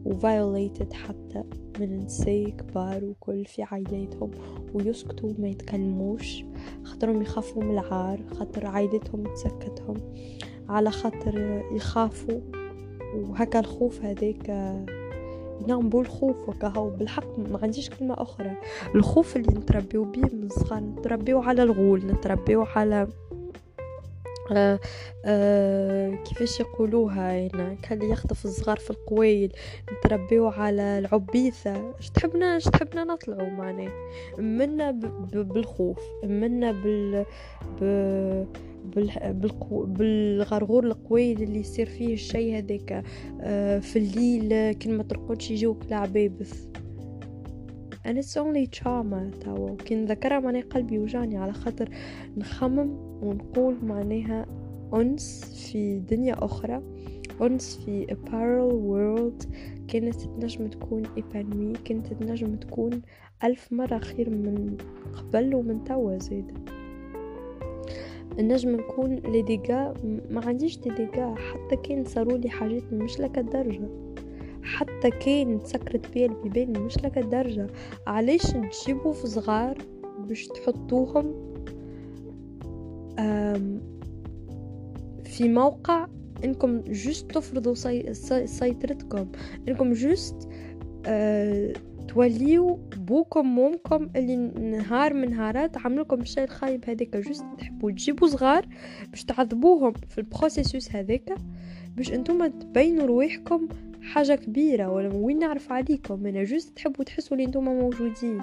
وفايوليتد 0.05 0.93
حتى 0.93 1.45
من 1.81 1.99
نساء 1.99 2.49
كبار 2.49 3.05
وكل 3.05 3.45
في 3.45 3.63
عائلاتهم 3.63 4.31
ويسكتوا 4.75 5.33
ما 5.39 5.49
يتكلموش. 5.49 6.45
خاطرهم 6.85 7.23
يخافوا 7.23 7.65
من 7.65 7.71
العار 7.71 8.21
خاطر 8.39 8.67
عائلتهم 8.67 9.25
تسكتهم. 9.35 9.97
على 10.69 10.91
خاطر 10.91 11.63
يخافوا. 11.73 12.41
وهكا 13.15 13.61
الخوف 13.61 14.03
هذاك 14.03 14.51
نعم 15.69 15.91
الخوف 15.95 16.49
وكهو 16.49 16.91
بالحق 16.91 17.39
ما 17.39 17.59
عنديش 17.63 17.91
كلمة 17.91 18.15
أخرى. 18.23 18.57
الخوف 18.95 19.37
اللي 19.37 19.55
نتربيو 19.55 20.05
بيه 20.05 20.23
من 20.33 20.49
صغار 20.49 20.81
نتربيو 20.81 21.39
على 21.39 21.63
الغول 21.63 22.07
نتربيو 22.07 22.63
على 22.63 23.09
آه 24.53 24.81
آه 25.25 26.15
كيفاش 26.15 26.61
يقولوها 26.61 27.47
هنا؟ 27.47 27.77
كان 27.83 28.03
يخطف 28.03 28.45
الصغار 28.45 28.77
في 28.77 28.91
القويل 28.91 29.53
نتربيو 29.93 30.49
على 30.49 30.99
العبيثة. 30.99 31.95
اش 31.99 32.11
تحبنا 32.11 32.57
اش 32.57 32.65
تحبنا 32.65 33.05
نطلعوا 33.05 33.51
معناه 33.51 33.93
منا 34.39 34.91
بالخوف 35.33 36.01
منا 36.25 36.73
بال 36.73 37.25
بالقو... 39.25 39.85
بالغرغور 39.85 40.85
القويل 40.85 41.43
اللي 41.43 41.61
يصير 41.61 41.87
فيه 41.87 42.15
الشيء 42.15 42.59
هذاك 42.59 43.05
آه 43.41 43.79
في 43.79 43.99
الليل 43.99 44.73
كل 44.73 44.93
ما 44.93 45.03
ترقدش 45.03 45.51
يجوك 45.51 45.83
العبابث 45.89 46.69
and 48.05 48.17
it's 48.17 48.37
only 48.37 48.81
trauma 48.81 49.45
توا 49.45 49.77
كي 49.77 49.95
نذكرها 49.95 50.41
معناها 50.41 50.63
قلبي 50.63 50.95
يوجعني. 50.95 51.37
على 51.37 51.53
خاطر 51.53 51.89
نخمم 52.37 52.91
ونقول 53.23 53.77
معناها 53.83 54.47
أنس 54.95 55.45
في 55.73 55.99
دنيا 55.99 56.45
أخرى. 56.45 56.83
أنس 57.43 57.77
في 57.77 58.07
a 58.07 58.15
parallel 58.31 58.73
world. 58.73 59.49
كانت 59.89 60.15
تنجم 60.15 60.67
تكون 60.67 61.03
إيبانوي 61.17 61.73
كانت 61.85 62.07
تنجم 62.07 62.55
تكون 62.55 63.03
ألف 63.45 63.73
مرة 63.73 63.99
خير 63.99 64.31
من 64.31 64.77
قبل 65.15 65.55
ومن 65.55 65.85
توا 65.85 66.19
زيد 66.19 66.59
النجم 68.39 68.77
نكون 68.77 69.15
لي 69.15 69.43
ما 70.31 70.47
عنديش 70.47 70.79
دي 70.79 71.09
حتى 71.17 71.77
كان 71.83 72.05
صاروا 72.05 72.39
لي 72.39 72.51
حاجات 72.51 72.93
مش 72.93 73.21
لك 73.21 73.39
الدرجة. 73.39 74.08
حتى 74.69 75.11
كان 75.11 75.63
تسكرت 75.63 76.13
بيا 76.13 76.27
البيبان 76.27 76.81
مش 76.81 76.97
لك 76.97 77.19
الدرجة 77.19 77.67
علاش 78.07 78.43
تجيبوا 78.43 79.13
في 79.13 79.27
صغار 79.27 79.79
باش 80.19 80.47
تحطوهم؟ 80.47 81.49
في 85.25 85.49
موقع 85.49 86.07
إنكم 86.45 86.81
juste 86.81 87.31
تفرضوا 87.31 87.75
سي... 87.75 88.15
سي... 88.15 88.47
سيطرتكم. 88.47 89.29
إنكم 89.69 89.93
juste 89.93 90.49
أه... 91.07 91.73
توليو 92.09 92.79
بوكم 92.97 93.47
مومكم 93.47 94.09
اللي 94.17 94.37
نهار 94.77 95.15
من 95.15 95.31
نهارات 95.31 95.79
عملكم 95.79 96.21
الشيء 96.21 96.45
الخايب 96.45 96.85
هذاك. 96.91 97.17
juste 97.17 97.45
تحبوا 97.59 97.91
تجيبوا 97.91 98.29
صغار 98.29 98.67
باش 99.11 99.25
تعذبوهم 99.25 99.93
في 99.93 100.19
ال 100.19 100.26
processus 100.26 100.93
هذاك 100.93 101.35
باش 101.97 102.13
أنتم 102.13 102.47
تبينوا 102.47 103.07
رواحكم 103.07 103.69
حاجة 104.09 104.35
كبيرة 104.35 104.89
ولا 104.93 105.15
وين 105.15 105.39
نعرف 105.39 105.73
عليكم؟ 105.73 106.27
أنا 106.27 106.45
juste 106.45 106.77
تحبوا 106.77 107.05
تحسوا 107.05 107.37
اللي 107.37 107.47
أنتم 107.47 107.65
موجودين. 107.65 108.43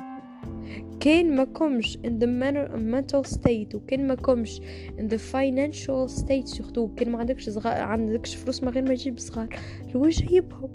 كان 0.99 1.35
ما 1.35 1.43
كومش 1.43 1.97
in 1.97 2.09
the 2.21 2.27
mental 2.75 3.31
state 3.35 3.75
وكان 3.75 4.07
ما 4.07 4.15
كومش 4.15 4.61
in 4.97 5.03
the 5.11 5.17
financial 5.33 6.21
state 6.21 6.45
surtout 6.45 6.95
كان 6.95 7.11
ما 7.11 7.19
عندكش 7.19 7.49
صغار 7.49 7.81
عندكش 7.81 8.35
فلوس 8.35 8.63
ما 8.63 8.71
غير 8.71 8.83
ما 8.83 8.95
تجيب 8.95 9.19
صغار. 9.19 9.47
الوجه 9.89 10.23
يجيبهم 10.23 10.71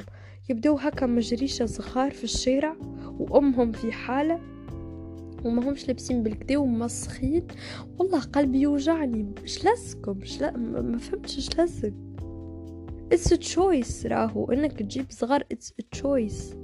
يبدو 0.49 0.75
هكا 0.75 1.07
مجريشة 1.07 1.67
صغار 1.67 2.11
في 2.11 2.25
الشارع 2.25 2.77
وأمهم 3.19 3.73
في 3.73 3.93
حالة 3.93 4.41
وما 5.45 5.69
همش 5.69 5.89
لابسين 5.89 6.23
بالكدا 6.23 6.59
ومسخين 6.59 7.47
والله 7.99 8.21
قلبي 8.21 8.61
يوجعني. 8.61 9.35
شلاسكم 9.45 10.25
شلا 10.25 10.57
ما 10.57 10.99
فهمتش 10.99 11.51
شلاسك 11.55 11.95
a 13.13 13.37
choice 13.55 14.07
راهو 14.07 14.53
إنك 14.53 14.73
تجيب 14.73 15.07
صغار 15.11 15.41
a 15.53 15.99
choice. 15.99 16.57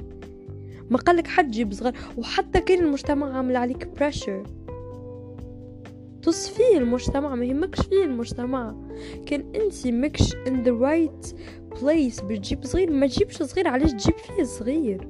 ما 0.90 0.98
قالك 0.98 1.26
حد 1.26 1.50
جيب 1.50 1.72
صغار 1.72 1.92
وحتى 2.16 2.60
كان 2.60 2.84
المجتمع 2.84 3.36
عامل 3.36 3.56
عليك 3.56 3.86
بريشر 3.88 4.42
تصفيه 6.22 6.78
المجتمع 6.78 7.34
ما 7.34 7.44
يهمكش 7.44 7.80
فيه 7.80 8.04
المجتمع. 8.04 8.74
كان 9.26 9.52
أنت 9.54 9.86
مكش 9.86 10.32
in 10.32 10.66
the 10.66 10.72
right 10.82 11.34
place 11.78 12.24
بتجيب 12.24 12.64
صغير 12.64 12.90
ما 12.90 13.06
تجيبش 13.06 13.42
صغير 13.42 13.68
علاش 13.68 13.90
تجيب 13.92 14.14
فيه 14.16 14.42
صغير؟ 14.42 15.08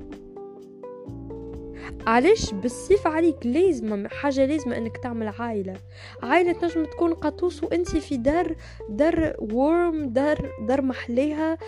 علاش 2.07 2.55
بالسيف 2.55 3.07
عليك 3.07 3.47
لازم 3.47 4.09
حاجة 4.09 4.47
لازم 4.47 4.73
إنك 4.73 4.97
تعمل 4.97 5.29
عائلة. 5.29 5.75
عائلة 6.23 6.53
تنجم 6.53 6.85
تكون 6.85 7.15
قطوس 7.15 7.65
وانت 7.65 7.89
في 7.89 8.17
دار 8.17 8.57
دار 8.89 9.37
ورم 9.39 10.09
دار 10.09 10.51
دار 10.61 10.83
محليها 10.83 11.59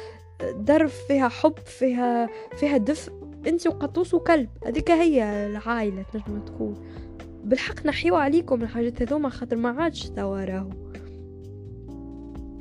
دار 0.55 0.89
فيها 0.89 1.29
حب 1.29 1.59
فيها 1.67 2.29
فيها 2.57 2.77
دفء. 2.77 3.13
انت 3.47 3.67
وقطوس 3.67 4.15
وكلب 4.15 4.49
هذيك 4.67 4.91
هي 4.91 5.47
العائلة 5.47 6.05
تنجم 6.13 6.41
تكون. 6.41 6.75
بالحق 7.45 7.87
نحيو 7.87 8.17
عليكم 8.17 8.63
الحاجات 8.63 9.03
هذوما 9.03 9.29
خاطر 9.29 9.57
ما 9.57 9.83
عادش 9.83 10.11
توا 10.11 10.45
راهو. 10.45 10.71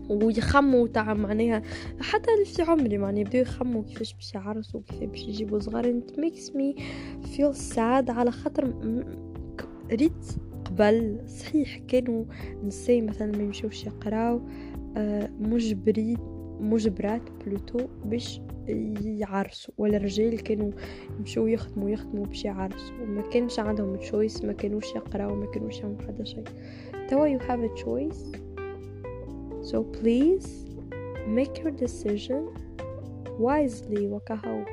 ويخموا 0.10 0.88
تاع 0.88 1.14
معناها 1.14 1.62
حتى 1.99 2.45
في 2.45 2.62
عمري 2.62 2.97
معناها 2.97 3.22
يبداو 3.22 3.41
يخموا 3.41 3.84
كيفاش 3.84 4.14
باش 4.14 4.34
يعرسوا 4.36 4.82
كيفاش 4.82 5.10
باش 5.10 5.22
يجيبوا 5.22 5.60
صغار. 5.60 5.86
it 5.86 6.20
makes 6.20 6.55
me 6.55 6.76
feel 7.36 7.55
sad 7.55 8.10
على 8.10 8.32
خاطر 8.32 8.74
ريت 9.91 10.26
قبل 10.66 11.20
صحيح 11.28 11.78
كانوا 11.78 12.26
نساء 12.64 13.01
مثلا 13.01 13.38
ما 13.38 13.43
يمشيوش 13.43 13.86
يقراو 13.86 14.41
آه، 14.97 15.30
مجبرين 15.39 16.18
مجبرات 16.60 17.22
plutôt 17.45 17.80
باش 18.05 18.41
يعرسوا. 19.03 19.74
ولا 19.78 19.97
الرجال 19.97 20.43
كانوا 20.43 20.72
يمشوا 21.20 21.49
يخدموا 21.49 21.89
يخدموا 21.89 22.26
باش 22.26 22.45
يعرسوا. 22.45 22.95
وما 23.01 23.22
كانش 23.22 23.60
عندهم 23.60 23.95
choice 23.95 24.43
ما 24.45 24.53
كانوش 24.53 24.95
يقراو 24.95 25.36
ما 25.36 25.45
كانوش 25.45 25.80
يعملوا 25.80 26.01
حدا 26.01 26.24
شيء. 26.24 26.43
توا 27.10 27.38
have 27.38 27.70
a 27.70 27.84
choice. 27.84 28.47
So 29.70 29.78
please 29.97 30.47
make 31.38 31.55
your 31.61 31.72
decision 31.72 32.41
wisely 33.39 33.99
وكهو. 33.99 34.65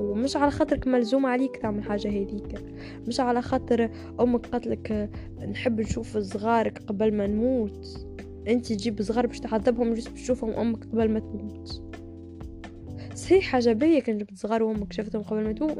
ومش 0.00 0.36
على 0.36 0.50
خاطرك 0.50 0.86
ملزوم 0.86 1.26
عليك 1.26 1.56
تعمل 1.56 1.84
حاجة 1.84 2.08
هذيك. 2.08 2.64
مش 3.06 3.20
على 3.20 3.42
خاطر 3.42 3.90
أمك 4.20 4.46
قتلك 4.46 5.10
نحب 5.50 5.80
نشوف 5.80 6.18
صغارك 6.18 6.78
قبل 6.78 7.14
ما 7.14 7.26
نموت. 7.26 8.06
أنت 8.48 8.72
تجيب 8.72 9.02
صغار 9.02 9.26
باش 9.26 9.40
تعذبهم 9.40 9.90
باش 9.90 10.04
تشوفهم 10.04 10.50
أمك 10.50 10.84
قبل 10.84 11.10
ما 11.10 11.18
تموت. 11.18 11.82
صحيح 13.14 13.44
حاجة 13.44 13.72
باهية 13.72 14.00
كان 14.00 14.18
جبت 14.18 14.36
صغار 14.36 14.62
وأمك 14.62 14.92
شافتهم 14.92 15.22
قبل 15.22 15.44
ما 15.44 15.52
تموت 15.52 15.78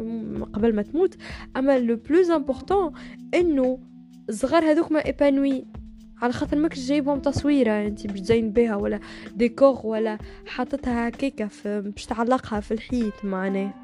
قبل 0.53 0.75
ما 0.75 0.83
تموت. 0.83 1.17
أما 1.57 1.79
le 1.79 1.97
plus 1.97 2.31
important 2.31 2.93
إنه 3.35 3.79
الصغار 4.29 4.65
هذوك 4.65 4.93
ما 4.93 5.07
épanouis 5.07 5.67
على 6.23 6.33
خاطر 6.33 6.57
ماكش 6.57 6.87
جايبهم 6.87 7.21
تصويرة 7.21 7.87
انت 7.87 8.07
باش 8.07 8.21
تزين 8.21 8.53
بها 8.53 8.77
ولا 8.77 9.01
ديكور 9.37 9.81
ولا 9.85 10.19
حاطتها 10.47 11.09
هكاكا 11.09 11.49
باش 11.65 12.07
تعلقها 12.07 12.61
في 12.61 12.75
الحيط 12.75 13.25
معناه 13.25 13.75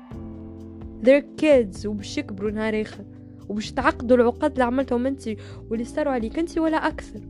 they're 1.05 1.43
kids 1.43 1.87
وباش 1.87 2.19
يكبروا 2.19 2.51
نهار 2.51 2.81
آخر 2.83 3.05
وباش 3.49 3.73
تعقدوا 3.73 4.17
العقد 4.17 4.53
اللي 4.53 4.65
عملتهم 4.65 5.07
انت 5.07 5.29
واللي 5.71 5.85
صاروا 5.85 6.13
عليك 6.13 6.39
انت 6.39 6.59
ولا 6.59 6.77
أكثر. 6.77 7.21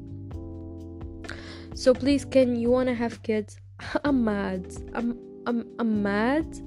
So 1.75 1.93
please 1.95 2.25
can 2.25 2.57
you 2.63 2.69
wanna 2.71 2.95
have 3.03 3.23
kids 3.23 3.57
I'm 4.07 4.25
mad 4.25 4.67
I'm, 4.95 5.15
I'm, 5.49 5.65
I'm 5.81 6.03
mad 6.05 6.63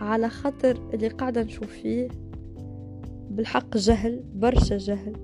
على 0.00 0.28
خاطر 0.28 0.90
اللي 0.94 1.08
قاعدة 1.08 1.42
نشوف 1.42 1.66
فيه 1.66 2.08
بالحق 3.30 3.76
جهل 3.76 4.24
برشا 4.34 4.76
جهل. 4.76 5.16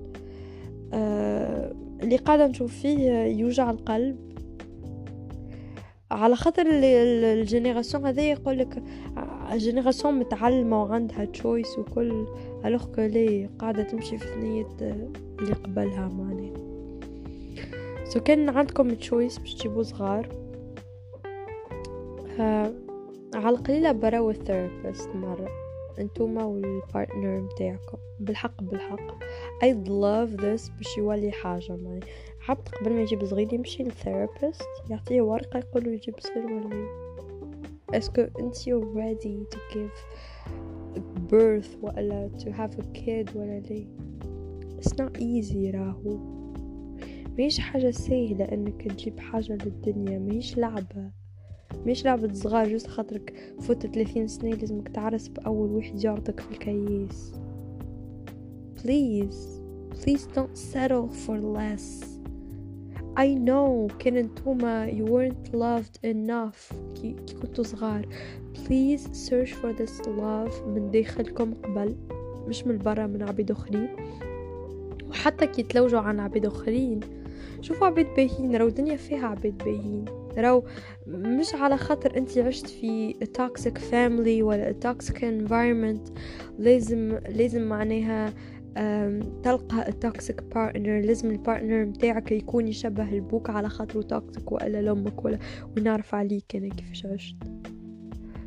آه 0.93 1.82
اللي 2.03 2.15
قاعدة 2.15 2.47
نشوف 2.47 2.73
فيه 2.73 3.11
يوجع 3.25 3.71
القلب. 3.71 4.33
على 6.11 6.35
خاطر 6.35 6.65
ال 6.67 6.80
génération 6.80 8.05
هذا 8.05 8.21
يقول 8.21 8.57
لك 8.57 8.83
génération 9.53 10.13
متعلمة 10.13 10.83
وعندها 10.83 11.25
choice 11.25 11.79
وكل 11.79 12.27
alors 12.65 12.85
que 12.85 13.01
لي 13.01 13.49
قاعدة 13.59 13.83
تمشي 13.83 14.17
في 14.17 14.27
ثنية 14.27 14.67
اللي 15.39 15.53
قبلها 15.53 16.07
معناها. 16.07 16.53
so 18.05 18.19
كان 18.19 18.49
عندكم 18.49 18.93
choice 18.93 19.37
باش 19.39 19.53
تجيبوا 19.53 19.83
صغار. 19.83 20.29
ها 22.37 22.73
على 23.33 23.49
القليلة 23.49 23.91
براو 23.91 24.29
ال 24.29 24.37
therapist 24.37 25.09
مرة. 25.15 25.49
انتوما 25.99 26.43
وال 26.43 26.65
partner 26.65 27.41
متاعكم. 27.41 27.97
بالحق 28.19 28.61
بالحق. 28.61 29.23
I'd 29.63 29.87
love 29.87 30.41
this 30.41 30.71
باش 30.77 30.97
يولي 30.97 31.31
حاجة 31.31 31.75
معي 31.75 31.99
عبد 32.49 32.67
قبل 32.67 32.93
ما 32.93 33.01
يجيب 33.01 33.25
صغير 33.25 33.53
يمشي 33.53 33.83
لل 33.83 33.97
therapist 33.97 34.63
يعطيه 34.89 35.21
ورقة 35.21 35.59
يقولو 35.59 35.91
يجيب 35.91 36.15
صغير 36.19 36.45
ولا 36.45 36.87
est-ce 37.93 38.12
que 38.12 38.21
انت 38.21 38.55
you're 38.55 38.95
ready 38.95 39.55
to 39.55 39.59
give 39.73 39.97
birth 41.31 41.83
ولا 41.83 42.29
to 42.39 42.47
have 42.47 42.79
a 42.79 42.83
kid 42.97 43.35
ولا 43.35 43.59
لي 43.59 43.87
it's 44.81 44.91
not 44.91 45.21
easy 45.21 45.75
راهو. 45.75 46.17
ماهيش 47.37 47.59
حاجة 47.59 47.91
سهلة 47.91 48.45
إنك 48.45 48.91
تجيب 48.91 49.19
حاجة 49.19 49.53
للدنيا 49.53 50.19
ماهيش 50.19 50.57
لعبة. 50.57 51.11
مش 51.85 52.05
لعبة 52.05 52.33
صغار 52.33 52.67
juste 52.67 52.87
خاطرك 52.87 53.53
فوت 53.61 53.87
30 53.87 54.27
سنة 54.27 54.49
لازمك 54.49 54.87
تعرس 54.87 55.27
بأول 55.27 55.69
واحد 55.69 56.03
يعرضك 56.03 56.39
في 56.39 56.51
الكياس 56.51 57.33
please 58.83 59.39
please 60.01 60.25
don't 60.35 60.57
settle 60.57 61.07
for 61.23 61.37
less. 61.39 61.87
I 63.15 63.27
know 63.27 63.97
كان 63.99 64.17
انتوما 64.17 64.91
you 64.91 65.05
weren't 65.05 65.53
loved 65.53 65.97
enough. 66.05 66.73
كي, 66.95 67.15
كنتوا 67.41 67.63
صغار 67.63 68.07
please 68.55 69.01
search 69.01 69.53
for 69.53 69.73
this 69.81 70.07
love 70.07 70.67
من 70.67 70.91
داخلكم 70.91 71.53
قبل 71.53 71.95
مش 72.47 72.63
من 72.63 72.77
برا 72.77 73.07
من 73.07 73.23
عبيد 73.23 73.51
آخرين. 73.51 73.87
وحتى 75.09 75.47
كي 75.47 75.63
تلوجوا 75.63 75.99
عن 75.99 76.19
عبيد 76.19 76.45
آخرين. 76.45 76.99
شوفوا 77.61 77.87
عبيد 77.87 78.07
باهين 78.17 78.55
راهو 78.55 78.67
الدنيا 78.67 78.95
فيها 78.95 79.27
عبيد 79.27 79.57
باهين. 79.57 80.05
راو 80.37 80.63
مش 81.07 81.55
على 81.55 81.77
خاطر 81.77 82.17
انت 82.17 82.37
عشت 82.37 82.67
في 82.67 83.13
toxic 83.13 83.77
family 83.91 84.43
ولا 84.43 84.75
toxic 84.85 85.17
environment. 85.17 86.11
لازم 86.59 87.19
لازم 87.29 87.61
معناها 87.61 88.33
تلقى 89.43 89.89
ال 89.89 89.98
toxic 89.98 90.43
partner 90.43 90.99
لازم 91.01 91.31
ال 91.31 91.38
partner 91.38 91.85
متاعك 91.85 92.31
يكون 92.31 92.67
يشبه 92.67 93.13
البوك 93.13 93.49
على 93.49 93.69
خاطره 93.69 94.01
toxic 94.01 94.51
ولا 94.51 94.81
لامك 94.81 95.25
ولا 95.25 95.39
ونعرف 95.77 96.15
عليك 96.15 96.55
أنا 96.55 96.69
كيفاش 96.69 97.05
عشت. 97.05 97.35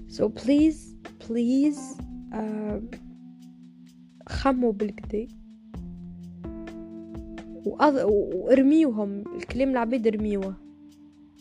So 0.08 0.24
please 0.28 0.96
please 1.26 2.02
خموا 4.28 4.72
بالكدا 4.72 5.26
وارميوهم. 7.66 9.24
الكلام 9.36 9.70
العباد 9.70 10.06
ارميوه. 10.06 10.54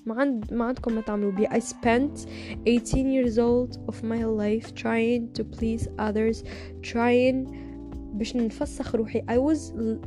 ما 0.06 0.16
عند 0.16 0.54
ما 0.54 0.66
عندكم 0.66 0.96
ما 0.96 1.02
تعملوا 1.02 1.32
بيه. 1.32 1.48
I 1.48 1.60
spent 1.60 2.28
18 2.66 3.10
years 3.10 3.38
old 3.38 3.78
of 3.92 4.04
my 4.04 4.24
life 4.24 4.74
trying 4.76 5.40
to 5.40 5.44
please 5.44 5.88
others 6.00 6.44
trying 6.82 7.65
باش 8.18 8.36
نفسخ 8.36 8.96
روحي. 8.96 9.22
I 9.22 9.54
was 9.54 9.60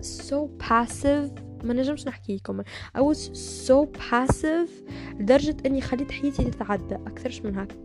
so 0.02 0.66
passive. 0.68 1.48
ما 1.64 1.74
نجمش 1.74 2.06
نحكي 2.06 2.36
لكم. 2.36 2.62
I 2.98 3.00
was 3.00 3.18
so 3.68 3.86
passive 4.00 4.70
لدرجة 5.20 5.56
إني 5.66 5.80
خليت 5.80 6.10
حياتي 6.10 6.44
تتعدى 6.44 6.94
أكثرش 6.94 7.40
من 7.42 7.54
هكا. 7.58 7.76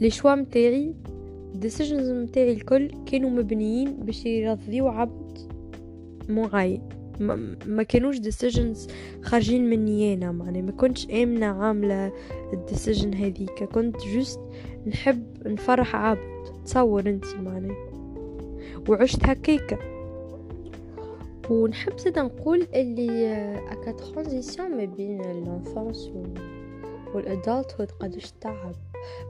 les 0.00 0.10
choix 0.10 0.34
متاعي 0.34 0.94
decisions 1.64 2.10
متاعي 2.10 2.52
الكل 2.52 2.90
كانوا 3.06 3.30
مبنيين 3.30 3.96
باش 3.96 4.26
يرضيو 4.26 4.88
عبد 4.88 5.38
معين 6.28 6.82
ما, 7.20 7.56
ما 7.66 7.82
كانوش 7.82 8.16
decisions 8.16 8.78
خارجين 9.22 9.70
مني 9.70 10.14
أنا 10.14 10.32
معني 10.32 10.62
ما 10.62 10.72
كنتش 10.72 11.10
آمنة 11.10 11.46
عاملة 11.46 12.12
ال 12.52 12.59
decision 12.59 13.14
هذيك. 13.14 13.64
كنت 13.64 13.96
just 14.16 14.40
نحب 14.86 15.26
نفرح 15.46 15.96
عبد. 15.96 16.42
تصور 16.64 17.00
أنت 17.08 17.24
معني 17.36 17.91
وعشت 18.88 19.24
هكيكا 19.24 19.78
ونحب 21.50 21.98
زيد 21.98 22.18
نقول 22.18 22.68
اللي 22.74 23.34
اكا 23.72 23.92
transition 23.92 24.76
ما 24.76 24.84
بين 24.84 25.20
ال 25.20 25.31
enfance 25.31 26.10
وال 27.14 27.36
adult 27.36 27.92
قداش 28.00 28.32
تعب. 28.32 28.74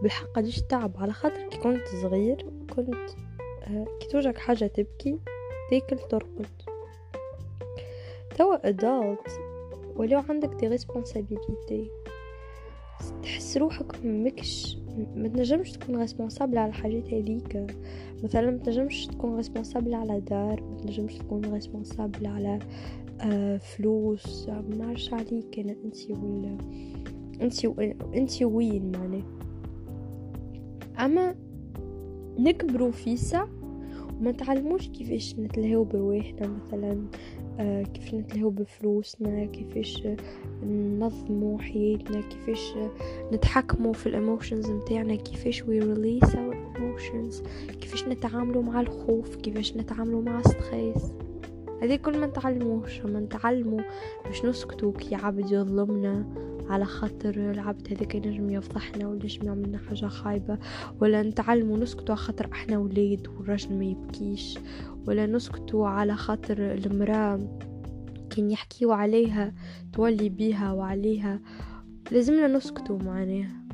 بالحق 0.03 0.27
قداش 0.27 0.63
تعب. 0.63 0.93
على 0.97 1.13
خاطر 1.13 1.49
كي 1.49 1.59
كنت 1.59 1.87
صغير 2.03 2.47
كنت 2.77 3.11
آه، 3.63 3.87
كي 4.01 4.09
توجك 4.09 4.39
حاجة 4.39 4.67
تبكي 4.67 5.19
تاكل 5.71 5.99
ترقد 5.99 6.47
توا 8.39 8.69
adult 8.69 9.41
ولو 9.97 10.23
عندك 10.29 10.49
des 10.49 10.69
responsabilités 10.69 11.91
تحس 13.23 13.57
روحك 13.57 14.05
مكش 14.05 14.79
ما 15.17 15.29
تنجمش 15.29 15.73
تكون 15.73 15.97
responsable 15.97 16.59
على 16.59 16.69
الحاجات 16.69 17.15
هذيك. 17.15 17.67
مثلا 18.25 18.51
ما 18.51 18.57
تنجمش 18.57 19.07
تكون 19.07 19.37
responsable 19.37 19.95
على 19.95 20.21
دار 20.21 20.63
ما 20.63 20.77
تنجمش 20.77 21.15
تكون 21.15 21.45
responsable 21.45 22.27
على 22.27 22.59
آه 23.21 23.57
فلوس. 23.57 24.49
ما 24.49 24.77
نعرفش 24.79 25.13
عليك 25.13 25.59
أنا 25.59 25.77
أنت 25.85 26.11
ولا 26.11 26.59
أنت 27.43 27.65
أنت 28.15 28.43
وين 28.43 28.93
معناه 28.93 29.23
أما 30.99 31.35
نكبروا 32.39 32.91
فيسع 32.91 33.49
وما 34.21 34.33
تعلموش 34.33 34.89
كيفاش 34.89 35.39
نتلهو 35.39 35.85
برواحنا 35.85 36.49
مثلا. 36.49 37.07
كيفاش 37.95 38.15
نتلهو 38.15 38.51
بفلوسنا 38.51 39.45
كيفاش 39.45 40.09
ننظموا 40.63 41.59
حياتنا 41.59 42.21
كيفاش 42.21 42.75
نتحكموا 43.33 43.93
في 43.93 44.07
ال 44.07 44.14
emotions 44.14 44.71
متاعنا 44.71 45.15
كيفاش 45.15 45.63
we 45.63 45.79
release 45.79 46.35
our 46.35 46.73
emotions 46.77 47.43
كيفاش 47.81 48.05
نتعاملوا 48.05 48.63
مع 48.63 48.81
الخوف 48.81 49.37
كيفاش 49.37 49.77
نتعاملوا 49.77 50.23
مع 50.23 50.43
stress 50.43 51.13
هذه 51.83 51.97
كل 51.97 52.19
ما 52.19 52.27
نتعلموش 52.27 53.01
ما 53.01 53.21
نتعلموا 53.21 53.81
باش 54.25 54.45
نسكتوا 54.45 54.93
كي 54.93 55.15
عبد 55.15 55.53
يظلمنا. 55.53 56.27
على 56.73 56.85
خاطر 56.85 57.51
العبد 57.51 57.93
هذاك 57.93 58.15
ينجم 58.15 58.51
يفضحنا 58.51 59.09
ولا 59.09 59.29
يعملنا 59.43 59.79
حاجة 59.79 60.07
خايبة. 60.07 60.59
ولا 61.01 61.23
نتعلموا 61.23 61.79
نسكتوا 61.79 62.15
على 62.15 62.25
خاطر 62.25 62.49
إحنا 62.53 62.79
ولاد 62.79 63.29
والراجل 63.29 63.75
ما 63.75 63.85
يبكيش. 63.85 64.59
ولا 65.07 65.27
نسكتوا 65.27 65.89
على 65.89 66.17
خاطر 66.17 66.73
المرأة 66.73 67.59
كان 68.31 68.51
يحكيوا 68.51 68.95
عليها 68.95 69.55
تولي 69.93 70.29
بيها 70.29 70.73
وعليها. 70.73 71.41
لازمنا 72.11 72.47
نسكتوا 72.47 72.99
معناها. 72.99 73.65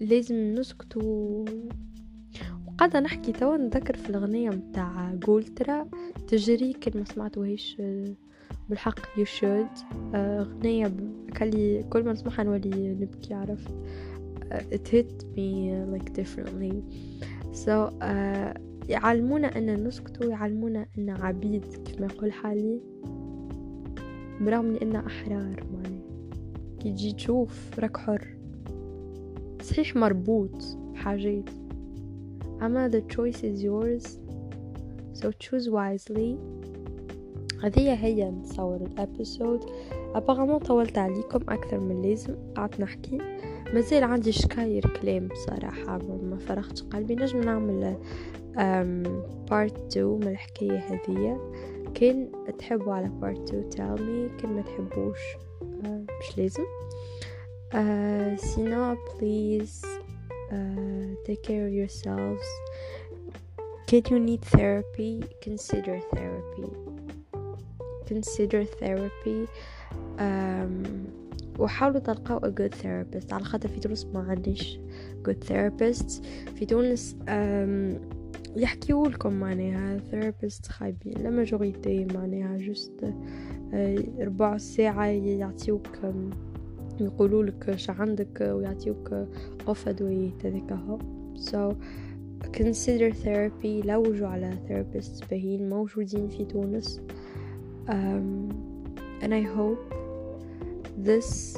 لازم 0.00 0.54
نسكتوا. 0.54 1.44
وقاعدة 2.66 3.00
نحكي 3.00 3.32
توا 3.32 3.56
نذكر 3.56 3.96
في 3.96 4.10
الأغنية 4.10 4.50
متاع 4.50 5.14
جولترا 5.14 5.88
تجري 6.28 6.72
كلمة 6.72 7.04
سمعتوهيش 7.04 7.76
بالحق 8.68 9.00
you 9.00 9.24
should. 9.24 9.96
أغنية 10.14 10.92
كلي 11.36 11.82
كل 11.82 12.04
ما 12.04 12.12
نسمعها 12.12 12.42
نولي 12.42 12.94
نبكي 12.94 13.34
عرفت؟ 13.34 13.70
it 14.72 14.88
hit 14.88 15.24
me 15.36 15.72
like 15.92 16.12
differently. 16.12 16.82
So 17.52 17.92
uh, 18.02 18.60
يعلمونا 18.88 19.58
أن 19.58 19.84
نسكتوا 19.84 20.30
يعلمونا 20.30 20.86
أن 20.98 21.10
عبيد 21.10 21.64
كيف 21.84 22.00
ما 22.00 22.06
يقول 22.06 22.32
حالي 22.32 22.80
برغم 24.40 24.76
أن 24.82 24.96
أحرار 24.96 25.64
معني 25.72 26.00
كي 26.80 26.92
تجي 26.92 27.12
تشوف 27.12 27.78
راك 27.78 27.96
حر. 27.96 28.36
صحيح 29.62 29.96
مربوط 29.96 30.64
بحاجات. 30.92 31.50
أما 32.62 32.90
the 32.90 33.14
choice 33.14 33.42
is 33.42 33.62
yours. 33.62 34.18
So 35.14 35.32
choose 35.32 35.68
wisely. 35.68 36.38
هذه 37.62 38.04
هي 38.04 38.30
نتصور 38.30 38.76
ال 38.76 38.86
épisode. 38.86 39.64
apparemment 40.14 40.58
طولت 40.58 40.98
عليكم 40.98 41.40
أكثر 41.48 41.80
من 41.80 42.02
لازم. 42.02 42.36
قعدت 42.56 42.80
نحكي 42.80 43.18
مازال 43.74 44.04
عندي 44.04 44.32
شكاير 44.32 44.98
كلام 45.02 45.28
بصراحة 45.28 45.98
ما 45.98 46.38
فرغتش 46.38 46.82
قلبي. 46.82 47.14
نجم 47.14 47.40
نعمل 47.40 47.96
part 49.50 49.96
2 49.96 50.06
من 50.06 50.28
الحكاية 50.28 50.78
هذية 50.78 51.52
كان 51.94 52.28
تحبوا 52.58 52.92
على 52.92 53.08
part 53.08 53.54
2 53.54 53.70
tell 53.70 54.00
me. 54.00 54.42
كان 54.42 54.52
ما 54.52 54.62
تحبوش 54.62 55.20
مش 56.20 56.38
لازم. 56.38 56.64
سينا 58.36 58.96
please 58.96 59.84
uh, 60.50 61.26
take 61.26 61.42
care 61.42 61.66
of 61.66 61.72
yourselves. 61.72 62.48
Can 63.90 64.02
you 64.10 64.18
need 64.18 64.42
therapy? 64.42 65.12
Consider 65.44 65.98
therapy. 66.14 66.87
Consider 68.08 68.64
therapy 68.80 69.48
um, 70.18 70.88
وحاولوا 71.58 72.00
تلقاو 72.00 72.38
a 72.38 72.52
good 72.52 72.74
therapist. 72.74 73.32
على 73.32 73.44
خاطر 73.44 73.68
في 73.68 73.80
تونس 73.80 74.06
ما 74.06 74.20
عنديش 74.20 74.78
good 75.28 75.48
therapists. 75.48 76.22
في 76.56 76.66
تونس 76.66 77.16
um, 77.26 78.18
يحكيوا 78.56 79.08
لكم 79.08 79.32
معناها 79.32 79.98
therapist 79.98 80.68
خايبين. 80.68 81.14
لا 81.22 81.30
ماجوريتي 81.30 82.04
معناها 82.14 82.56
جست 82.56 83.00
uh, 83.00 84.20
ربع 84.20 84.56
ساعة 84.56 85.06
يعطيوك 85.06 85.88
يقولوا 87.00 87.42
لك 87.42 87.76
ش 87.76 87.90
عندك 87.90 88.40
ويعطيوك 88.40 89.14
قف 89.66 89.88
أدوية 89.88 90.30
هذيك 90.44 90.72
هو 90.72 90.98
so 91.36 91.74
consider 92.56 93.12
therapy. 93.24 93.86
لوجوا 93.86 94.28
على 94.28 94.50
therapists 94.68 95.28
باهين 95.30 95.68
موجودين 95.68 96.28
في 96.28 96.44
تونس 96.44 97.00
um, 97.88 98.50
and 99.22 99.34
I 99.34 99.42
hope 99.56 99.84
this 101.08 101.56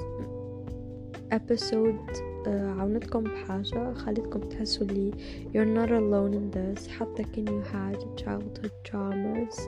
episode 1.31 2.11
uh, 2.47 2.49
عاونتكم 2.49 3.25
بحاجة 3.25 3.95
خليتكم 3.95 4.41
تحسوا 4.41 4.87
لي 4.87 5.11
you're 5.55 5.77
not 5.79 5.91
alone 5.91 6.35
in 6.35 6.57
this. 6.57 6.89
حتى 6.89 7.23
كان 7.23 7.47
you 7.47 7.65
had 7.67 8.23
childhood 8.23 8.73
traumas. 8.91 9.61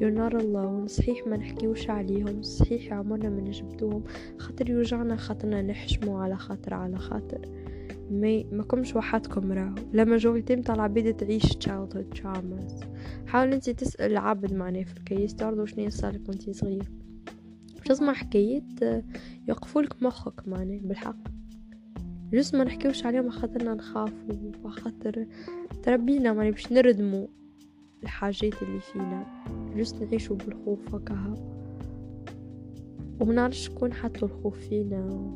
You're 0.00 0.18
not 0.18 0.34
alone. 0.34 0.86
صحيح 0.86 1.26
ما 1.26 1.36
نحكيوش 1.36 1.90
عليهم. 1.90 2.42
صحيح 2.42 2.92
عمرنا 2.92 3.28
ما 3.28 3.40
نجبدوهم. 3.40 4.04
خاطر 4.38 4.70
يوجعنا 4.70 5.16
خاطرنا 5.16 5.62
نحشمو 5.62 6.18
على 6.18 6.36
خاطر 6.36 6.74
على 6.74 6.98
خاطر. 6.98 7.40
ما 8.10 8.44
ما 8.52 8.62
كمش 8.62 8.96
وحدكم 8.96 9.52
راهو. 9.52 9.74
لا 9.92 10.04
ماجوريتي 10.04 10.56
متاع 10.56 10.74
العباد 10.74 11.16
تعيش 11.16 11.44
childhood 11.44 12.18
traumas. 12.18 12.84
حاول 13.28 13.52
انت 13.52 13.70
تسأل 13.70 14.12
العبد 14.12 14.52
معناه 14.52 14.82
في 14.82 14.96
الكيس 14.96 15.34
تعرضوا 15.34 15.66
شنو 15.66 15.90
صارلك 15.90 16.28
وانت 16.28 16.50
صغير 16.50 16.90
تسمع 17.84 18.12
حكايات 18.12 19.04
يوقفولك 19.48 20.02
مخك 20.02 20.48
معناه 20.48 20.78
بالحق. 20.78 21.16
جس 22.32 22.54
ما 22.54 22.64
نحكيوش 22.64 23.06
عليهم 23.06 23.30
خاطرنا 23.30 23.74
نخافوا 23.74 24.70
خاطر 24.70 25.26
تربينا 25.82 26.32
معناه 26.32 26.50
باش 26.50 26.72
نردموا 26.72 27.26
الحاجات 28.02 28.62
اللي 28.62 28.80
فينا. 28.80 29.44
just 29.76 29.94
نعيشوا 29.94 30.36
بالخوف 30.36 30.94
هكاها. 30.94 31.34
ومنعرفش 33.20 33.66
شكون 33.66 33.92
حطوا 33.92 34.28
الخوف 34.28 34.58
فينا. 34.58 35.32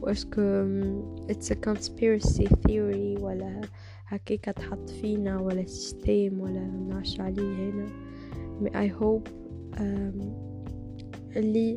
و 0.00 0.06
est-ce 0.06 0.45
que 0.45 0.64
it's 1.28 1.50
a 1.50 1.56
conspiracy 1.68 2.46
theory 2.46 3.20
ولا 3.20 3.60
هكيك 4.14 4.44
تحط 4.44 4.90
فينا 4.90 5.40
ولا 5.40 5.66
système 5.66 6.40
ولا 6.40 6.60
منعرفش 6.60 7.20
عليه 7.20 7.70
هنا. 7.70 7.86
I 8.64 8.92
hope 9.00 9.28
um, 9.76 10.24
اللي 11.36 11.74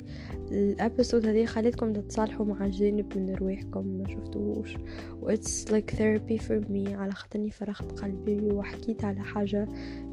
ال 0.52 0.61
épisode 0.61 1.26
هذه 1.26 1.46
خليتكم 1.46 1.94
تتصالحوا 1.94 2.46
مع 2.46 2.68
جانب 2.68 3.18
من 3.18 3.36
رواحكم 3.36 3.88
ما 3.88 4.08
شفتوهوش. 4.08 4.76
و 5.22 5.36
it's 5.36 5.72
like 5.72 5.96
therapy 5.96 6.38
for 6.44 6.70
me. 6.70 6.90
على 6.90 7.12
خاطرني 7.12 7.52
فرغت 7.52 8.00
قلبي 8.00 8.52
وحكيت 8.52 9.04
على 9.04 9.20
حاجة 9.20 9.68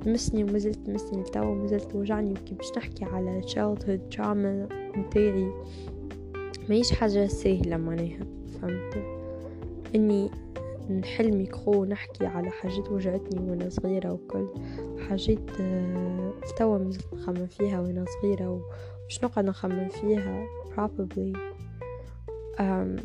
تمسني 0.05 0.45
ومازلت 0.45 0.87
تمسني 0.87 1.23
لتوا 1.23 1.45
ومازلت 1.45 1.91
توجعني. 1.91 2.31
وكي 2.31 2.55
باش 2.55 2.67
نحكي 2.77 3.05
على 3.05 3.43
childhood 3.43 4.17
trauma 4.17 4.73
متاعي 4.99 5.53
ماهيش 6.69 6.93
حاجة 6.93 7.27
سهلة 7.27 7.77
معناها 7.77 8.27
فهمت؟ 8.61 9.05
إني 9.95 10.31
نحل 10.91 11.37
ميكرو 11.37 11.85
نحكي 11.85 12.27
على 12.27 12.51
حاجات 12.51 12.89
وجعتني 12.89 13.51
وأنا 13.51 13.71
صغيرة 13.71 14.13
وكل 14.13 14.49
حاجات 15.09 15.61
آه، 15.61 16.33
توا 16.57 16.79
مازلت 16.79 17.15
نخمم 17.15 17.47
فيها 17.47 17.81
وأنا 17.81 18.05
صغيرة 18.21 18.69
مش 19.09 19.25
نقعد 19.25 19.45
نخمم 19.45 19.89
فيها 19.89 20.47
probably 20.77 21.37
um, 22.59 23.01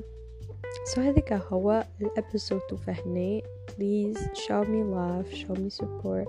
so 0.94 1.00
هذيك 1.00 1.34
هو 1.34 1.86
ال 2.02 2.09
épisode 2.09 2.62
تفهمني 2.62 3.44
please 3.68 4.18
show 4.18 4.64
me 4.64 4.84
love 4.84 5.28
show 5.34 5.56
me 5.56 5.70
support 5.70 6.28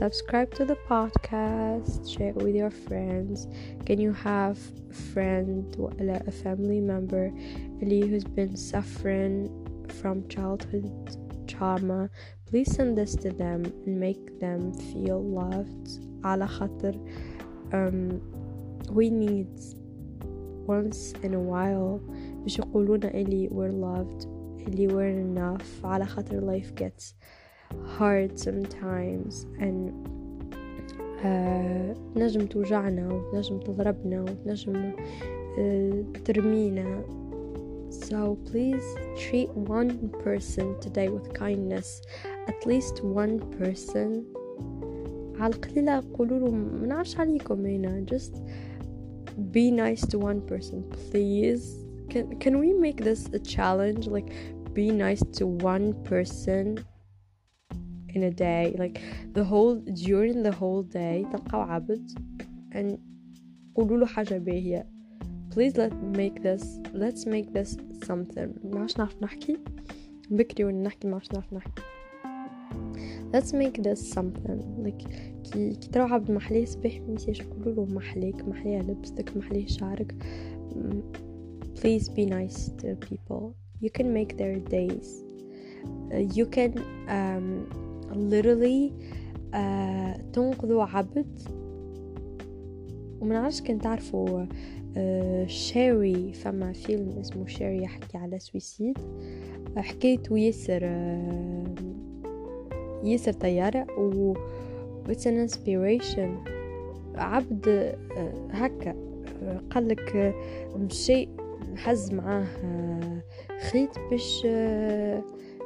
subscribe 0.00 0.54
to 0.54 0.64
the 0.64 0.76
podcast 0.88 2.08
share 2.12 2.28
it 2.28 2.36
with 2.36 2.54
your 2.54 2.70
friends 2.70 3.46
can 3.86 3.98
you 3.98 4.12
have 4.12 4.58
a 4.90 4.94
friend 5.12 5.76
or 5.78 5.90
a 6.26 6.30
family 6.30 6.80
member 6.80 7.30
who's 7.80 8.24
been 8.24 8.56
suffering 8.56 9.67
from 10.01 10.27
childhood 10.27 11.17
trauma 11.47 12.09
please 12.49 12.71
send 12.75 12.97
this 12.97 13.15
to 13.15 13.29
them 13.31 13.63
and 13.85 13.99
make 13.99 14.39
them 14.39 14.73
feel 14.73 15.19
loved 15.21 15.89
على 16.23 16.47
خاطر 16.47 16.93
um, 17.71 18.19
we 18.91 19.09
need 19.09 19.47
once 20.67 21.13
in 21.23 21.33
a 21.33 21.43
while 21.51 21.99
باش 22.41 22.59
يقولونا 22.59 23.13
اللي 23.13 23.49
we're 23.49 23.73
loved 23.73 24.27
اللي 24.67 24.87
we're 24.87 25.37
enough 25.37 25.85
على 25.85 26.05
خاطر 26.05 26.59
life 26.59 26.83
gets 26.83 27.13
hard 27.99 28.39
sometimes 28.39 29.45
and 29.59 29.91
uh, 31.23 31.97
نجم 32.15 32.45
توجعنا 32.45 33.13
ونجم 33.13 33.59
تضربنا 33.59 34.21
ونجم 34.21 34.91
uh, 34.91 36.19
ترمينا 36.25 37.03
so 37.89 38.37
please 38.45 38.83
treat 39.17 39.49
one 39.49 40.09
person 40.23 40.79
today 40.79 41.09
with 41.09 41.33
kindness 41.33 42.01
at 42.47 42.65
least 42.65 43.03
one 43.03 43.39
person 43.57 44.25
على 45.39 45.53
القليلة 45.53 46.03
قولوا 46.13 46.39
له 46.39 46.51
منعرفش 46.51 47.19
عليكم 47.19 47.65
هنا 47.65 48.05
just 48.05 48.33
be 49.51 49.71
nice 49.71 50.01
to 50.01 50.19
one 50.19 50.41
person 50.41 50.83
please 50.91 51.85
can 52.09 52.39
can 52.39 52.59
we 52.59 52.73
make 52.73 52.97
this 53.03 53.29
a 53.33 53.39
challenge 53.39 54.07
like 54.07 54.29
be 54.73 54.91
nice 54.91 55.23
to 55.37 55.47
one 55.47 55.93
person 56.03 56.77
in 58.15 58.23
a 58.23 58.31
day 58.31 58.75
like 58.77 59.01
the 59.33 59.43
whole 59.43 59.75
during 60.05 60.43
the 60.43 60.51
whole 60.51 60.83
day 60.83 61.25
تلقاو 61.31 61.61
عبد 61.61 62.11
and 62.71 62.97
قولوا 63.75 63.97
له 63.97 64.05
حاجة 64.05 64.37
باهية 64.37 64.87
please 65.57 65.77
let 65.77 65.93
make 66.21 66.41
this 66.43 66.63
let's 66.93 67.25
make 67.25 67.53
this 67.53 67.77
something 68.07 68.49
ما 68.73 68.79
عادش 68.79 68.97
نعرف 68.97 69.23
نحكي 69.23 69.57
بكري 70.31 70.63
وانا 70.63 70.83
نحكي 70.83 71.07
ما 71.07 71.13
عادش 71.13 71.31
نعرف 71.31 71.53
نحكي 71.53 71.81
let's 73.33 73.51
make 73.53 73.81
this 73.83 74.13
something 74.15 74.85
like 74.85 75.07
كي 75.43 75.75
كي 75.75 75.89
تروح 75.91 76.13
عبد 76.13 76.31
محليه 76.31 76.65
صباح 76.65 76.99
ميساج 77.07 77.41
قولوا 77.41 77.73
له 77.73 77.93
محليك 77.95 78.47
محليه 78.47 78.79
لبستك 78.79 79.37
محليه 79.37 79.67
شعرك 79.67 80.15
please 81.75 82.07
be 82.09 82.25
nice 82.25 82.69
to 82.81 82.95
people 83.09 83.55
you 83.81 83.89
can 83.97 84.13
make 84.13 84.37
their 84.37 84.59
days 84.77 85.23
uh, 86.13 86.17
you 86.37 86.45
can 86.45 86.71
um, 87.09 87.47
literally 88.31 88.93
uh, 89.53 90.19
تنقذوا 90.33 90.83
عبد 90.83 91.39
ومنعرفش 93.21 93.61
كان 93.61 93.79
تعرفوا 93.79 94.45
uh, 94.45 94.47
شاري 95.46 96.32
فما 96.32 96.72
فيلم 96.72 97.18
اسمه 97.20 97.46
شاري 97.46 97.82
يحكي 97.82 98.18
على 98.18 98.38
سويسيد. 98.38 98.98
حكيت 99.76 100.30
ياسر 100.30 100.80
uh, 100.80 101.82
ياسر 103.04 103.32
طيارة 103.32 103.86
و 103.98 104.34
it's 105.08 105.26
an 105.26 105.48
inspiration. 105.48 106.58
عبد 107.14 107.68
آه، 107.68 108.48
هكا 108.50 108.94
آه، 109.42 109.60
قالك 109.70 110.16
آه، 110.16 110.34
مشي 110.76 111.28
حز 111.76 112.12
معاه 112.12 112.46
خيط 113.70 113.98
باش 114.10 114.46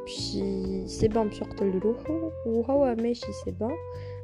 باش 0.00 0.38
سيبان 0.86 1.28
باش 1.28 1.40
يقتل 1.40 1.78
روحه 1.78 2.30
وهو 2.46 2.94
ماشي 2.94 3.32
سيبان 3.44 3.76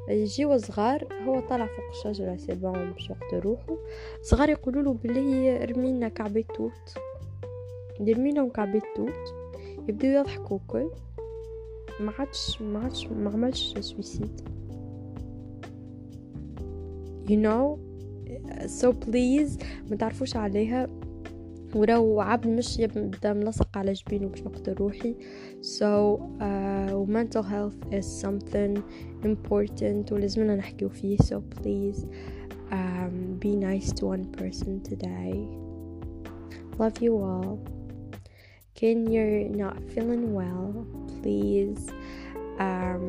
يجيو 0.09 0.57
صغار 0.57 1.07
هو 1.27 1.39
طالع 1.39 1.65
فوق 1.65 2.09
الشجرة 2.09 2.35
سيبان 2.35 2.91
باش 2.91 3.09
يقتل 3.09 3.39
روحه 3.39 3.77
صغار 4.21 4.49
يقولوا 4.49 4.83
له 4.83 4.93
بلي 4.93 5.57
رمينا 5.65 6.09
كعبة 6.09 6.43
توت. 6.55 6.97
يرمينا 7.99 8.49
كعبة 8.49 8.81
توت. 8.95 9.33
يبداو 9.87 10.11
يضحكوا 10.11 10.59
كل 10.67 10.89
ما 11.99 12.11
عادش 12.19 12.61
ما 12.61 12.79
عادش 12.79 13.07
ما 13.07 13.29
عملش 13.29 13.77
سويسيد 13.79 14.41
you 17.29 17.37
know 17.45 17.77
so 18.81 18.87
please 19.05 19.63
ما 19.89 19.95
تعرفوش 19.99 20.35
عليها. 20.35 20.87
ولو 21.74 22.20
عبد 22.20 22.48
مش 22.48 22.78
يبدا 22.78 23.32
ملصق 23.32 23.78
على 23.78 23.92
جبينه 23.92 24.26
باش 24.28 24.42
نقتل 24.42 24.72
روحي 24.72 25.14
so 25.62 26.18
uh, 26.40 27.10
mental 27.10 27.42
health 27.42 27.94
is 27.94 28.06
something 28.24 28.80
important 29.24 30.12
ولازمنا 30.12 30.56
نحكيو 30.56 30.88
فيه 30.88 31.16
so 31.16 31.36
please 31.56 31.98
um, 32.70 33.38
be 33.40 33.56
nice 33.56 33.92
to 33.92 34.06
one 34.06 34.24
person 34.40 34.80
today 34.90 35.34
love 36.78 36.98
you 37.02 37.12
all 37.28 37.58
can 38.80 38.98
you're 39.12 39.48
not 39.64 39.76
feeling 39.94 40.24
well 40.40 40.70
please 41.18 41.82
um, 42.58 43.04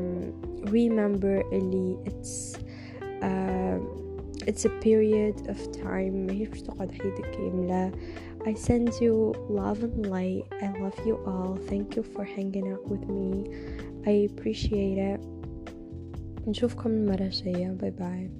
remember 0.75 1.53
اللي 1.53 1.97
it's 2.05 2.57
um, 3.21 3.81
it's 4.47 4.65
a 4.65 4.73
period 4.83 5.49
of 5.49 5.57
time 5.71 6.13
ماهيش 6.13 6.49
باش 6.49 6.61
تقعد 6.61 6.91
حياتك 6.91 7.31
كاملة 7.31 7.91
I 8.46 8.54
send 8.54 8.92
you 9.00 9.34
love 9.48 9.82
and 9.82 10.06
light. 10.06 10.44
I 10.62 10.68
love 10.80 10.98
you 11.06 11.16
all. 11.26 11.58
Thank 11.68 11.96
you 11.96 12.02
for 12.02 12.24
hanging 12.24 12.72
out 12.72 12.88
with 12.88 13.06
me. 13.08 13.44
I 14.06 14.28
appreciate 14.30 14.98
it. 14.98 15.20
نشوفكم 16.46 16.90
المرة 16.90 17.22
الجاية 17.24 17.70
باي 17.70 17.90
باي 17.90 18.30